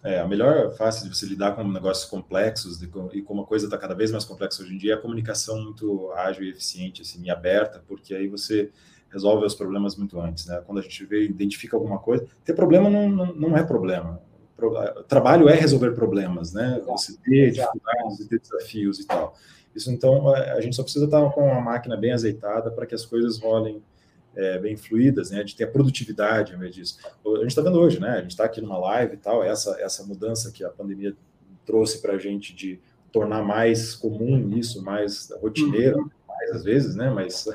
É, 0.04 0.20
a 0.20 0.28
melhor 0.28 0.76
fase 0.76 1.04
de 1.04 1.16
você 1.16 1.26
lidar 1.26 1.56
com 1.56 1.64
negócios 1.64 2.06
complexos 2.06 2.82
e 2.84 3.22
como 3.22 3.42
a 3.42 3.46
coisa 3.46 3.66
está 3.66 3.78
cada 3.78 3.96
vez 3.96 4.12
mais 4.12 4.26
complexa 4.26 4.62
hoje 4.62 4.76
em 4.76 4.78
dia 4.78 4.94
é 4.94 4.96
a 4.96 5.02
comunicação 5.02 5.60
muito 5.62 6.12
ágil 6.14 6.44
e 6.44 6.50
eficiente, 6.50 7.02
assim, 7.02 7.24
e 7.24 7.32
aberta, 7.32 7.84
porque 7.88 8.14
aí 8.14 8.28
você 8.28 8.72
resolve 9.12 9.46
os 9.46 9.56
problemas 9.56 9.96
muito 9.96 10.20
antes, 10.20 10.46
né? 10.46 10.62
Quando 10.66 10.80
a 10.80 10.82
gente 10.82 11.04
vê, 11.06 11.26
identifica 11.26 11.76
alguma 11.76 11.98
coisa, 11.98 12.28
ter 12.46 12.54
problema 12.54 12.90
não, 12.90 13.10
não, 13.10 13.34
não 13.34 13.58
é 13.58 13.64
problema. 13.64 14.22
Trabalho 15.08 15.48
é 15.48 15.56
resolver 15.56 15.92
problemas, 15.92 16.54
né? 16.54 16.82
Você 16.88 17.16
ter 17.24 17.52
dificuldades, 17.52 18.18
você 18.18 18.28
ter 18.28 18.40
desafios 18.40 19.00
e 19.00 19.08
tal. 19.08 19.36
Isso, 19.76 19.92
então, 19.92 20.34
a 20.34 20.60
gente 20.60 20.76
só 20.76 20.82
precisa 20.82 21.06
estar 21.06 21.30
com 21.30 21.52
a 21.52 21.62
máquina 21.62 21.96
bem 21.96 22.12
azeitada 22.12 22.72
para 22.72 22.86
que 22.86 22.96
as 22.96 23.06
coisas 23.06 23.40
rolem 23.40 23.84
é, 24.36 24.58
bem 24.58 24.76
fluídas, 24.76 25.32
né? 25.32 25.44
De 25.44 25.56
ter 25.56 25.66
a 25.66 25.68
produtividade 25.68 26.52
ao 26.52 26.58
invés 26.58 26.74
disso. 26.74 26.98
A 27.26 27.40
gente 27.40 27.48
está 27.48 27.62
vendo 27.62 27.80
hoje, 27.80 28.00
né? 28.00 28.18
A 28.18 28.22
gente 28.22 28.32
está 28.32 28.46
aqui 28.46 28.60
numa 28.62 28.78
live 28.78 29.14
e 29.14 29.18
tal, 29.18 29.44
essa, 29.44 29.80
essa 29.80 30.04
mudança 30.04 30.52
que 30.52 30.64
a 30.64 30.70
pandemia 30.70 31.16
trouxe 31.66 32.02
para 32.02 32.14
a 32.14 32.18
gente 32.18 32.56
de 32.56 32.80
tornar 33.12 33.44
mais 33.44 33.96
comum 33.96 34.58
isso, 34.58 34.84
mais 34.84 35.30
rotineiro, 35.42 36.00
uhum. 36.00 36.10
mais 36.28 36.52
às 36.52 36.64
vezes, 36.64 36.96
né? 36.96 37.10
Mas 37.10 37.48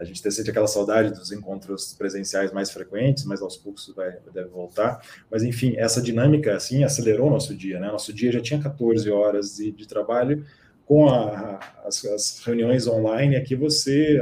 a 0.00 0.04
gente 0.04 0.32
sente 0.32 0.50
aquela 0.50 0.66
saudade 0.66 1.12
dos 1.12 1.30
encontros 1.30 1.92
presenciais 1.92 2.50
mais 2.52 2.70
frequentes, 2.70 3.24
mas 3.26 3.42
aos 3.42 3.58
poucos 3.58 3.92
vai, 3.94 4.16
deve 4.32 4.48
voltar. 4.48 5.04
Mas, 5.30 5.42
enfim, 5.42 5.74
essa 5.76 6.00
dinâmica, 6.00 6.56
assim, 6.56 6.82
acelerou 6.82 7.28
nosso 7.28 7.54
dia, 7.54 7.78
né? 7.78 7.88
Nosso 7.88 8.10
dia 8.10 8.32
já 8.32 8.40
tinha 8.40 8.58
14 8.58 9.10
horas 9.10 9.56
de, 9.56 9.70
de 9.70 9.86
trabalho, 9.86 10.42
com 10.86 11.08
a, 11.08 11.60
as, 11.84 12.04
as, 12.06 12.42
reuniões 12.44 12.88
online, 12.88 13.36
aqui 13.36 13.54
você 13.54 14.18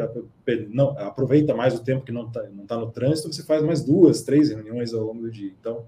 não, 0.69 0.91
aproveita 0.99 1.55
mais 1.55 1.75
o 1.75 1.83
tempo 1.83 2.05
que 2.05 2.13
não 2.13 2.27
está 2.27 2.43
não 2.51 2.67
tá 2.67 2.77
no 2.77 2.91
trânsito, 2.91 3.33
você 3.33 3.43
faz 3.43 3.63
mais 3.63 3.83
duas, 3.83 4.23
três 4.23 4.51
reuniões 4.51 4.93
ao 4.93 5.03
longo 5.03 5.23
do 5.23 5.31
dia. 5.31 5.51
Então, 5.59 5.87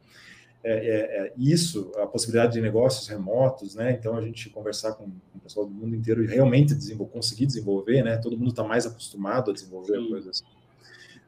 é, 0.62 0.72
é, 0.72 1.26
é 1.26 1.32
isso, 1.36 1.92
a 1.96 2.06
possibilidade 2.06 2.54
de 2.54 2.60
negócios 2.60 3.08
remotos, 3.08 3.74
né? 3.74 3.92
Então, 3.92 4.16
a 4.16 4.20
gente 4.20 4.50
conversar 4.50 4.92
com, 4.92 5.04
com 5.04 5.38
o 5.38 5.40
pessoal 5.40 5.66
do 5.66 5.72
mundo 5.72 5.94
inteiro 5.96 6.22
e 6.22 6.26
realmente 6.26 6.74
desenvolver, 6.74 7.12
conseguir 7.12 7.46
desenvolver, 7.46 8.02
né? 8.02 8.16
Todo 8.18 8.36
mundo 8.36 8.50
está 8.50 8.64
mais 8.64 8.86
acostumado 8.86 9.50
a 9.50 9.54
desenvolver 9.54 9.98
Sim. 9.98 10.08
coisas. 10.08 10.42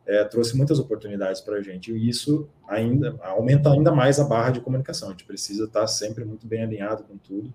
É, 0.05 0.25
trouxe 0.25 0.57
muitas 0.57 0.79
oportunidades 0.81 1.41
para 1.41 1.57
a 1.57 1.63
gente 1.63 1.93
e 1.93 2.09
isso 2.09 2.49
ainda 2.67 3.17
aumenta 3.23 3.73
ainda 3.73 3.93
mais 3.93 4.19
a 4.19 4.25
barra 4.25 4.51
de 4.51 4.61
comunicação. 4.61 5.09
A 5.09 5.11
gente 5.13 5.25
precisa 5.25 5.65
estar 5.65 5.83
tá 5.83 5.87
sempre 5.87 6.25
muito 6.25 6.45
bem 6.47 6.63
alinhado 6.63 7.05
com 7.05 7.17
tudo 7.17 7.55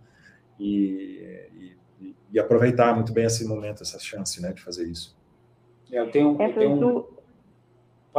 e, 0.57 1.49
e 1.53 1.78
e, 2.32 2.39
aproveitar 2.39 2.93
muito 2.93 3.11
bem 3.11 3.25
esse 3.25 3.45
momento, 3.45 3.84
essa 3.84 3.99
chance, 3.99 4.41
né, 4.41 4.51
de 4.51 4.61
fazer 4.61 4.88
isso. 4.88 5.15
É, 5.91 5.99
eu 5.99 6.11
tenho, 6.11 6.41
eu 6.41 6.53
tenho... 6.53 7.16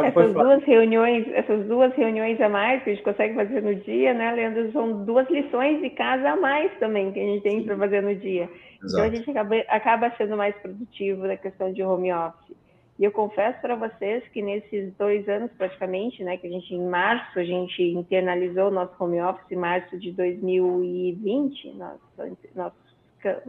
Essas 0.05 0.33
duas 0.33 0.65
reuniões, 0.65 1.27
essas 1.33 1.67
duas 1.67 1.95
reuniões 1.95 2.41
a 2.41 2.49
mais 2.49 2.83
que 2.83 2.91
a 2.91 2.95
gente 2.95 3.05
consegue 3.05 3.35
fazer 3.35 3.63
no 3.63 3.75
dia, 3.75 4.15
né, 4.15 4.33
Leandro, 4.33 4.71
são 4.73 5.05
duas 5.05 5.29
lições 5.31 5.81
de 5.81 5.91
casa 5.91 6.31
a 6.31 6.37
mais 6.37 6.71
também 6.79 7.13
que 7.13 7.21
a 7.21 7.23
gente 7.23 7.43
tem 7.43 7.65
para 7.65 7.77
fazer 7.77 8.03
no 8.03 8.15
dia. 8.15 8.45
Exato. 8.45 8.87
Então 8.87 9.03
a 9.03 9.11
gente 9.11 9.31
acaba, 9.31 9.57
acaba 9.69 10.13
sendo 10.17 10.37
mais 10.37 10.55
produtivo 10.57 11.27
na 11.27 11.37
questão 11.37 11.73
de 11.73 11.83
home 11.83 12.13
office. 12.13 12.57
E 12.99 13.05
eu 13.05 13.13
confesso 13.13 13.61
para 13.61 13.77
vocês 13.77 14.27
que 14.29 14.43
nesses 14.43 14.93
dois 14.97 15.29
anos 15.29 15.51
praticamente, 15.53 16.23
né, 16.25 16.37
que 16.37 16.47
a 16.47 16.51
gente 16.51 16.75
em 16.75 16.89
março 16.89 17.39
a 17.39 17.45
gente 17.45 17.83
internalizou 17.83 18.69
o 18.69 18.73
nosso 18.73 18.93
home 18.99 19.21
office, 19.21 19.51
em 19.51 19.57
março 19.57 19.97
de 19.99 20.11
2020, 20.13 21.75
nós, 21.75 21.99
nós 22.17 23.43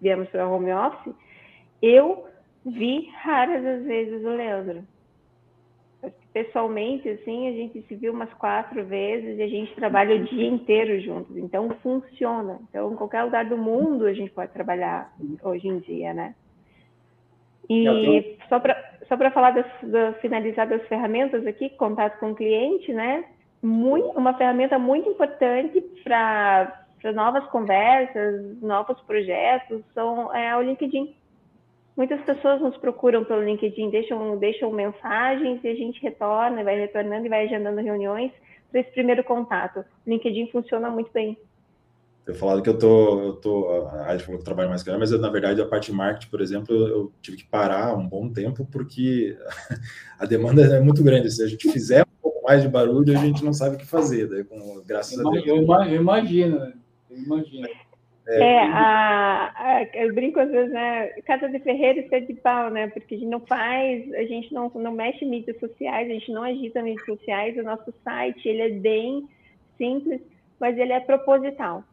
viemos 0.00 0.28
para 0.28 0.48
home 0.48 0.72
office, 0.72 1.14
eu 1.82 2.26
vi 2.64 3.08
raras 3.22 3.64
as 3.64 3.84
vezes 3.84 4.24
o 4.24 4.28
Leandro. 4.28 4.84
Pessoalmente, 6.32 7.08
assim, 7.08 7.48
a 7.48 7.52
gente 7.52 7.82
se 7.82 7.94
viu 7.94 8.12
umas 8.12 8.32
quatro 8.34 8.84
vezes 8.84 9.38
e 9.38 9.42
a 9.42 9.48
gente 9.48 9.74
trabalha 9.74 10.16
o 10.16 10.24
dia 10.24 10.46
inteiro 10.46 11.00
juntos. 11.00 11.36
Então, 11.36 11.70
funciona. 11.82 12.58
Então, 12.68 12.92
em 12.92 12.96
qualquer 12.96 13.22
lugar 13.22 13.46
do 13.46 13.56
mundo 13.56 14.06
a 14.06 14.12
gente 14.12 14.30
pode 14.30 14.52
trabalhar 14.52 15.12
hoje 15.42 15.66
em 15.66 15.78
dia, 15.78 16.12
né? 16.12 16.34
E 17.68 18.36
só 18.48 18.60
para 18.60 18.96
só 19.08 19.16
falar 19.30 19.52
das, 19.52 20.20
finalizar 20.20 20.68
das 20.68 20.86
ferramentas 20.88 21.46
aqui, 21.46 21.70
contato 21.70 22.18
com 22.18 22.32
o 22.32 22.34
cliente, 22.34 22.92
né? 22.92 23.24
Muito, 23.62 24.08
uma 24.18 24.34
ferramenta 24.34 24.78
muito 24.78 25.08
importante 25.08 25.80
para 26.04 26.86
para 27.00 27.12
novas 27.12 27.44
conversas, 27.50 28.60
novos 28.60 29.00
projetos, 29.02 29.82
são 29.94 30.34
é, 30.34 30.56
o 30.56 30.62
LinkedIn. 30.62 31.14
Muitas 31.96 32.20
pessoas 32.22 32.60
nos 32.60 32.76
procuram 32.76 33.24
pelo 33.24 33.42
LinkedIn, 33.42 33.88
deixam, 33.88 34.36
deixam 34.36 34.70
mensagens 34.70 35.64
e 35.64 35.68
a 35.68 35.74
gente 35.74 36.02
retorna, 36.02 36.62
vai 36.62 36.78
retornando 36.78 37.24
e 37.24 37.28
vai 37.30 37.46
agendando 37.46 37.80
reuniões 37.80 38.30
para 38.70 38.80
esse 38.80 38.90
primeiro 38.90 39.24
contato. 39.24 39.80
O 40.06 40.10
LinkedIn 40.10 40.50
funciona 40.50 40.90
muito 40.90 41.10
bem. 41.10 41.38
Eu 42.26 42.34
falado 42.34 42.60
que 42.60 42.68
eu 42.68 42.76
tô, 42.76 43.22
eu 43.22 43.32
tô, 43.34 43.88
a 44.04 44.12
gente 44.12 44.24
falou 44.24 44.38
que 44.38 44.42
eu 44.42 44.44
trabalho 44.44 44.68
mais 44.68 44.82
que 44.82 44.90
ela, 44.90 44.98
mas 44.98 45.12
eu, 45.12 45.18
na 45.20 45.30
verdade 45.30 45.62
a 45.62 45.66
parte 45.66 45.92
de 45.92 45.96
marketing, 45.96 46.28
por 46.28 46.40
exemplo, 46.40 46.74
eu, 46.74 46.88
eu, 46.88 47.12
tive 47.22 47.36
que 47.36 47.44
parar 47.44 47.96
um 47.96 48.06
bom 48.06 48.28
tempo 48.28 48.66
porque 48.66 49.38
a 50.18 50.26
demanda 50.26 50.62
é 50.62 50.80
muito 50.80 51.04
grande. 51.04 51.30
Se 51.30 51.42
a 51.42 51.46
gente 51.46 51.70
fizer 51.70 52.02
um 52.02 52.20
pouco 52.20 52.42
mais 52.42 52.60
de 52.62 52.68
barulho, 52.68 53.16
a 53.16 53.20
gente 53.20 53.44
não 53.44 53.52
sabe 53.52 53.76
o 53.76 53.78
que 53.78 53.86
fazer, 53.86 54.28
daí, 54.28 54.42
com, 54.42 54.82
graças 54.84 55.16
eu, 55.16 55.28
a 55.28 55.30
Deus. 55.30 55.46
Eu, 55.46 55.56
eu 55.56 56.00
imagino. 56.00 56.72
Imagina. 57.08 57.68
É, 57.68 57.85
é 58.28 58.58
a, 58.58 59.52
a, 59.54 59.82
eu 59.94 60.12
brinco 60.12 60.40
às 60.40 60.50
vezes, 60.50 60.72
né? 60.72 61.08
Casa 61.24 61.48
de 61.48 61.58
ferreiro 61.60 62.04
e 62.10 62.20
de 62.20 62.34
pau, 62.34 62.70
né? 62.70 62.88
Porque 62.88 63.14
a 63.14 63.18
gente 63.18 63.28
não 63.28 63.40
faz, 63.40 64.12
a 64.14 64.24
gente 64.24 64.52
não, 64.52 64.70
não 64.74 64.92
mexe 64.92 65.24
em 65.24 65.28
mídias 65.28 65.58
sociais, 65.60 66.10
a 66.10 66.12
gente 66.12 66.32
não 66.32 66.42
agita 66.42 66.82
mídias 66.82 67.06
sociais. 67.06 67.56
O 67.56 67.62
nosso 67.62 67.92
site, 68.02 68.48
ele 68.48 68.62
é 68.62 68.70
bem 68.70 69.28
simples, 69.78 70.20
mas 70.58 70.76
ele 70.76 70.92
é 70.92 71.00
proposital. 71.00 71.84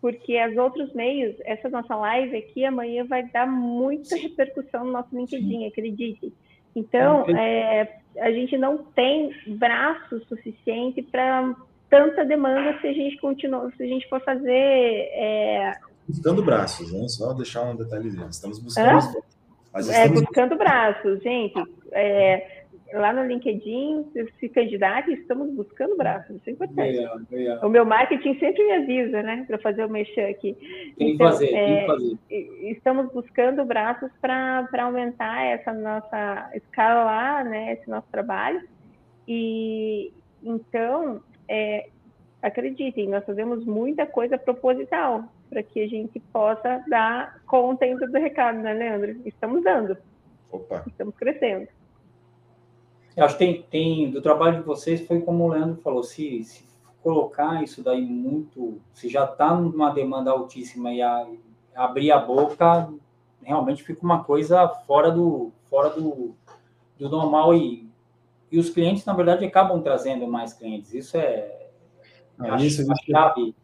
Porque 0.00 0.40
os 0.46 0.56
outros 0.56 0.92
meios, 0.92 1.34
essa 1.44 1.68
nossa 1.68 1.96
live 1.96 2.36
aqui 2.36 2.64
amanhã 2.64 3.04
vai 3.04 3.24
dar 3.24 3.46
muita 3.46 4.14
repercussão 4.16 4.84
no 4.84 4.92
nosso 4.92 5.16
LinkedIn, 5.16 5.48
Sim. 5.48 5.66
acredite. 5.66 6.32
Então, 6.76 7.24
é, 7.30 7.88
a 8.20 8.30
gente 8.30 8.56
não 8.56 8.78
tem 8.78 9.34
braço 9.46 10.20
suficiente 10.28 11.02
para 11.02 11.56
tanta 11.88 12.24
demanda 12.24 12.78
se 12.80 12.86
a 12.86 12.92
gente 12.92 13.16
continua, 13.18 13.70
se 13.76 13.82
a 13.82 13.86
gente 13.86 14.08
for 14.08 14.20
fazer. 14.22 14.50
É... 14.50 15.72
Buscando 16.08 16.42
braços, 16.42 16.92
né? 16.92 17.08
Só 17.08 17.32
deixar 17.32 17.62
um 17.62 17.76
detalhezinho. 17.76 18.28
Estamos 18.28 18.58
buscando. 18.58 19.22
Mas 19.72 19.88
é, 19.88 20.04
estamos... 20.04 20.20
É, 20.20 20.24
buscando 20.24 20.56
braços, 20.56 21.22
gente. 21.22 21.62
É, 21.92 22.64
lá 22.92 23.12
no 23.12 23.26
LinkedIn, 23.26 24.06
se 24.38 24.48
candidate, 24.48 25.12
estamos 25.12 25.52
buscando 25.52 25.96
braços. 25.96 26.36
Isso 26.36 26.50
é 26.50 26.52
importante. 26.52 26.96
Legal, 26.96 27.18
legal. 27.30 27.66
O 27.66 27.68
meu 27.68 27.84
marketing 27.84 28.38
sempre 28.38 28.64
me 28.64 28.72
avisa, 28.72 29.22
né? 29.22 29.44
Para 29.46 29.58
fazer 29.58 29.84
o 29.84 29.90
mexer 29.90 30.30
aqui. 30.30 30.54
Tem 30.96 31.14
então, 31.14 31.26
que 31.26 31.32
fazer, 31.32 31.54
é, 31.54 31.66
tem 31.66 31.80
que 31.80 31.86
fazer. 31.86 32.70
Estamos 32.70 33.12
buscando 33.12 33.64
braços 33.64 34.10
para 34.20 34.68
aumentar 34.80 35.44
essa 35.44 35.72
nossa 35.72 36.50
escala, 36.54 37.44
né? 37.44 37.72
Esse 37.72 37.90
nosso 37.90 38.06
trabalho. 38.10 38.62
E 39.26 40.12
então, 40.42 41.20
é, 41.48 41.88
acreditem, 42.42 43.08
nós 43.08 43.24
fazemos 43.24 43.64
muita 43.64 44.06
coisa 44.06 44.38
proposital 44.38 45.24
para 45.48 45.62
que 45.62 45.82
a 45.82 45.88
gente 45.88 46.18
possa 46.32 46.84
dar 46.88 47.40
conta 47.46 47.84
ainda 47.84 48.06
do 48.06 48.18
recado, 48.18 48.58
né, 48.58 48.72
Leandro? 48.72 49.16
Estamos 49.24 49.62
dando. 49.62 49.96
Opa. 50.50 50.84
Estamos 50.86 51.14
crescendo. 51.16 51.68
Eu 53.16 53.24
acho 53.24 53.38
que 53.38 53.44
tem, 53.44 53.62
tem, 53.62 54.10
do 54.10 54.20
trabalho 54.20 54.58
de 54.58 54.66
vocês, 54.66 55.06
foi 55.06 55.20
como 55.20 55.44
o 55.44 55.48
Leandro 55.48 55.80
falou, 55.80 56.02
se, 56.02 56.44
se 56.44 56.66
colocar 57.02 57.62
isso 57.62 57.82
daí 57.82 58.02
muito, 58.02 58.78
se 58.92 59.08
já 59.08 59.24
está 59.24 59.54
numa 59.54 59.90
demanda 59.90 60.30
altíssima 60.30 60.92
e 60.92 61.00
a, 61.00 61.26
abrir 61.74 62.10
a 62.10 62.18
boca, 62.18 62.92
realmente 63.42 63.82
fica 63.82 64.02
uma 64.02 64.24
coisa 64.24 64.68
fora 64.68 65.10
do, 65.10 65.50
fora 65.70 65.90
do, 65.90 66.34
do 66.98 67.08
normal 67.08 67.54
e 67.54 67.85
e 68.50 68.58
os 68.58 68.70
clientes, 68.70 69.04
na 69.04 69.12
verdade, 69.12 69.44
acabam 69.44 69.82
trazendo 69.82 70.26
mais 70.26 70.52
clientes. 70.52 70.94
Isso 70.94 71.16
é. 71.16 71.68
Ah, 72.38 72.56
isso 72.56 72.90
a 72.90 72.94
chave. 72.96 73.54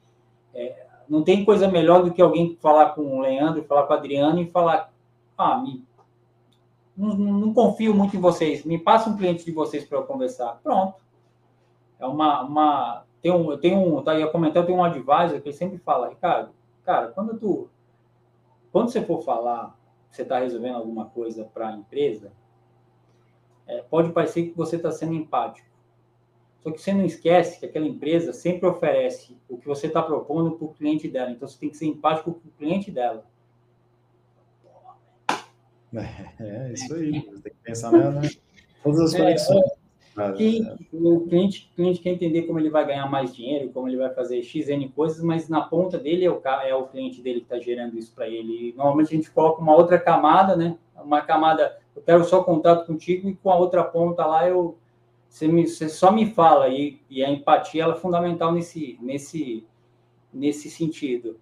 É, 0.54 0.86
não 1.08 1.22
tem 1.22 1.44
coisa 1.44 1.68
melhor 1.68 2.02
do 2.02 2.12
que 2.12 2.22
alguém 2.22 2.56
falar 2.60 2.90
com 2.90 3.18
o 3.18 3.20
Leandro, 3.20 3.64
falar 3.64 3.84
com 3.84 3.92
o 3.92 3.96
Adriano 3.96 4.40
e 4.40 4.50
falar: 4.50 4.92
ah, 5.36 5.58
me, 5.58 5.84
não, 6.96 7.14
não 7.14 7.54
confio 7.54 7.94
muito 7.94 8.16
em 8.16 8.20
vocês, 8.20 8.64
me 8.64 8.78
passa 8.78 9.08
um 9.08 9.16
cliente 9.16 9.44
de 9.44 9.52
vocês 9.52 9.84
para 9.84 9.98
eu 9.98 10.04
conversar. 10.04 10.60
Pronto. 10.62 11.00
É 11.98 12.06
uma. 12.06 12.42
uma 12.42 13.04
tem 13.20 13.30
um, 13.30 13.50
eu 13.52 13.58
tenho 13.58 13.78
um, 13.78 14.02
tá 14.02 14.12
aí 14.12 14.22
a 14.22 14.28
comentar, 14.28 14.66
tem 14.66 14.74
um 14.74 14.82
advisor 14.82 15.40
que 15.40 15.52
sempre 15.52 15.78
fala, 15.78 16.08
Ricardo, 16.08 16.50
cara, 16.84 17.08
quando 17.08 17.38
tu. 17.38 17.68
Quando 18.72 18.90
você 18.90 19.02
for 19.02 19.22
falar, 19.22 19.78
você 20.10 20.22
está 20.22 20.38
resolvendo 20.38 20.76
alguma 20.76 21.04
coisa 21.06 21.44
para 21.44 21.68
a 21.68 21.72
empresa, 21.72 22.32
é, 23.66 23.82
pode 23.82 24.12
parecer 24.12 24.50
que 24.50 24.56
você 24.56 24.76
está 24.76 24.90
sendo 24.90 25.14
empático. 25.14 25.66
Só 26.62 26.70
que 26.70 26.80
você 26.80 26.92
não 26.92 27.04
esquece 27.04 27.58
que 27.58 27.66
aquela 27.66 27.86
empresa 27.86 28.32
sempre 28.32 28.68
oferece 28.68 29.36
o 29.48 29.58
que 29.58 29.66
você 29.66 29.88
está 29.88 30.00
propondo 30.00 30.52
para 30.52 30.64
o 30.64 30.72
cliente 30.72 31.08
dela. 31.08 31.30
Então 31.30 31.48
você 31.48 31.58
tem 31.58 31.68
que 31.68 31.76
ser 31.76 31.86
empático 31.86 32.32
com 32.32 32.48
o 32.48 32.52
cliente 32.52 32.90
dela. 32.90 33.24
É, 35.94 36.68
é 36.68 36.72
isso 36.72 36.94
aí. 36.94 37.20
Você 37.20 37.42
tem 37.42 37.52
que 37.52 37.58
pensar 37.64 37.90
na, 37.90 38.10
né? 38.12 38.30
todas 38.82 39.00
as 39.00 39.14
é, 39.14 39.18
conexões. 39.18 39.64
É, 40.18 40.30
o 40.92 41.20
cliente, 41.26 41.72
cliente 41.74 42.00
quer 42.00 42.10
entender 42.10 42.42
como 42.42 42.58
ele 42.58 42.68
vai 42.68 42.86
ganhar 42.86 43.10
mais 43.10 43.34
dinheiro, 43.34 43.70
como 43.70 43.88
ele 43.88 43.96
vai 43.96 44.12
fazer 44.14 44.42
XN 44.42 44.88
coisas, 44.94 45.22
mas 45.22 45.48
na 45.48 45.62
ponta 45.62 45.98
dele 45.98 46.26
é 46.26 46.30
o, 46.30 46.40
é 46.64 46.74
o 46.74 46.86
cliente 46.86 47.22
dele 47.22 47.40
que 47.40 47.46
está 47.46 47.58
gerando 47.58 47.98
isso 47.98 48.14
para 48.14 48.28
ele. 48.28 48.68
E, 48.68 48.74
normalmente 48.76 49.14
a 49.14 49.16
gente 49.16 49.30
coloca 49.30 49.60
uma 49.60 49.74
outra 49.74 49.98
camada, 49.98 50.54
né? 50.54 50.76
Uma 50.96 51.22
camada 51.22 51.78
eu 51.94 52.02
quero 52.02 52.24
só 52.24 52.42
contato 52.42 52.86
contigo 52.86 53.28
e 53.28 53.34
com 53.34 53.50
a 53.50 53.56
outra 53.56 53.84
ponta 53.84 54.24
lá 54.24 54.48
eu 54.48 54.78
você, 55.28 55.48
me, 55.48 55.66
você 55.66 55.88
só 55.88 56.12
me 56.12 56.26
fala. 56.26 56.68
E, 56.68 57.00
e 57.08 57.24
a 57.24 57.30
empatia 57.30 57.84
ela 57.84 57.94
é 57.94 57.98
fundamental 57.98 58.52
nesse 58.52 58.98
nesse 59.00 59.66
nesse 60.32 60.70
sentido. 60.70 61.38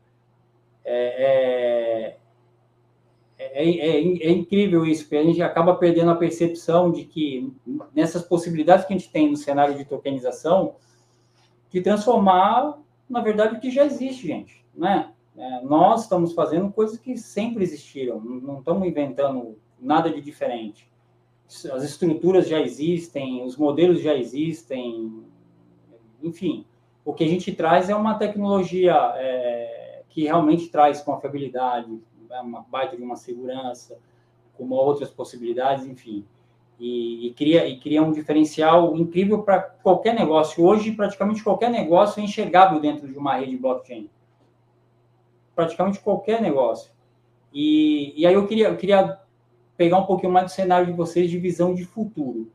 É, 0.84 2.16
é, 3.38 3.64
é, 3.64 3.96
é, 3.98 4.30
incrível 4.30 4.84
isso 4.84 5.05
porque 5.05 5.16
a 5.16 5.24
gente 5.24 5.42
acaba 5.42 5.74
perdendo 5.74 6.11
a 6.11 6.16
percepção 6.16 6.90
de 6.90 7.05
que 7.05 7.53
nessas 7.94 8.22
possibilidades 8.22 8.84
que 8.84 8.92
a 8.92 8.96
gente 8.98 9.11
tem 9.11 9.30
no 9.30 9.36
cenário 9.36 9.76
de 9.76 9.84
tokenização 9.84 10.76
de 11.70 11.80
transformar 11.80 12.78
na 13.09 13.20
verdade 13.20 13.57
o 13.57 13.61
que 13.61 13.70
já 13.70 13.84
existe 13.84 14.26
gente 14.26 14.64
né? 14.74 15.12
Nós 15.62 16.03
estamos 16.03 16.34
fazendo 16.34 16.70
coisas 16.70 16.98
que 16.98 17.16
sempre 17.16 17.62
existiram 17.62 18.20
não 18.20 18.59
estamos 18.59 18.86
inventando 18.86 19.57
nada 19.81 20.11
de 20.11 20.20
diferente. 20.20 20.91
As 21.47 21.83
estruturas 21.83 22.49
já 22.49 22.61
existem, 22.61 23.45
os 23.45 23.57
modelos 23.57 24.01
já 24.01 24.14
existem, 24.14 25.24
enfim. 26.22 26.64
O 27.05 27.12
que 27.12 27.24
a 27.24 27.28
gente 27.28 27.53
traz 27.53 27.91
é 27.91 27.95
uma 27.95 28.14
tecnologia 28.14 28.95
é, 29.16 30.03
que 30.09 30.24
realmente 30.24 30.68
traz 30.68 31.01
confiabilidade, 31.01 32.01
é 32.31 32.41
uma 32.41 32.61
baita 32.62 32.97
de 32.97 33.03
uma 33.03 33.16
segurança, 33.16 33.99
com 34.57 34.68
outras 34.70 35.11
possibilidades, 35.11 35.87
enfim. 35.87 36.24
E, 36.78 37.26
e, 37.26 37.35
cria, 37.35 37.66
e 37.66 37.78
cria 37.78 38.03
um 38.03 38.12
diferencial 38.12 38.97
incrível 38.97 39.43
para 39.43 39.61
qualquer 39.61 40.14
negócio. 40.14 40.64
Hoje, 40.64 40.93
praticamente 40.93 41.43
qualquer 41.43 41.70
negócio 41.70 42.20
é 42.20 42.24
enxergável 42.24 42.81
dentro 42.81 43.09
de 43.09 43.18
uma 43.18 43.37
rede 43.37 43.57
blockchain. 43.57 44.09
Praticamente 45.55 46.01
qualquer 46.01 46.41
negócio. 46.41 46.93
E, 47.53 48.14
e 48.16 48.26
aí 48.26 48.35
eu 48.35 48.47
queria, 48.47 48.68
eu 48.68 48.76
queria 48.76 49.20
pegar 49.81 49.97
um 49.97 50.05
pouquinho 50.05 50.31
mais 50.31 50.45
do 50.45 50.55
cenário 50.55 50.85
de 50.85 50.93
vocês 50.93 51.31
de 51.31 51.39
visão 51.39 51.74
de 51.74 51.87
futuro. 51.87 52.53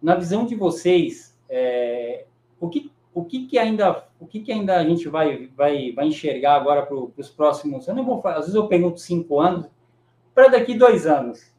Na 0.00 0.14
visão 0.14 0.46
de 0.46 0.54
vocês, 0.54 1.36
é, 1.46 2.24
o 2.58 2.70
que 2.70 2.90
o 3.12 3.22
que, 3.22 3.46
que 3.46 3.58
ainda 3.58 4.08
o 4.18 4.26
que, 4.26 4.40
que 4.40 4.50
ainda 4.50 4.78
a 4.78 4.82
gente 4.82 5.06
vai 5.10 5.48
vai, 5.48 5.92
vai 5.92 6.06
enxergar 6.06 6.54
agora 6.54 6.86
para 6.86 6.96
os 6.96 7.28
próximos? 7.28 7.86
Eu 7.86 7.94
não 7.94 8.02
vou 8.02 8.26
às 8.26 8.36
vezes 8.36 8.54
eu 8.54 8.66
pergunto 8.66 8.98
cinco 8.98 9.40
anos 9.40 9.66
para 10.34 10.48
daqui 10.48 10.74
dois 10.74 11.06
anos. 11.06 11.52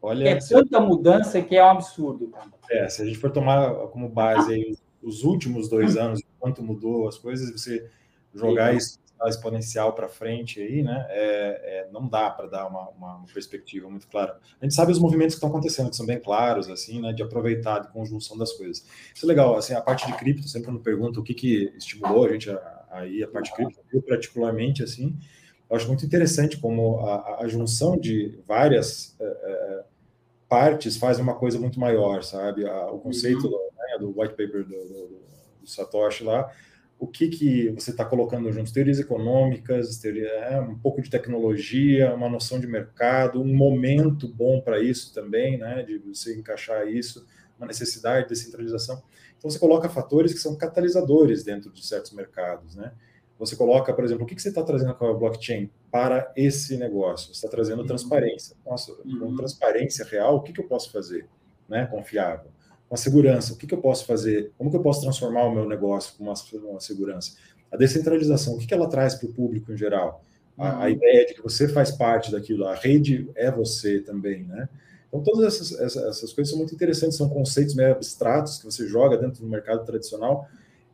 Olha, 0.00 0.28
é 0.28 0.38
tanta 0.38 0.78
mudança 0.78 1.42
que 1.42 1.56
é 1.56 1.64
um 1.64 1.70
absurdo. 1.70 2.32
É, 2.70 2.88
se 2.88 3.02
a 3.02 3.04
gente 3.04 3.18
for 3.18 3.32
tomar 3.32 3.88
como 3.88 4.08
base 4.08 4.54
aí, 4.54 4.76
os 5.02 5.24
últimos 5.24 5.68
dois 5.68 5.96
anos, 5.96 6.22
quanto 6.38 6.62
mudou 6.62 7.08
as 7.08 7.18
coisas, 7.18 7.50
você 7.50 7.90
jogar 8.32 8.76
isso 8.76 9.00
exponencial 9.28 9.92
para 9.92 10.08
frente 10.08 10.60
aí, 10.60 10.82
né? 10.82 11.06
É, 11.10 11.86
é, 11.86 11.88
não 11.92 12.08
dá 12.08 12.30
para 12.30 12.46
dar 12.46 12.66
uma, 12.66 12.88
uma, 12.90 13.24
perspectiva 13.32 13.88
muito 13.88 14.06
clara. 14.08 14.38
A 14.60 14.64
gente 14.64 14.74
sabe 14.74 14.92
os 14.92 14.98
movimentos 14.98 15.34
que 15.34 15.38
estão 15.38 15.50
acontecendo, 15.50 15.90
que 15.90 15.96
são 15.96 16.06
bem 16.06 16.18
claros, 16.18 16.68
assim, 16.68 17.00
né? 17.00 17.12
De 17.12 17.22
aproveitar, 17.22 17.80
de 17.80 17.88
conjunção 17.88 18.38
das 18.38 18.52
coisas. 18.52 18.84
Isso 19.14 19.24
é 19.24 19.28
legal, 19.28 19.56
assim, 19.56 19.74
a 19.74 19.80
parte 19.80 20.06
de 20.06 20.12
cripto, 20.14 20.48
sempre 20.48 20.70
me 20.70 20.80
pergunta 20.80 21.20
o 21.20 21.22
que, 21.22 21.34
que 21.34 21.72
estimulou 21.76 22.24
a 22.24 22.32
gente 22.32 22.50
aí 22.90 23.22
a, 23.22 23.26
a 23.26 23.28
parte 23.28 23.50
de 23.50 23.56
cripto, 23.56 23.80
eu 23.92 24.02
particularmente, 24.02 24.82
assim, 24.82 25.18
eu 25.68 25.76
acho 25.76 25.86
muito 25.86 26.04
interessante 26.04 26.58
como 26.58 27.00
a, 27.00 27.42
a 27.42 27.48
junção 27.48 27.96
de 27.96 28.38
várias 28.46 29.16
é, 29.20 29.24
é 29.24 29.84
partes 30.50 30.96
faz 30.96 31.20
uma 31.20 31.34
coisa 31.34 31.60
muito 31.60 31.78
maior, 31.78 32.24
sabe? 32.24 32.64
o 32.64 32.98
conceito 32.98 33.46
uhum. 33.46 33.68
né, 33.78 33.98
do 34.00 34.20
white 34.20 34.34
paper 34.34 34.64
do, 34.64 34.84
do, 34.84 35.20
do 35.60 35.66
Satoshi 35.66 36.24
lá, 36.24 36.50
o 37.00 37.06
que, 37.06 37.28
que 37.28 37.70
você 37.70 37.92
está 37.92 38.04
colocando 38.04 38.52
junto? 38.52 38.70
Teorias 38.70 39.00
econômicas, 39.00 39.96
teoria, 39.96 40.28
é, 40.28 40.60
um 40.60 40.78
pouco 40.78 41.00
de 41.00 41.08
tecnologia, 41.08 42.14
uma 42.14 42.28
noção 42.28 42.60
de 42.60 42.66
mercado, 42.66 43.40
um 43.40 43.56
momento 43.56 44.28
bom 44.28 44.60
para 44.60 44.78
isso 44.82 45.14
também, 45.14 45.56
né? 45.56 45.82
De 45.82 45.96
você 45.96 46.36
encaixar 46.38 46.86
isso, 46.86 47.26
uma 47.56 47.66
necessidade 47.66 48.24
de 48.24 48.34
descentralização. 48.34 49.02
Então, 49.38 49.50
você 49.50 49.58
coloca 49.58 49.88
fatores 49.88 50.34
que 50.34 50.40
são 50.40 50.54
catalisadores 50.54 51.42
dentro 51.42 51.72
de 51.72 51.84
certos 51.86 52.12
mercados, 52.12 52.76
né? 52.76 52.92
Você 53.38 53.56
coloca, 53.56 53.94
por 53.94 54.04
exemplo, 54.04 54.24
o 54.24 54.26
que, 54.26 54.34
que 54.34 54.42
você 54.42 54.50
está 54.50 54.62
trazendo 54.62 54.94
com 54.94 55.06
a 55.06 55.14
blockchain 55.14 55.70
para 55.90 56.30
esse 56.36 56.76
negócio? 56.76 57.28
Você 57.28 57.32
está 57.32 57.48
trazendo 57.48 57.80
uhum. 57.80 57.86
transparência. 57.86 58.54
Nossa, 58.66 58.92
com 58.92 59.08
uhum. 59.08 59.36
transparência 59.36 60.04
real, 60.04 60.36
o 60.36 60.42
que, 60.42 60.52
que 60.52 60.60
eu 60.60 60.68
posso 60.68 60.92
fazer? 60.92 61.26
Né? 61.66 61.86
Confiável 61.86 62.50
uma 62.90 62.96
segurança. 62.96 63.52
O 63.52 63.56
que, 63.56 63.66
que, 63.66 63.74
eu 63.74 63.80
posso 63.80 64.04
fazer? 64.04 64.52
Como 64.58 64.68
que 64.68 64.76
eu 64.76 64.82
posso 64.82 65.00
transformar 65.00 65.44
o 65.44 65.54
meu 65.54 65.66
negócio 65.66 66.14
com 66.18 66.24
uma, 66.24 66.34
uma 66.68 66.80
segurança? 66.80 67.36
A 67.70 67.76
descentralização, 67.76 68.54
o 68.54 68.58
que, 68.58 68.66
que 68.66 68.74
ela 68.74 68.88
traz 68.88 69.14
para 69.14 69.28
o 69.28 69.32
público 69.32 69.72
em 69.72 69.76
geral? 69.76 70.24
A, 70.58 70.70
a, 70.70 70.80
uhum. 70.80 70.88
ideia 70.88 71.24
de 71.26 71.34
que 71.34 71.42
você 71.42 71.68
faz 71.68 71.92
parte 71.92 72.32
daquilo, 72.32 72.66
a 72.66 72.74
rede 72.74 73.30
é 73.36 73.50
você 73.50 74.00
também, 74.00 74.42
né? 74.42 74.68
Então, 75.08 75.22
todas 75.22 75.54
essas, 75.54 75.80
essas, 75.80 76.04
essas 76.04 76.32
coisas 76.32 76.50
são 76.50 76.58
muito 76.58 76.74
interessantes, 76.74 77.16
são 77.16 77.28
conceitos 77.28 77.74
meio 77.74 77.92
abstratos 77.92 78.58
que 78.58 78.64
você 78.64 78.86
joga 78.86 79.16
dentro 79.16 79.40
do 79.40 79.48
mercado 79.48 79.84
tradicional 79.84 80.48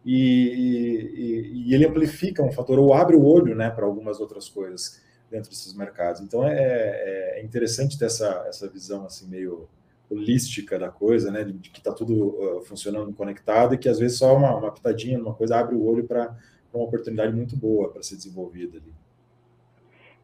e, 0.05 0.14
e, 0.14 1.68
e, 1.68 1.74
ele 1.74 1.86
amplifica 1.86 2.42
um 2.42 2.53
fator 2.53 2.78
ou 2.78 2.94
abre 2.94 3.16
o 3.16 3.24
olho 3.24 3.55
né, 3.55 3.68
para 3.68 3.84
algumas 3.84 4.20
outras 4.20 4.49
coisas 4.49 5.01
dentro 5.30 5.51
desses 5.51 5.74
mercados. 5.74 6.22
Então 6.22 6.47
é, 6.47 6.57
é, 6.57 7.40
é 7.40 7.44
interessante 7.44 7.99
ter 7.99 8.07
essa, 8.07 8.44
essa 8.49 8.68
visão 8.68 9.05
assim 9.05 9.26
meio 9.26 9.68
holística 10.11 10.78
da 10.78 10.88
coisa, 10.88 11.30
né, 11.30 11.44
de 11.44 11.70
que 11.70 11.78
está 11.78 11.92
tudo 11.92 12.28
uh, 12.28 12.62
funcionando 12.62 13.12
conectado 13.12 13.74
e 13.74 13.78
que 13.78 13.88
às 13.88 13.98
vezes 13.98 14.18
só 14.18 14.36
uma, 14.36 14.57
uma 14.57 14.72
pitadinha, 14.72 15.18
uma 15.18 15.34
coisa 15.34 15.59
abre 15.59 15.74
o 15.74 15.84
olho 15.84 16.04
para 16.04 16.36
uma 16.72 16.84
oportunidade 16.84 17.34
muito 17.34 17.57
boa 17.57 17.90
para 17.92 18.02
ser 18.02 18.16
desenvolvida 18.16 18.78
ali. 18.78 18.94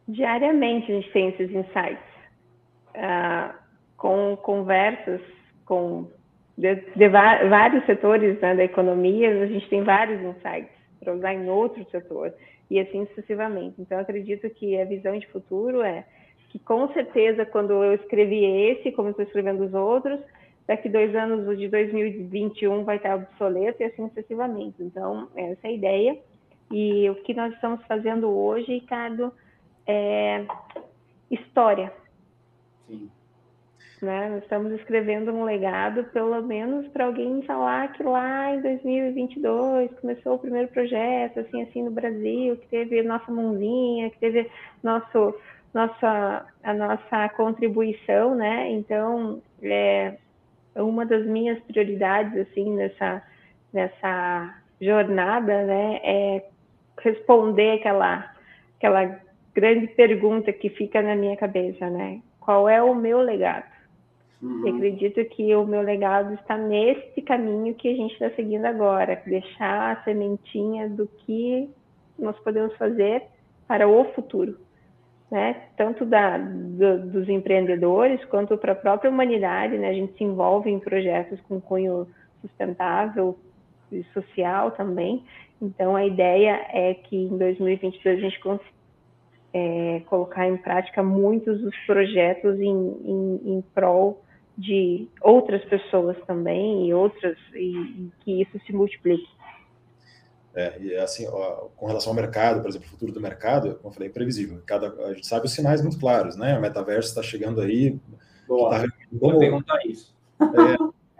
Diariamente 0.07 0.91
a 0.91 0.95
gente 0.95 1.11
tem 1.11 1.29
esses 1.29 1.49
insights, 1.49 2.03
uh, 2.95 3.53
com 3.97 4.37
conversas 4.37 5.21
com 5.65 6.07
de, 6.57 6.75
de 6.75 7.09
vários 7.09 7.85
setores 7.85 8.39
né, 8.39 8.55
da 8.55 8.63
economia, 8.63 9.43
a 9.43 9.47
gente 9.47 9.67
tem 9.69 9.83
vários 9.83 10.21
insights 10.21 10.71
para 10.99 11.13
usar 11.13 11.33
em 11.33 11.49
outro 11.49 11.85
setor, 11.89 12.33
e 12.69 12.79
assim 12.79 13.05
sucessivamente. 13.07 13.81
Então, 13.81 13.99
acredito 13.99 14.49
que 14.51 14.79
a 14.79 14.85
visão 14.85 15.17
de 15.17 15.27
futuro 15.27 15.81
é 15.81 16.05
que, 16.53 16.59
com 16.59 16.87
certeza, 16.93 17.45
quando 17.45 17.83
eu 17.83 17.95
escrevi 17.95 18.45
esse, 18.45 18.93
como 18.93 19.09
estou 19.09 19.25
escrevendo 19.25 19.65
os 19.65 19.73
outros, 19.73 20.19
daqui 20.65 20.87
dois 20.87 21.13
anos, 21.13 21.45
o 21.45 21.57
de 21.57 21.67
2021 21.67 22.85
vai 22.85 22.95
estar 22.95 23.15
obsoleto 23.15 23.81
e 23.81 23.85
assim 23.85 24.07
sucessivamente. 24.07 24.75
Então, 24.79 25.27
essa 25.35 25.67
é 25.67 25.69
a 25.71 25.73
ideia. 25.73 26.17
E 26.71 27.09
o 27.09 27.15
que 27.15 27.33
nós 27.33 27.53
estamos 27.53 27.83
fazendo 27.87 28.29
hoje, 28.29 28.71
Ricardo, 28.73 29.33
é 29.85 30.45
história. 31.29 31.91
Sim 32.87 33.09
né? 34.03 34.29
Nós 34.29 34.43
estamos 34.43 34.71
escrevendo 34.73 35.31
um 35.31 35.43
legado, 35.43 36.03
pelo 36.05 36.41
menos 36.41 36.87
para 36.89 37.05
alguém 37.05 37.41
falar 37.43 37.91
que 37.93 38.03
lá 38.03 38.53
em 38.53 38.61
2022 38.61 39.91
começou 39.99 40.35
o 40.35 40.39
primeiro 40.39 40.67
projeto, 40.67 41.39
assim, 41.39 41.63
assim, 41.63 41.83
no 41.83 41.91
Brasil, 41.91 42.57
que 42.57 42.67
teve 42.67 43.01
nossa 43.01 43.31
mãozinha, 43.31 44.09
que 44.11 44.19
teve 44.19 44.49
nosso, 44.83 45.35
nossa, 45.73 46.45
a 46.63 46.73
nossa 46.73 47.29
contribuição, 47.29 48.35
né? 48.35 48.71
Então, 48.71 49.41
é 49.61 50.15
uma 50.75 51.05
das 51.05 51.25
minhas 51.25 51.59
prioridades, 51.63 52.37
assim, 52.37 52.75
nessa, 52.75 53.23
nessa 53.71 54.55
jornada, 54.79 55.63
né? 55.63 55.99
É 56.03 56.45
responder 57.01 57.79
aquela, 57.79 58.31
aquela 58.77 59.19
grande 59.53 59.87
pergunta 59.87 60.53
que 60.53 60.69
fica 60.69 61.01
na 61.01 61.15
minha 61.15 61.35
cabeça, 61.35 61.89
né? 61.89 62.21
Qual 62.39 62.69
é 62.69 62.81
o 62.81 62.93
meu 62.93 63.19
legado? 63.19 63.71
Uhum. 64.41 64.67
E 64.67 64.69
acredito 64.69 65.23
que 65.25 65.55
o 65.55 65.65
meu 65.65 65.81
legado 65.81 66.33
está 66.33 66.57
nesse 66.57 67.21
caminho 67.21 67.73
que 67.75 67.87
a 67.87 67.95
gente 67.95 68.13
está 68.13 68.29
seguindo 68.31 68.65
agora, 68.65 69.21
deixar 69.25 69.97
a 69.97 70.03
sementinha 70.03 70.89
do 70.89 71.07
que 71.07 71.69
nós 72.19 72.37
podemos 72.39 72.75
fazer 72.75 73.23
para 73.67 73.87
o 73.87 74.03
futuro, 74.13 74.57
né? 75.33 75.63
Tanto 75.75 76.05
da, 76.05 76.37
do, 76.37 77.07
dos 77.09 77.27
empreendedores 77.27 78.23
quanto 78.25 78.55
para 78.55 78.73
a 78.73 78.75
própria 78.75 79.09
humanidade, 79.09 79.75
né? 79.79 79.89
A 79.89 79.93
gente 79.93 80.15
se 80.15 80.23
envolve 80.23 80.69
em 80.69 80.79
projetos 80.79 81.41
com 81.49 81.59
cunho 81.59 82.07
sustentável 82.39 83.35
e 83.91 84.03
social 84.13 84.69
também. 84.69 85.23
Então 85.59 85.95
a 85.95 86.05
ideia 86.05 86.67
é 86.71 86.93
que 86.93 87.15
em 87.15 87.35
2022 87.35 88.19
a 88.19 88.21
gente 88.21 88.39
consiga 88.41 88.69
é, 89.55 90.03
colocar 90.05 90.47
em 90.47 90.57
prática 90.57 91.01
muitos 91.01 91.61
dos 91.61 91.75
projetos 91.87 92.59
em, 92.59 92.69
em, 92.69 93.41
em 93.55 93.63
prol 93.73 94.21
de 94.55 95.07
outras 95.19 95.65
pessoas 95.65 96.15
também 96.27 96.87
e 96.87 96.93
outras 96.93 97.37
e, 97.55 97.71
e 97.71 98.11
que 98.19 98.41
isso 98.43 98.59
se 98.67 98.71
multiplique. 98.71 99.27
É, 100.55 100.79
e 100.79 100.95
assim, 100.95 101.27
ó, 101.27 101.67
com 101.75 101.87
relação 101.87 102.11
ao 102.11 102.15
mercado, 102.15 102.61
por 102.61 102.69
exemplo, 102.69 102.87
o 102.87 102.91
futuro 102.91 103.11
do 103.11 103.19
mercado, 103.19 103.75
como 103.75 103.89
eu 103.89 103.91
falei, 103.91 104.09
é 104.09 104.11
previsível. 104.11 104.61
Cada, 104.65 104.93
a 105.05 105.13
gente 105.13 105.25
sabe 105.25 105.47
os 105.47 105.51
sinais 105.51 105.81
muito 105.81 105.99
claros, 105.99 106.35
né? 106.35 106.57
O 106.57 106.61
metaverso 106.61 107.09
está 107.09 107.23
chegando 107.23 107.59
aí. 107.59 107.99
Boa, 108.47 108.69
tá, 108.69 108.85
como, 109.19 109.39
perguntar 109.39 109.79
isso. 109.85 110.13
É, 110.39 110.77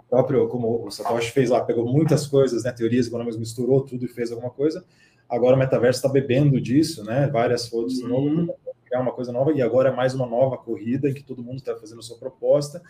próprio, 0.09 0.47
como 0.47 0.85
o 0.85 0.91
Satoshi 0.91 1.31
fez 1.31 1.49
lá, 1.49 1.61
pegou 1.63 1.85
muitas 1.85 2.27
coisas, 2.27 2.63
né, 2.63 2.71
teorias 2.71 3.07
econômicas, 3.07 3.39
misturou 3.39 3.81
tudo 3.81 4.05
e 4.05 4.07
fez 4.07 4.31
alguma 4.31 4.51
coisa. 4.51 4.85
Agora 5.27 5.55
o 5.55 5.59
metaverso 5.59 5.97
está 5.97 6.09
bebendo 6.09 6.61
disso, 6.61 7.03
né? 7.03 7.27
Várias 7.27 7.67
fontes 7.67 7.99
uhum. 8.01 8.47
criar 8.85 9.01
uma 9.01 9.13
coisa 9.13 9.31
nova 9.31 9.51
e 9.51 9.61
agora 9.61 9.89
é 9.89 9.95
mais 9.95 10.13
uma 10.13 10.27
nova 10.27 10.57
corrida 10.57 11.09
em 11.09 11.13
que 11.13 11.23
todo 11.23 11.41
mundo 11.41 11.57
está 11.57 11.75
fazendo 11.75 11.99
a 11.99 12.03
sua 12.03 12.17
proposta 12.17 12.81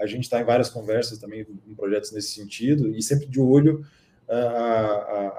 a 0.00 0.06
gente 0.06 0.24
está 0.24 0.40
em 0.40 0.44
várias 0.44 0.70
conversas 0.70 1.18
também 1.18 1.46
em 1.68 1.74
projetos 1.74 2.10
nesse 2.10 2.32
sentido 2.32 2.88
e 2.88 3.02
sempre 3.02 3.26
de 3.26 3.38
olho, 3.38 3.84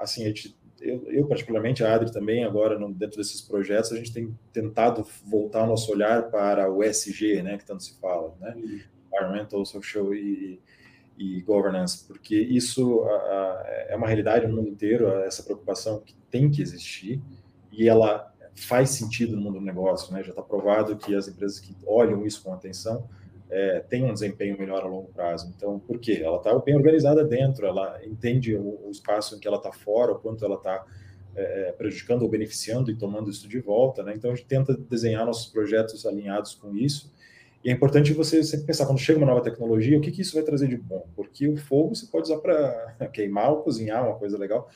assim, 0.00 0.24
a 0.24 0.28
gente, 0.28 0.56
eu, 0.80 1.04
eu, 1.10 1.26
particularmente, 1.26 1.82
a 1.82 1.94
Adri 1.94 2.12
também, 2.12 2.44
agora 2.44 2.78
no, 2.78 2.92
dentro 2.92 3.18
desses 3.18 3.40
projetos, 3.40 3.92
a 3.92 3.96
gente 3.96 4.12
tem 4.12 4.36
tentado 4.52 5.06
voltar 5.24 5.64
o 5.64 5.66
nosso 5.66 5.90
olhar 5.92 6.30
para 6.30 6.70
o 6.70 6.82
SG, 6.82 7.42
né, 7.42 7.56
que 7.56 7.64
tanto 7.64 7.82
se 7.82 7.98
fala, 8.00 8.34
né. 8.40 8.54
Environmental, 9.12 9.64
Social 9.64 10.14
e, 10.14 10.60
e 11.18 11.40
Governance, 11.42 12.06
porque 12.06 12.36
isso 12.36 13.02
uh, 13.02 13.08
é 13.88 13.94
uma 13.96 14.06
realidade 14.06 14.46
no 14.46 14.56
mundo 14.56 14.68
inteiro, 14.68 15.06
essa 15.08 15.42
preocupação 15.42 16.00
que 16.00 16.14
tem 16.30 16.50
que 16.50 16.62
existir 16.62 17.20
e 17.70 17.88
ela 17.88 18.32
faz 18.54 18.90
sentido 18.90 19.36
no 19.36 19.42
mundo 19.42 19.58
do 19.58 19.64
negócio, 19.64 20.12
né, 20.12 20.22
já 20.22 20.30
está 20.30 20.42
provado 20.42 20.96
que 20.96 21.14
as 21.14 21.28
empresas 21.28 21.60
que 21.60 21.74
olham 21.86 22.26
isso 22.26 22.42
com 22.42 22.52
atenção 22.52 23.08
é, 23.52 23.80
tem 23.80 24.02
um 24.02 24.14
desempenho 24.14 24.58
melhor 24.58 24.82
a 24.82 24.86
longo 24.86 25.12
prazo. 25.12 25.52
Então, 25.54 25.78
por 25.78 25.98
quê? 25.98 26.22
Ela 26.24 26.38
está 26.38 26.58
bem 26.58 26.74
organizada 26.74 27.22
dentro, 27.22 27.66
ela 27.66 28.00
entende 28.02 28.56
o, 28.56 28.80
o 28.86 28.90
espaço 28.90 29.36
em 29.36 29.38
que 29.38 29.46
ela 29.46 29.58
está 29.58 29.70
fora, 29.70 30.12
o 30.12 30.18
quanto 30.18 30.42
ela 30.42 30.54
está 30.54 30.82
é, 31.36 31.68
é, 31.68 31.72
prejudicando 31.72 32.22
ou 32.22 32.30
beneficiando 32.30 32.90
e 32.90 32.96
tomando 32.96 33.30
isso 33.30 33.46
de 33.46 33.60
volta. 33.60 34.02
Né? 34.02 34.14
Então, 34.16 34.32
a 34.32 34.34
gente 34.34 34.46
tenta 34.46 34.74
desenhar 34.74 35.26
nossos 35.26 35.52
projetos 35.52 36.06
alinhados 36.06 36.54
com 36.54 36.74
isso. 36.74 37.12
E 37.62 37.68
é 37.68 37.72
importante 37.72 38.14
você 38.14 38.42
sempre 38.42 38.66
pensar, 38.66 38.86
quando 38.86 38.98
chega 38.98 39.18
uma 39.18 39.26
nova 39.26 39.42
tecnologia, 39.42 39.98
o 39.98 40.00
que, 40.00 40.10
que 40.10 40.22
isso 40.22 40.34
vai 40.34 40.42
trazer 40.42 40.66
de 40.66 40.78
bom? 40.78 41.06
Porque 41.14 41.46
o 41.46 41.56
fogo 41.58 41.94
você 41.94 42.06
pode 42.06 42.32
usar 42.32 42.38
para 42.38 43.06
queimar 43.12 43.50
ou 43.50 43.62
cozinhar, 43.62 44.02
uma 44.02 44.16
coisa 44.16 44.38
legal. 44.38 44.70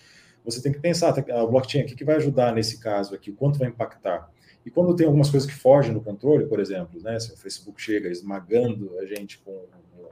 Você 0.45 0.62
tem 0.62 0.70
que 0.70 0.79
pensar, 0.79 1.18
a 1.18 1.47
blockchain, 1.47 1.83
o 1.83 1.87
que, 1.87 1.97
que 1.97 2.05
vai 2.05 2.16
ajudar 2.16 2.55
nesse 2.55 2.79
caso 2.79 3.14
aqui? 3.14 3.31
O 3.31 3.35
quanto 3.35 3.59
vai 3.59 3.68
impactar? 3.68 4.31
E 4.67 4.71
quando 4.71 4.97
tem 4.97 5.07
algumas 5.07 5.31
coisas 5.31 5.49
que 5.49 5.55
fogem 5.55 5.95
do 5.95 6.01
controle, 6.01 6.45
por 6.47 6.59
exemplo, 6.59 7.01
né, 7.01 7.21
se 7.21 7.33
o 7.33 7.37
Facebook 7.37 7.81
chega 7.81 8.09
esmagando 8.09 8.99
a 8.99 9.07
gente 9.07 9.39
com 9.39 9.64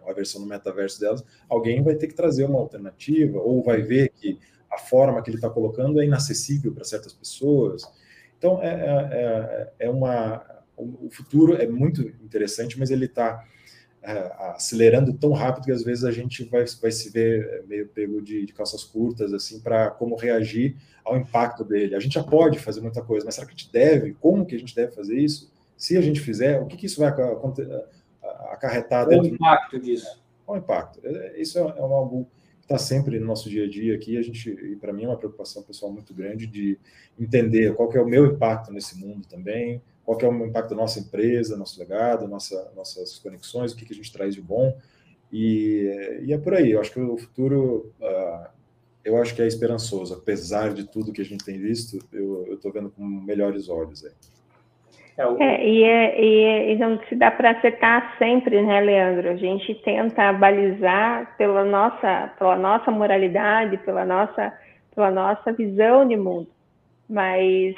a 0.06 0.12
versão 0.12 0.40
do 0.40 0.46
metaverso 0.46 1.00
delas, 1.00 1.24
alguém 1.48 1.82
vai 1.82 1.96
ter 1.96 2.06
que 2.06 2.14
trazer 2.14 2.44
uma 2.44 2.60
alternativa, 2.60 3.36
ou 3.40 3.64
vai 3.64 3.82
ver 3.82 4.10
que 4.10 4.38
a 4.70 4.78
forma 4.78 5.20
que 5.22 5.28
ele 5.28 5.38
está 5.38 5.50
colocando 5.50 6.00
é 6.00 6.04
inacessível 6.04 6.72
para 6.72 6.84
certas 6.84 7.12
pessoas. 7.12 7.82
Então, 8.38 8.62
é, 8.62 8.68
é, 8.68 9.72
é, 9.80 9.86
é 9.86 9.90
uma. 9.90 10.44
O 10.76 11.08
futuro 11.10 11.56
é 11.56 11.66
muito 11.66 12.02
interessante, 12.22 12.78
mas 12.78 12.90
ele 12.90 13.06
está 13.06 13.44
acelerando 14.04 15.14
tão 15.14 15.32
rápido 15.32 15.64
que 15.64 15.72
às 15.72 15.82
vezes 15.82 16.04
a 16.04 16.10
gente 16.10 16.44
vai, 16.44 16.64
vai 16.80 16.90
se 16.90 17.10
ver 17.10 17.64
meio 17.66 17.88
pego 17.88 18.20
de, 18.20 18.44
de 18.44 18.52
calças 18.52 18.84
curtas, 18.84 19.32
assim, 19.32 19.60
para 19.60 19.90
como 19.90 20.14
reagir 20.14 20.76
ao 21.04 21.16
impacto 21.16 21.64
dele. 21.64 21.94
A 21.94 22.00
gente 22.00 22.14
já 22.14 22.22
pode 22.22 22.58
fazer 22.58 22.80
muita 22.80 23.02
coisa, 23.02 23.24
mas 23.24 23.34
será 23.34 23.46
que 23.46 23.54
a 23.54 23.56
gente 23.56 23.72
deve? 23.72 24.14
Como 24.14 24.44
que 24.44 24.54
a 24.54 24.58
gente 24.58 24.74
deve 24.74 24.92
fazer 24.92 25.16
isso? 25.16 25.50
Se 25.76 25.96
a 25.96 26.00
gente 26.02 26.20
fizer, 26.20 26.60
o 26.60 26.66
que, 26.66 26.76
que 26.76 26.86
isso 26.86 27.00
vai 27.00 27.08
acarretar 28.50 29.06
Qual 29.06 29.20
o 29.20 29.26
impacto 29.26 29.80
disso? 29.80 30.22
Qual 30.44 30.58
o 30.58 30.60
impacto? 30.60 31.00
É, 31.02 31.40
isso 31.40 31.58
é, 31.58 31.62
é 31.62 31.80
algo 31.80 32.28
que 32.58 32.64
está 32.64 32.78
sempre 32.78 33.18
no 33.18 33.26
nosso 33.26 33.48
dia 33.48 33.64
a 33.64 33.68
dia 33.68 33.94
aqui. 33.94 34.18
A 34.18 34.22
gente, 34.22 34.50
e 34.50 34.76
para 34.76 34.92
mim 34.92 35.04
é 35.04 35.08
uma 35.08 35.16
preocupação 35.16 35.62
pessoal 35.62 35.90
muito 35.90 36.12
grande 36.12 36.46
de 36.46 36.78
entender 37.18 37.74
qual 37.74 37.88
que 37.88 37.96
é 37.96 38.00
o 38.02 38.08
meu 38.08 38.26
impacto 38.26 38.72
nesse 38.72 38.98
mundo 38.98 39.26
também, 39.26 39.80
qual 40.04 40.18
que 40.18 40.24
é 40.24 40.28
o 40.28 40.46
impacto 40.46 40.70
da 40.70 40.76
nossa 40.76 41.00
empresa, 41.00 41.56
nosso 41.56 41.78
legado, 41.78 42.28
nossa, 42.28 42.70
nossas 42.76 43.18
conexões, 43.18 43.72
o 43.72 43.76
que, 43.76 43.86
que 43.86 43.92
a 43.92 43.96
gente 43.96 44.12
traz 44.12 44.34
de 44.34 44.42
bom. 44.42 44.76
E, 45.32 46.20
e 46.22 46.32
é 46.32 46.38
por 46.38 46.54
aí. 46.54 46.72
Eu 46.72 46.80
acho 46.80 46.92
que 46.92 47.00
o 47.00 47.16
futuro, 47.16 47.92
uh, 48.00 48.46
eu 49.04 49.16
acho 49.16 49.34
que 49.34 49.42
é 49.42 49.46
esperançoso. 49.46 50.14
Apesar 50.14 50.72
de 50.72 50.84
tudo 50.84 51.12
que 51.12 51.22
a 51.22 51.24
gente 51.24 51.44
tem 51.44 51.58
visto, 51.58 51.98
eu 52.12 52.54
estou 52.54 52.70
vendo 52.70 52.90
com 52.90 53.02
melhores 53.02 53.68
olhos 53.68 54.04
aí. 54.04 54.12
É, 55.16 55.22
é, 55.22 55.68
e, 55.68 55.84
é, 55.84 56.20
e, 56.20 56.44
é, 56.44 56.72
e, 56.72 56.78
não 56.78 57.00
se 57.08 57.14
dá 57.14 57.30
para 57.30 57.52
acertar 57.52 58.16
sempre, 58.18 58.60
né, 58.60 58.80
Leandro? 58.80 59.30
A 59.30 59.36
gente 59.36 59.74
tenta 59.76 60.32
balizar 60.32 61.36
pela 61.36 61.64
nossa, 61.64 62.32
pela 62.36 62.56
nossa 62.56 62.90
moralidade, 62.90 63.76
pela 63.78 64.04
nossa, 64.04 64.52
pela 64.92 65.12
nossa 65.12 65.52
visão 65.52 66.06
de 66.06 66.16
mundo, 66.16 66.48
mas 67.08 67.76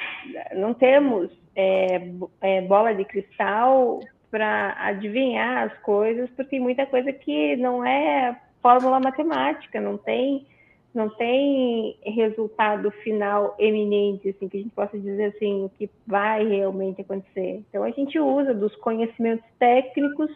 não 0.55 0.73
temos 0.73 1.29
é, 1.57 2.11
é, 2.39 2.61
bola 2.61 2.93
de 2.93 3.03
cristal 3.03 3.99
para 4.29 4.75
adivinhar 4.79 5.63
as 5.63 5.77
coisas, 5.79 6.29
porque 6.29 6.51
tem 6.51 6.59
muita 6.59 6.85
coisa 6.85 7.11
que 7.11 7.55
não 7.55 7.83
é 7.83 8.39
fórmula 8.61 8.99
matemática, 8.99 9.81
não 9.81 9.97
tem 9.97 10.45
não 10.93 11.09
tem 11.09 11.95
resultado 12.03 12.89
final 13.03 13.55
eminente, 13.59 14.29
assim, 14.29 14.47
que 14.47 14.57
a 14.57 14.61
gente 14.61 14.73
possa 14.73 14.97
dizer 14.97 15.25
assim, 15.25 15.65
o 15.65 15.69
que 15.69 15.87
vai 16.07 16.43
realmente 16.47 17.01
acontecer. 17.01 17.63
Então, 17.69 17.83
a 17.83 17.91
gente 17.91 18.19
usa 18.19 18.51
dos 18.51 18.75
conhecimentos 18.77 19.45
técnicos, 19.59 20.31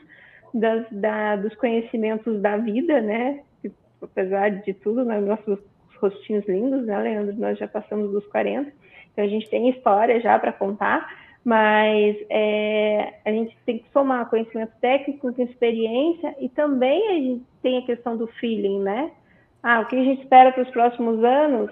das, 0.53 0.85
da, 0.91 1.35
dos 1.37 1.55
conhecimentos 1.55 2.39
da 2.41 2.57
vida, 2.57 3.01
né? 3.01 3.41
Apesar 4.01 4.49
de 4.49 4.73
tudo, 4.73 5.03
né, 5.03 5.19
nossos 5.19 5.57
rostinhos 5.99 6.45
lindos, 6.47 6.85
né, 6.85 6.99
Leandro? 6.99 7.35
Nós 7.37 7.57
já 7.57 7.67
passamos 7.67 8.11
dos 8.11 8.27
40, 8.27 8.71
então 9.11 9.25
a 9.25 9.27
gente 9.27 9.49
tem 9.49 9.69
história 9.69 10.19
já 10.21 10.37
para 10.39 10.53
contar, 10.53 11.07
mas 11.43 12.15
é, 12.29 13.15
a 13.25 13.31
gente 13.31 13.57
tem 13.65 13.79
que 13.79 13.89
somar 13.91 14.29
conhecimento 14.29 14.73
técnico 14.79 15.33
com 15.33 15.41
experiência 15.41 16.35
e 16.39 16.47
também 16.49 17.07
a 17.09 17.13
gente 17.13 17.43
tem 17.61 17.77
a 17.79 17.85
questão 17.85 18.15
do 18.15 18.27
feeling, 18.27 18.79
né? 18.79 19.11
Ah, 19.63 19.81
o 19.81 19.85
que 19.85 19.95
a 19.95 20.03
gente 20.03 20.21
espera 20.21 20.51
para 20.51 20.63
os 20.63 20.69
próximos 20.69 21.23
anos 21.23 21.71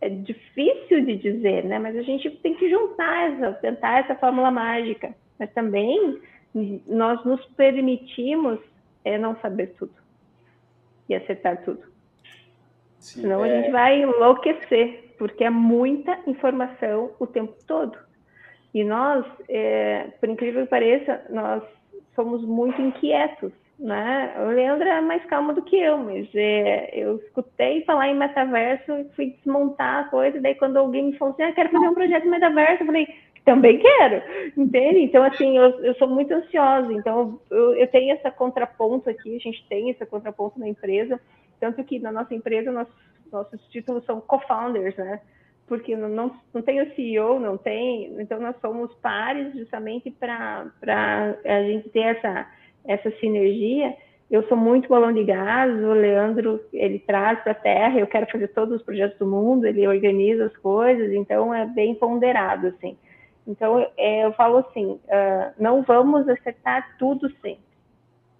é 0.00 0.08
difícil 0.08 1.04
de 1.04 1.16
dizer, 1.16 1.64
né? 1.64 1.78
Mas 1.78 1.96
a 1.96 2.02
gente 2.02 2.30
tem 2.30 2.54
que 2.54 2.70
juntar 2.70 3.32
essa, 3.32 3.52
tentar 3.54 4.00
essa 4.00 4.14
fórmula 4.14 4.50
mágica. 4.50 5.14
Mas 5.38 5.52
também 5.52 6.20
nós 6.86 7.24
nos 7.24 7.44
permitimos 7.56 8.58
é, 9.04 9.18
não 9.18 9.36
saber 9.36 9.74
tudo 9.78 9.94
e 11.08 11.14
acertar 11.14 11.62
tudo. 11.64 11.82
Sim, 12.98 13.22
Senão 13.22 13.44
é... 13.44 13.50
a 13.50 13.62
gente 13.62 13.72
vai 13.72 14.02
enlouquecer, 14.02 15.07
porque 15.18 15.44
é 15.44 15.50
muita 15.50 16.18
informação 16.26 17.10
o 17.18 17.26
tempo 17.26 17.54
todo. 17.66 17.98
E 18.72 18.84
nós, 18.84 19.24
é, 19.48 20.08
por 20.20 20.28
incrível 20.28 20.62
que 20.62 20.70
pareça, 20.70 21.22
nós 21.30 21.62
somos 22.14 22.44
muito 22.44 22.80
inquietos, 22.80 23.52
né? 23.78 24.34
O 24.40 24.48
Leandro 24.48 24.88
é 24.88 25.00
mais 25.00 25.24
calmo 25.26 25.52
do 25.52 25.62
que 25.62 25.76
eu, 25.76 25.98
mas 25.98 26.28
é, 26.34 26.90
eu 26.92 27.16
escutei 27.16 27.84
falar 27.84 28.08
em 28.08 28.16
metaverso 28.16 28.92
e 28.92 29.04
fui 29.14 29.26
desmontar 29.36 30.04
a 30.04 30.08
coisa, 30.08 30.40
daí 30.40 30.54
quando 30.56 30.76
alguém 30.76 31.06
me 31.06 31.16
falou 31.16 31.32
assim, 31.32 31.44
ah, 31.44 31.52
quero 31.52 31.70
fazer 31.70 31.88
um 31.88 31.94
projeto 31.94 32.28
metaverso, 32.28 32.82
eu 32.82 32.86
falei, 32.86 33.08
também 33.44 33.78
quero, 33.78 34.22
entende? 34.56 34.98
Então, 35.00 35.22
assim, 35.22 35.56
eu, 35.56 35.84
eu 35.84 35.94
sou 35.94 36.08
muito 36.08 36.34
ansiosa, 36.34 36.92
então 36.92 37.40
eu, 37.50 37.74
eu, 37.76 37.86
tenho 37.86 38.12
essa 38.12 38.30
contraponto 38.30 39.08
aqui, 39.08 39.36
a 39.36 39.40
gente 39.40 39.64
tem 39.68 39.90
essa 39.90 40.04
contraponto 40.04 40.58
na 40.58 40.68
empresa, 40.68 41.20
tanto 41.58 41.82
que 41.84 41.98
na 41.98 42.12
nossa 42.12 42.34
empresa 42.34 42.70
nossos, 42.70 42.94
nossos 43.30 43.60
títulos 43.68 44.04
são 44.04 44.20
co-founders, 44.20 44.96
né? 44.96 45.20
Porque 45.66 45.96
não, 45.96 46.08
não, 46.08 46.32
não 46.54 46.62
tem 46.62 46.80
o 46.80 46.94
CEO, 46.94 47.38
não 47.38 47.58
tem, 47.58 48.14
então 48.18 48.40
nós 48.40 48.56
somos 48.60 48.92
pares 48.96 49.52
justamente 49.54 50.10
para 50.10 50.66
a 51.44 51.62
gente 51.62 51.90
ter 51.90 52.16
essa, 52.16 52.46
essa 52.86 53.10
sinergia. 53.18 53.94
Eu 54.30 54.46
sou 54.48 54.56
muito 54.56 54.88
balão 54.88 55.12
de 55.12 55.24
gás, 55.24 55.72
o 55.82 55.92
Leandro, 55.92 56.60
ele 56.72 56.98
traz 56.98 57.40
para 57.40 57.52
a 57.52 57.54
terra, 57.54 57.98
eu 57.98 58.06
quero 58.06 58.30
fazer 58.30 58.48
todos 58.48 58.76
os 58.76 58.82
projetos 58.82 59.18
do 59.18 59.26
mundo, 59.26 59.66
ele 59.66 59.86
organiza 59.86 60.46
as 60.46 60.56
coisas, 60.58 61.12
então 61.12 61.54
é 61.54 61.64
bem 61.66 61.94
ponderado, 61.94 62.68
assim. 62.68 62.96
Então, 63.46 63.80
é, 63.96 64.26
eu 64.26 64.32
falo 64.34 64.58
assim, 64.58 65.00
uh, 65.04 65.54
não 65.58 65.82
vamos 65.82 66.28
acertar 66.28 66.96
tudo 66.98 67.30
sempre. 67.40 67.64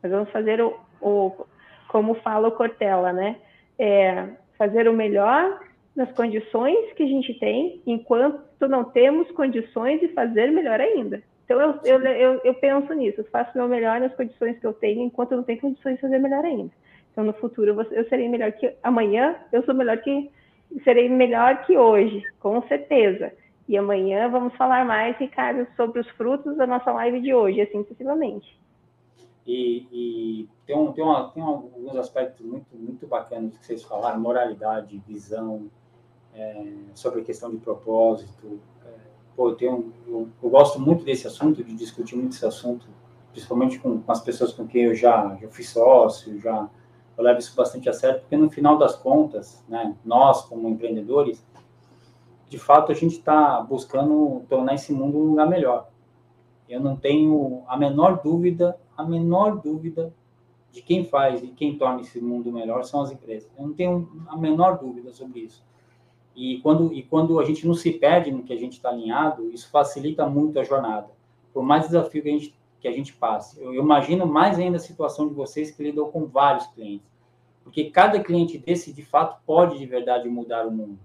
Nós 0.02 0.12
vamos 0.12 0.30
fazer 0.30 0.60
o, 0.60 0.78
o 1.00 1.46
como 1.88 2.14
fala 2.16 2.48
o 2.48 2.52
Cortella, 2.52 3.12
né? 3.12 3.36
É, 3.78 4.28
fazer 4.58 4.88
o 4.88 4.92
melhor 4.92 5.60
nas 5.94 6.10
condições 6.12 6.92
que 6.94 7.02
a 7.02 7.06
gente 7.06 7.34
tem, 7.38 7.80
enquanto 7.86 8.68
não 8.68 8.84
temos 8.84 9.30
condições 9.32 10.00
de 10.00 10.08
fazer 10.08 10.50
melhor 10.50 10.80
ainda. 10.80 11.22
Então, 11.44 11.60
eu, 11.60 11.80
eu, 11.84 12.00
eu, 12.00 12.40
eu 12.44 12.54
penso 12.54 12.92
nisso, 12.92 13.20
eu 13.20 13.24
faço 13.24 13.52
o 13.54 13.58
meu 13.58 13.68
melhor 13.68 14.00
nas 14.00 14.14
condições 14.14 14.58
que 14.58 14.66
eu 14.66 14.72
tenho, 14.72 15.02
enquanto 15.02 15.32
eu 15.32 15.38
não 15.38 15.44
tenho 15.44 15.60
condições 15.60 15.94
de 15.94 16.00
fazer 16.02 16.18
melhor 16.18 16.44
ainda. 16.44 16.70
Então, 17.10 17.24
no 17.24 17.32
futuro, 17.32 17.70
eu, 17.70 17.82
eu 17.90 18.08
serei 18.08 18.28
melhor 18.28 18.52
que 18.52 18.72
amanhã, 18.82 19.36
eu 19.50 19.62
sou 19.64 19.74
melhor 19.74 19.96
que 19.98 20.30
serei 20.84 21.08
melhor 21.08 21.64
que 21.64 21.76
hoje, 21.76 22.22
com 22.38 22.60
certeza. 22.68 23.32
E 23.66 23.76
amanhã 23.76 24.28
vamos 24.28 24.54
falar 24.56 24.84
mais, 24.84 25.16
Ricardo, 25.16 25.66
sobre 25.76 26.00
os 26.00 26.08
frutos 26.10 26.56
da 26.56 26.66
nossa 26.66 26.92
live 26.92 27.20
de 27.20 27.34
hoje, 27.34 27.60
assim 27.60 27.82
sucessivamente. 27.82 28.46
E, 29.48 29.88
e 29.90 30.48
tem, 30.66 30.76
um, 30.76 30.92
tem, 30.92 31.02
uma, 31.02 31.30
tem 31.30 31.42
alguns 31.42 31.96
aspectos 31.96 32.44
muito, 32.44 32.66
muito 32.76 33.06
bacanas 33.06 33.56
que 33.56 33.64
vocês 33.64 33.82
falaram, 33.82 34.20
moralidade, 34.20 35.02
visão, 35.08 35.70
é, 36.34 36.66
sobre 36.92 37.22
a 37.22 37.24
questão 37.24 37.50
de 37.50 37.56
propósito. 37.56 38.60
É, 38.84 38.90
pô, 39.34 39.48
eu, 39.48 39.56
tenho, 39.56 39.90
eu, 40.06 40.28
eu, 40.42 40.50
gosto 40.50 40.78
muito 40.78 41.02
desse 41.02 41.26
assunto, 41.26 41.64
de 41.64 41.74
discutir 41.74 42.14
muito 42.14 42.36
esse 42.36 42.44
assunto, 42.44 42.86
principalmente 43.32 43.78
com, 43.78 44.02
com 44.02 44.12
as 44.12 44.20
pessoas 44.20 44.52
com 44.52 44.66
quem 44.66 44.82
eu 44.82 44.94
já, 44.94 45.34
já 45.40 45.48
fui 45.48 45.64
sócio, 45.64 46.38
já 46.38 46.68
eu 47.16 47.24
levo 47.24 47.38
isso 47.38 47.56
bastante 47.56 47.88
a 47.88 47.92
sério, 47.94 48.20
porque 48.20 48.36
no 48.36 48.50
final 48.50 48.76
das 48.76 48.96
contas, 48.96 49.64
né, 49.66 49.96
nós 50.04 50.42
como 50.42 50.68
empreendedores, 50.68 51.42
de 52.50 52.58
fato, 52.58 52.92
a 52.92 52.94
gente 52.94 53.16
está 53.16 53.62
buscando 53.62 54.44
tornar 54.46 54.74
esse 54.74 54.92
mundo 54.92 55.16
um 55.16 55.30
lugar 55.30 55.48
melhor. 55.48 55.88
Eu 56.68 56.80
não 56.80 56.96
tenho 56.96 57.62
a 57.66 57.78
menor 57.78 58.20
dúvida, 58.22 58.78
a 58.98 59.04
menor 59.04 59.62
dúvida 59.62 60.12
de 60.72 60.82
quem 60.82 61.04
faz 61.04 61.40
e 61.42 61.46
quem 61.46 61.78
torna 61.78 62.00
esse 62.00 62.20
mundo 62.20 62.50
melhor 62.52 62.84
são 62.84 63.00
as 63.00 63.12
empresas. 63.12 63.48
Eu 63.56 63.68
não 63.68 63.72
tenho 63.72 64.26
a 64.26 64.36
menor 64.36 64.76
dúvida 64.76 65.12
sobre 65.12 65.40
isso. 65.40 65.64
E 66.34 66.58
quando, 66.58 66.92
e 66.92 67.04
quando 67.04 67.38
a 67.38 67.44
gente 67.44 67.66
não 67.66 67.74
se 67.74 67.92
perde 67.92 68.32
no 68.32 68.42
que 68.42 68.52
a 68.52 68.56
gente 68.56 68.72
está 68.72 68.90
alinhado, 68.90 69.50
isso 69.50 69.70
facilita 69.70 70.26
muito 70.26 70.58
a 70.58 70.64
jornada. 70.64 71.08
Por 71.54 71.62
mais 71.62 71.86
desafio 71.86 72.22
que 72.22 72.28
a 72.28 72.32
gente, 72.32 72.54
que 72.80 72.88
a 72.88 72.92
gente 72.92 73.12
passe. 73.12 73.60
Eu, 73.60 73.72
eu 73.72 73.82
imagino 73.82 74.26
mais 74.26 74.58
ainda 74.58 74.76
a 74.76 74.80
situação 74.80 75.28
de 75.28 75.34
vocês 75.34 75.70
que 75.70 75.82
lidam 75.82 76.10
com 76.10 76.26
vários 76.26 76.66
clientes. 76.66 77.06
Porque 77.62 77.90
cada 77.90 78.20
cliente 78.20 78.58
desse, 78.58 78.92
de 78.92 79.02
fato, 79.02 79.40
pode 79.46 79.78
de 79.78 79.86
verdade 79.86 80.28
mudar 80.28 80.66
o 80.66 80.70
mundo. 80.70 80.98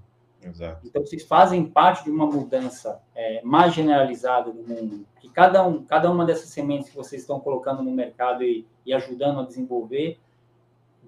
Exato. 0.44 0.86
Então, 0.86 1.06
vocês 1.06 1.24
fazem 1.24 1.66
parte 1.66 2.04
de 2.04 2.12
uma 2.12 2.26
mudança 2.26 3.02
é, 3.16 3.42
mais 3.44 3.74
generalizada 3.74 4.52
do 4.52 4.62
mundo. 4.62 5.06
Que 5.20 5.30
cada, 5.30 5.66
um, 5.66 5.84
cada 5.84 6.12
uma 6.12 6.26
dessas 6.26 6.50
sementes 6.50 6.90
que 6.90 6.96
vocês 6.96 7.22
estão 7.22 7.40
colocando 7.40 7.82
no 7.82 7.92
mercado 7.92 8.44
e, 8.44 8.66
e 8.86 8.94
ajudando 8.94 9.40
a 9.40 9.46
desenvolver 9.46 10.20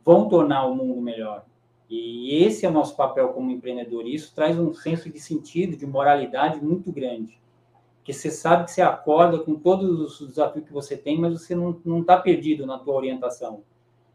vão 0.03 0.29
tornar 0.29 0.65
o 0.65 0.75
mundo 0.75 1.01
melhor. 1.01 1.45
E 1.89 2.43
esse 2.43 2.65
é 2.65 2.69
o 2.69 2.71
nosso 2.71 2.95
papel 2.95 3.29
como 3.29 3.51
empreendedor. 3.51 4.05
E 4.05 4.13
isso 4.13 4.33
traz 4.33 4.57
um 4.57 4.73
senso 4.73 5.09
de 5.09 5.19
sentido, 5.19 5.77
de 5.77 5.86
moralidade 5.86 6.63
muito 6.63 6.91
grande. 6.91 7.39
Porque 7.97 8.13
você 8.13 8.29
sabe 8.29 8.65
que 8.65 8.71
você 8.71 8.81
acorda 8.81 9.39
com 9.39 9.55
todos 9.55 10.21
os 10.21 10.27
desafios 10.29 10.65
que 10.65 10.73
você 10.73 10.95
tem, 10.95 11.19
mas 11.19 11.33
você 11.33 11.55
não 11.55 12.01
está 12.01 12.17
perdido 12.17 12.65
na 12.65 12.77
tua 12.77 12.95
orientação. 12.95 13.63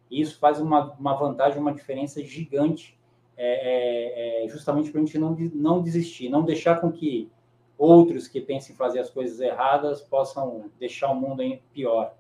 E 0.09 0.21
isso 0.21 0.39
faz 0.39 0.61
uma, 0.61 0.93
uma 0.93 1.15
vantagem, 1.15 1.61
uma 1.61 1.73
diferença 1.73 2.23
gigante 2.23 2.97
é, 3.43 4.43
é, 4.43 4.45
é 4.45 4.49
justamente 4.49 4.91
para 4.91 5.01
a 5.01 5.05
gente 5.05 5.19
não, 5.19 5.35
não 5.55 5.83
desistir, 5.83 6.29
não 6.29 6.45
deixar 6.45 6.79
com 6.79 6.93
que 6.93 7.31
outros 7.79 8.29
que 8.29 8.39
pensem 8.39 8.77
fazer 8.77 9.01
as 9.01 9.09
coisas 9.09 9.41
erradas 9.41 10.03
possam 10.03 10.71
deixar 10.79 11.11
o 11.11 11.15
mundo 11.15 11.43
pior. 11.73 12.15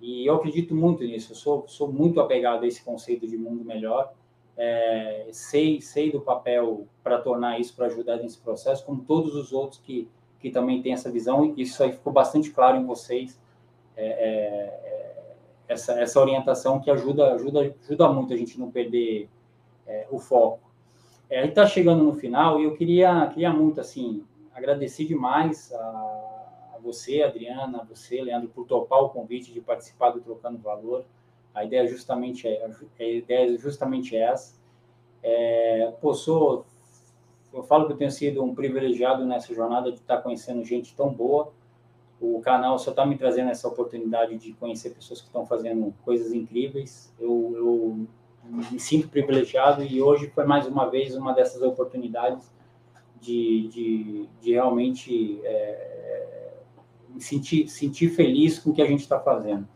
E 0.00 0.26
eu 0.26 0.36
acredito 0.36 0.74
muito 0.74 1.04
nisso, 1.04 1.32
eu 1.32 1.36
sou, 1.36 1.68
sou 1.68 1.92
muito 1.92 2.18
apegado 2.18 2.64
a 2.64 2.66
esse 2.66 2.82
conceito 2.82 3.28
de 3.28 3.36
mundo 3.36 3.62
melhor, 3.62 4.14
é, 4.56 5.28
sei, 5.30 5.82
sei 5.82 6.10
do 6.10 6.20
papel 6.20 6.86
para 7.02 7.18
tornar 7.18 7.60
isso, 7.60 7.76
para 7.76 7.86
ajudar 7.86 8.16
nesse 8.16 8.38
processo, 8.38 8.86
como 8.86 9.04
todos 9.04 9.34
os 9.34 9.52
outros 9.52 9.78
que, 9.80 10.08
que 10.40 10.48
também 10.48 10.80
têm 10.80 10.94
essa 10.94 11.10
visão, 11.10 11.52
e 11.54 11.62
isso 11.62 11.82
aí 11.82 11.92
ficou 11.92 12.12
bastante 12.12 12.50
claro 12.50 12.78
em 12.78 12.86
vocês, 12.86 13.38
é, 13.96 14.06
é, 14.06 15.34
essa, 15.68 15.92
essa 16.00 16.18
orientação 16.18 16.80
que 16.80 16.90
ajuda, 16.90 17.34
ajuda, 17.34 17.74
ajuda 17.82 18.08
muito 18.08 18.32
a 18.32 18.36
gente 18.36 18.58
não 18.58 18.70
perder 18.70 19.28
é, 19.86 20.06
o 20.10 20.18
foco. 20.18 20.72
É, 21.28 21.38
a 21.38 21.42
gente 21.42 21.50
está 21.50 21.66
chegando 21.66 22.04
no 22.04 22.14
final 22.14 22.60
e 22.60 22.64
eu 22.64 22.76
queria, 22.76 23.26
queria 23.28 23.52
muito, 23.52 23.80
assim, 23.80 24.24
agradecer 24.54 25.04
demais 25.04 25.72
a, 25.72 25.78
a 26.74 26.78
você, 26.82 27.22
Adriana, 27.22 27.80
a 27.80 27.84
você, 27.84 28.22
Leandro, 28.22 28.48
por 28.48 28.66
topar 28.66 29.00
o 29.00 29.08
convite 29.08 29.52
de 29.52 29.60
participar 29.60 30.10
do 30.10 30.20
Trocando 30.20 30.58
Valor. 30.58 31.04
A 31.54 31.64
ideia 31.64 31.86
justamente 31.86 32.46
é, 32.48 32.64
a 32.98 33.04
ideia 33.04 33.54
é 33.54 33.58
justamente 33.58 34.16
essa. 34.16 34.54
É, 35.22 35.92
pô, 36.00 36.12
sou, 36.12 36.66
eu 37.52 37.62
falo 37.62 37.86
que 37.86 37.92
eu 37.92 37.96
tenho 37.96 38.10
sido 38.10 38.42
um 38.42 38.54
privilegiado 38.54 39.24
nessa 39.24 39.54
jornada 39.54 39.90
de 39.90 39.98
estar 39.98 40.18
conhecendo 40.18 40.64
gente 40.64 40.94
tão 40.94 41.12
boa. 41.12 41.52
O 42.20 42.40
canal 42.40 42.78
só 42.78 42.90
está 42.90 43.06
me 43.06 43.16
trazendo 43.16 43.50
essa 43.50 43.66
oportunidade 43.68 44.36
de 44.36 44.52
conhecer 44.54 44.90
pessoas 44.90 45.20
que 45.20 45.26
estão 45.26 45.46
fazendo 45.46 45.94
coisas 46.04 46.32
incríveis. 46.32 47.12
Eu, 47.18 47.52
eu 47.56 48.06
me 48.46 48.78
sinto 48.78 49.08
privilegiado 49.08 49.82
e 49.82 50.02
hoje 50.02 50.28
foi 50.28 50.44
mais 50.44 50.66
uma 50.66 50.88
vez 50.88 51.14
uma 51.14 51.32
dessas 51.32 51.62
oportunidades 51.62 52.52
de, 53.20 53.68
de, 53.68 54.28
de 54.40 54.52
realmente 54.52 55.40
é, 55.44 56.52
me 57.08 57.20
sentir, 57.20 57.68
sentir 57.68 58.08
feliz 58.10 58.58
com 58.58 58.70
o 58.70 58.74
que 58.74 58.82
a 58.82 58.86
gente 58.86 59.00
está 59.00 59.18
fazendo. 59.18 59.66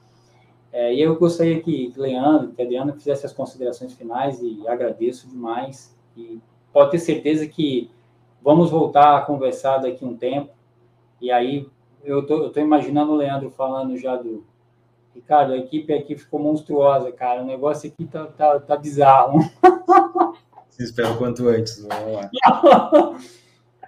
É, 0.71 0.95
e 0.95 1.01
eu 1.01 1.17
gostaria 1.17 1.61
que 1.61 1.93
Leandro, 1.97 2.53
que 2.53 2.61
a 2.61 2.65
Adriana 2.65 2.93
fizesse 2.93 3.25
as 3.25 3.33
considerações 3.33 3.95
finais 3.95 4.41
e 4.43 4.67
agradeço 4.69 5.29
demais. 5.29 5.97
E 6.17 6.39
pode 6.73 6.91
ter 6.91 6.99
certeza 6.99 7.47
que 7.47 7.91
vamos 8.43 8.71
voltar 8.71 9.17
a 9.17 9.23
conversar 9.23 9.79
daqui 9.79 10.05
um 10.05 10.17
tempo. 10.17 10.53
E 11.21 11.31
aí 11.31 11.67
eu 12.05 12.27
tô, 12.27 12.51
tô 12.51 12.61
imaginando 12.61 13.13
o 13.13 13.17
Leandro 13.17 13.51
falando 13.51 13.97
já 13.97 14.17
do, 14.17 14.45
Ricardo, 15.15 15.53
a 15.53 15.59
equipe 15.59 15.93
aqui 15.93 16.17
ficou 16.17 16.41
monstruosa, 16.41 17.11
cara. 17.13 17.43
O 17.43 17.47
negócio 17.47 17.91
aqui 17.91 18.07
tá, 18.07 18.27
tá, 18.27 18.61
tá 18.61 18.77
bizarro. 18.77 19.41
Se 20.71 20.85
espera 20.85 21.11
o 21.11 21.19
quanto 21.19 21.49
antes, 21.49 21.85
vamos 21.85 22.15
lá. 22.15 22.31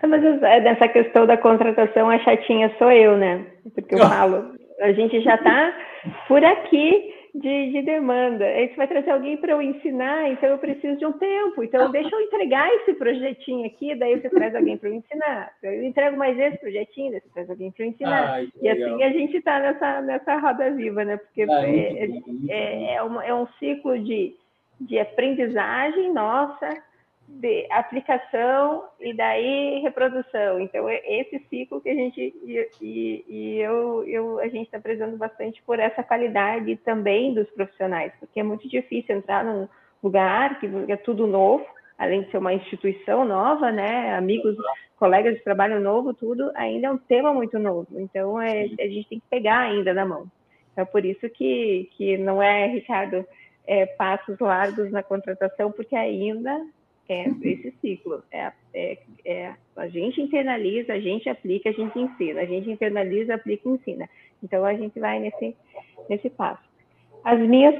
É, 0.03 0.07
mas 0.07 0.25
é, 0.25 0.61
nessa 0.61 0.89
questão 0.89 1.27
da 1.27 1.37
contratação, 1.37 2.11
a 2.11 2.19
chatinha 2.19 2.75
sou 2.79 2.91
eu, 2.91 3.17
né? 3.17 3.47
Porque 3.75 3.95
eu 3.95 3.99
falo, 4.09 4.55
a 4.81 4.93
gente 4.93 5.21
já 5.21 5.37
está 5.37 5.73
por 6.27 6.45
aqui 6.45 7.10
de, 7.35 7.73
de 7.73 7.83
demanda. 7.83 8.45
Aí 8.45 8.69
você 8.69 8.77
vai 8.77 8.89
trazer 8.89 9.11
alguém 9.11 9.37
para 9.37 9.53
eu 9.53 9.63
ensinar, 9.63 10.31
então 10.31 10.49
eu 10.49 10.59
preciso 10.59 10.97
de 10.97 11.07
um 11.07 11.13
tempo. 11.13 11.63
Então, 11.63 11.91
deixa 11.91 12.15
eu 12.15 12.21
entregar 12.21 12.73
esse 12.77 12.95
projetinho 12.95 13.67
aqui, 13.67 13.95
daí 13.95 14.21
você 14.21 14.29
traz 14.31 14.55
alguém 14.55 14.77
para 14.77 14.89
eu 14.89 14.95
ensinar. 14.95 15.53
Eu 15.63 15.85
entrego 15.85 16.17
mais 16.17 16.39
esse 16.39 16.59
projetinho, 16.59 17.13
daí 17.13 17.21
você 17.21 17.29
traz 17.33 17.51
alguém 17.51 17.71
para 17.71 17.85
eu 17.85 17.89
ensinar. 17.89 18.31
Ai, 18.33 18.49
e 18.61 18.69
assim 18.69 18.81
legal. 18.81 19.03
a 19.03 19.13
gente 19.13 19.37
está 19.37 19.61
nessa, 19.61 20.01
nessa 20.03 20.37
roda 20.39 20.71
viva, 20.73 21.05
né? 21.05 21.17
Porque 21.17 21.43
Ai, 21.43 21.79
é, 21.79 22.11
é, 22.49 22.95
é, 22.95 23.03
uma, 23.03 23.25
é 23.25 23.35
um 23.35 23.47
ciclo 23.59 23.99
de, 23.99 24.35
de 24.81 24.99
aprendizagem 24.99 26.13
nossa, 26.13 26.69
de 27.39 27.67
aplicação 27.71 28.85
e 28.99 29.15
daí 29.15 29.81
reprodução. 29.81 30.61
Então, 30.61 30.89
é 30.89 31.01
esse 31.07 31.39
ciclo 31.49 31.81
que 31.81 31.89
a 31.89 31.95
gente 31.95 32.21
e, 32.21 32.69
e, 32.81 33.25
e 33.29 33.59
eu, 33.59 34.05
eu, 34.07 34.39
a 34.41 34.49
gente 34.49 34.67
está 34.67 34.79
prezando 34.79 35.17
bastante 35.17 35.63
por 35.63 35.79
essa 35.79 36.03
qualidade 36.03 36.77
também 36.77 37.33
dos 37.33 37.49
profissionais, 37.51 38.13
porque 38.19 38.41
é 38.41 38.43
muito 38.43 38.69
difícil 38.69 39.17
entrar 39.17 39.45
num 39.45 39.69
lugar 40.03 40.59
que 40.59 40.67
é 40.89 40.97
tudo 40.97 41.27
novo, 41.27 41.65
além 41.97 42.23
de 42.23 42.31
ser 42.31 42.39
uma 42.39 42.55
instituição 42.55 43.25
nova, 43.25 43.71
né? 43.71 44.15
Amigos, 44.15 44.57
colegas 44.99 45.35
de 45.35 45.45
trabalho 45.45 45.81
novo, 45.81 46.13
tudo 46.13 46.51
ainda 46.55 46.89
é 46.89 46.91
um 46.91 46.99
tema 46.99 47.33
muito 47.33 47.59
novo. 47.59 47.87
Então, 47.93 48.41
é, 48.41 48.65
a 48.81 48.89
gente 48.89 49.09
tem 49.09 49.21
que 49.21 49.29
pegar 49.31 49.61
ainda 49.61 49.95
na 49.95 50.05
mão. 50.05 50.27
Então, 50.73 50.83
é 50.83 50.85
por 50.85 51.05
isso 51.05 51.29
que, 51.31 51.89
que 51.97 52.19
não 52.19 52.43
é, 52.43 52.67
Ricardo, 52.67 53.25
é, 53.67 53.87
passos 53.87 54.39
largos 54.39 54.91
na 54.91 55.03
contratação, 55.03 55.71
porque 55.71 55.95
ainda 55.95 56.61
é 57.13 57.29
esse 57.43 57.75
ciclo. 57.81 58.23
É, 58.31 58.53
é, 58.73 58.99
é, 59.25 59.55
a 59.77 59.89
gente 59.89 60.21
internaliza, 60.21 60.93
a 60.93 61.01
gente 61.01 61.29
aplica, 61.29 61.71
a 61.71 61.73
gente 61.73 61.99
ensina. 61.99 62.41
A 62.41 62.47
gente 62.47 62.71
internaliza, 62.71 63.35
aplica 63.35 63.69
e 63.69 63.73
ensina. 63.73 64.09
Então, 64.43 64.65
a 64.65 64.75
gente 64.75 64.99
vai 64.99 65.19
nesse, 65.19 65.57
nesse 66.09 66.31
passo. 66.31 66.63
As 67.25 67.39
minhas 67.39 67.75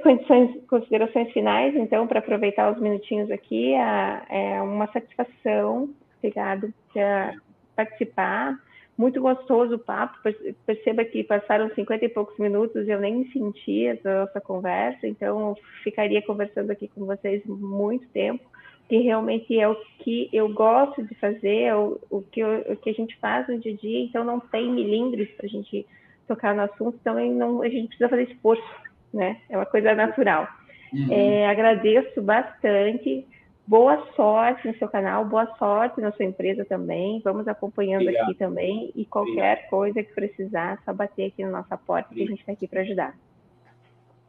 considerações 0.69 1.33
finais, 1.33 1.75
então, 1.75 2.07
para 2.07 2.19
aproveitar 2.19 2.73
os 2.73 2.81
minutinhos 2.81 3.31
aqui, 3.31 3.73
é, 3.73 4.61
uma 4.63 4.87
satisfação, 4.89 5.89
obrigado 6.19 6.75
por 6.93 7.41
participar. 7.75 8.59
Muito 8.99 9.19
gostoso 9.19 9.77
o 9.77 9.79
papo. 9.79 10.19
Perceba 10.67 11.05
que 11.07 11.25
passaram 11.25 11.71
50 11.71 12.05
e 12.05 12.09
poucos 12.11 12.37
minutos 12.39 12.87
e 12.87 12.91
eu 12.91 13.01
nem 13.01 13.31
senti 13.31 13.87
essa 13.87 14.27
nossa 14.27 14.41
conversa, 14.43 15.07
então 15.07 15.57
ficaria 15.83 16.21
conversando 16.21 16.71
aqui 16.71 16.87
com 16.89 17.07
vocês 17.07 17.43
muito 17.47 18.07
tempo 18.09 18.50
que 18.91 18.99
realmente 18.99 19.57
é 19.57 19.69
o 19.69 19.77
que 20.01 20.29
eu 20.33 20.53
gosto 20.53 21.01
de 21.05 21.15
fazer, 21.15 21.61
é 21.61 21.77
o, 21.77 22.01
o, 22.11 22.23
que, 22.23 22.41
eu, 22.41 22.73
o 22.73 22.77
que 22.77 22.91
a 22.91 22.93
gente 22.93 23.17
faz 23.19 23.47
no 23.47 23.57
dia 23.57 23.73
a 23.73 23.77
dia, 23.77 24.01
então 24.01 24.25
não 24.25 24.41
tem 24.41 24.69
milindres 24.69 25.31
para 25.37 25.47
a 25.47 25.49
gente 25.49 25.87
tocar 26.27 26.57
no 26.57 26.63
assunto, 26.63 26.99
também 27.05 27.33
não, 27.33 27.63
a 27.63 27.69
gente 27.69 27.87
precisa 27.87 28.09
fazer 28.09 28.25
esforço, 28.25 28.69
né? 29.15 29.41
É 29.49 29.57
uma 29.57 29.65
coisa 29.65 29.95
natural. 29.95 30.49
Uhum. 30.93 31.07
É, 31.09 31.47
agradeço 31.47 32.21
bastante, 32.21 33.25
boa 33.65 34.05
sorte 34.17 34.67
no 34.67 34.75
seu 34.75 34.89
canal, 34.89 35.25
boa 35.25 35.47
sorte 35.57 36.01
na 36.01 36.11
sua 36.11 36.25
empresa 36.25 36.65
também, 36.65 37.21
vamos 37.23 37.47
acompanhando 37.47 38.03
Obrigado. 38.03 38.25
aqui 38.25 38.35
também, 38.35 38.91
e 38.97 39.05
qualquer 39.05 39.53
Obrigado. 39.53 39.71
coisa 39.71 40.03
que 40.03 40.13
precisar, 40.13 40.83
só 40.85 40.93
bater 40.93 41.29
aqui 41.29 41.45
na 41.45 41.51
nossa 41.51 41.77
porta, 41.77 42.13
que 42.13 42.25
a 42.25 42.27
gente 42.27 42.41
está 42.41 42.51
aqui 42.51 42.67
para 42.67 42.81
ajudar. 42.81 43.15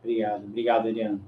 Obrigado, 0.04 0.44
obrigado, 0.46 0.88
Adriano. 0.88 1.20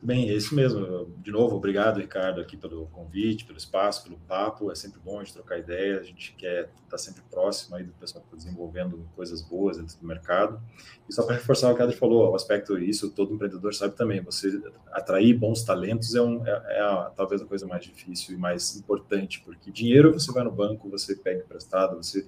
Bem, 0.00 0.30
é 0.30 0.34
isso 0.34 0.54
mesmo. 0.54 1.12
De 1.18 1.32
novo, 1.32 1.56
obrigado, 1.56 1.98
Ricardo, 1.98 2.40
aqui 2.40 2.56
pelo 2.56 2.86
convite, 2.86 3.44
pelo 3.44 3.58
espaço, 3.58 4.04
pelo 4.04 4.16
papo. 4.28 4.70
É 4.70 4.74
sempre 4.74 5.00
bom 5.00 5.18
a 5.18 5.24
gente 5.24 5.32
trocar 5.32 5.58
ideia. 5.58 5.98
A 5.98 6.02
gente 6.04 6.34
quer 6.34 6.66
estar 6.66 6.90
tá 6.90 6.98
sempre 6.98 7.20
próximo 7.28 7.74
aí 7.74 7.82
do 7.82 7.92
pessoal 7.94 8.22
que 8.22 8.28
está 8.28 8.44
desenvolvendo 8.44 9.08
coisas 9.16 9.42
boas 9.42 9.76
dentro 9.76 9.98
do 9.98 10.06
mercado. 10.06 10.60
E 11.08 11.12
só 11.12 11.24
para 11.24 11.34
reforçar 11.34 11.72
o 11.72 11.74
que 11.74 11.82
a 11.82 11.84
Adri 11.84 11.96
falou, 11.96 12.30
o 12.30 12.34
aspecto, 12.36 12.78
isso 12.78 13.10
todo 13.10 13.34
empreendedor 13.34 13.74
sabe 13.74 13.96
também, 13.96 14.20
você 14.20 14.62
atrair 14.92 15.36
bons 15.36 15.64
talentos 15.64 16.14
é, 16.14 16.22
um, 16.22 16.46
é, 16.46 16.50
é 16.50 17.10
talvez 17.16 17.42
a 17.42 17.46
coisa 17.46 17.66
mais 17.66 17.84
difícil 17.84 18.34
e 18.34 18.38
mais 18.38 18.76
importante, 18.76 19.40
porque 19.44 19.70
dinheiro 19.72 20.12
você 20.12 20.30
vai 20.30 20.44
no 20.44 20.52
banco, 20.52 20.88
você 20.88 21.16
pega 21.16 21.40
emprestado, 21.40 21.96
você 21.96 22.24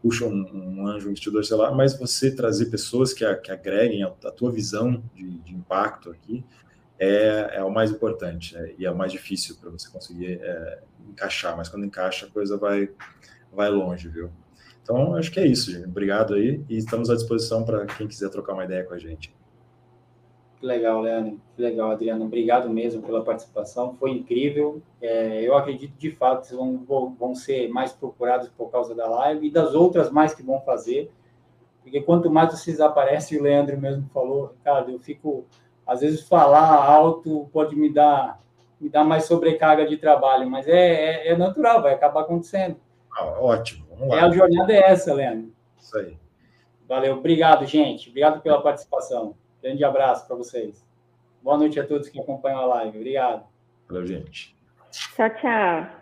puxa 0.00 0.24
um, 0.24 0.46
um 0.52 0.86
anjo, 0.86 1.08
um 1.08 1.10
investidor, 1.10 1.44
sei 1.44 1.56
lá, 1.56 1.72
mas 1.72 1.98
você 1.98 2.30
trazer 2.30 2.66
pessoas 2.66 3.12
que, 3.12 3.24
a, 3.24 3.36
que 3.36 3.50
agreguem 3.50 4.04
a, 4.04 4.06
a 4.06 4.30
tua 4.30 4.52
visão 4.52 5.02
de, 5.14 5.38
de 5.38 5.54
impacto 5.54 6.10
aqui, 6.10 6.44
é, 6.98 7.50
é 7.54 7.64
o 7.64 7.70
mais 7.70 7.90
importante 7.90 8.54
né? 8.54 8.72
e 8.78 8.84
é 8.84 8.90
o 8.90 8.96
mais 8.96 9.12
difícil 9.12 9.56
para 9.60 9.70
você 9.70 9.88
conseguir 9.88 10.40
é, 10.42 10.82
encaixar, 11.08 11.56
mas 11.56 11.68
quando 11.68 11.86
encaixa 11.86 12.26
a 12.26 12.30
coisa 12.30 12.56
vai, 12.56 12.90
vai 13.52 13.68
longe, 13.70 14.08
viu? 14.08 14.30
Então, 14.82 15.14
acho 15.14 15.30
que 15.30 15.38
é 15.38 15.46
isso, 15.46 15.70
gente. 15.70 15.86
Obrigado 15.86 16.34
aí 16.34 16.64
e 16.68 16.76
estamos 16.78 17.10
à 17.10 17.14
disposição 17.14 17.62
para 17.64 17.84
quem 17.84 18.08
quiser 18.08 18.30
trocar 18.30 18.54
uma 18.54 18.64
ideia 18.64 18.84
com 18.84 18.94
a 18.94 18.98
gente. 18.98 19.34
Legal, 20.60 21.00
Leandro. 21.02 21.40
Legal, 21.56 21.90
Adriano. 21.90 22.24
Obrigado 22.24 22.68
mesmo 22.68 23.02
pela 23.02 23.22
participação. 23.22 23.94
Foi 23.94 24.10
incrível. 24.10 24.82
É, 25.00 25.42
eu 25.42 25.56
acredito 25.56 25.96
de 25.96 26.10
fato 26.10 26.48
que 26.48 26.54
vão, 26.54 27.14
vão 27.14 27.34
ser 27.34 27.68
mais 27.68 27.92
procurados 27.92 28.48
por 28.48 28.70
causa 28.70 28.94
da 28.94 29.06
live 29.08 29.46
e 29.46 29.50
das 29.50 29.74
outras 29.74 30.10
mais 30.10 30.34
que 30.34 30.42
vão 30.42 30.60
fazer. 30.62 31.10
Porque 31.82 32.00
quanto 32.00 32.30
mais 32.30 32.50
vocês 32.50 32.80
aparecem, 32.80 33.38
o 33.38 33.42
Leandro 33.42 33.78
mesmo 33.78 34.08
falou, 34.12 34.54
cara, 34.64 34.90
eu 34.90 34.98
fico 34.98 35.44
às 35.88 36.02
vezes 36.02 36.28
falar 36.28 36.84
alto 36.84 37.48
pode 37.50 37.74
me 37.74 37.90
dar 37.90 38.38
me 38.78 38.88
dar 38.88 39.02
mais 39.02 39.24
sobrecarga 39.24 39.84
de 39.86 39.96
trabalho, 39.96 40.48
mas 40.48 40.68
é, 40.68 41.26
é, 41.26 41.28
é 41.28 41.36
natural, 41.36 41.82
vai 41.82 41.94
acabar 41.94 42.20
acontecendo. 42.20 42.76
Ah, 43.12 43.24
ótimo. 43.40 43.84
Vamos 43.90 44.08
lá. 44.08 44.20
É, 44.20 44.20
a 44.20 44.30
jornada 44.30 44.72
é 44.72 44.78
essa, 44.78 45.12
Leandro. 45.12 45.52
Isso 45.76 45.98
aí. 45.98 46.16
Valeu, 46.86 47.16
obrigado, 47.16 47.66
gente. 47.66 48.08
Obrigado 48.08 48.40
pela 48.40 48.62
participação. 48.62 49.34
Grande 49.60 49.82
abraço 49.82 50.28
para 50.28 50.36
vocês. 50.36 50.86
Boa 51.42 51.58
noite 51.58 51.80
a 51.80 51.86
todos 51.86 52.08
que 52.08 52.20
acompanham 52.20 52.60
a 52.60 52.66
live. 52.66 52.98
Obrigado. 52.98 53.44
Valeu, 53.88 54.06
gente. 54.06 54.56
Tchau, 54.92 55.30
tchau. 55.30 55.97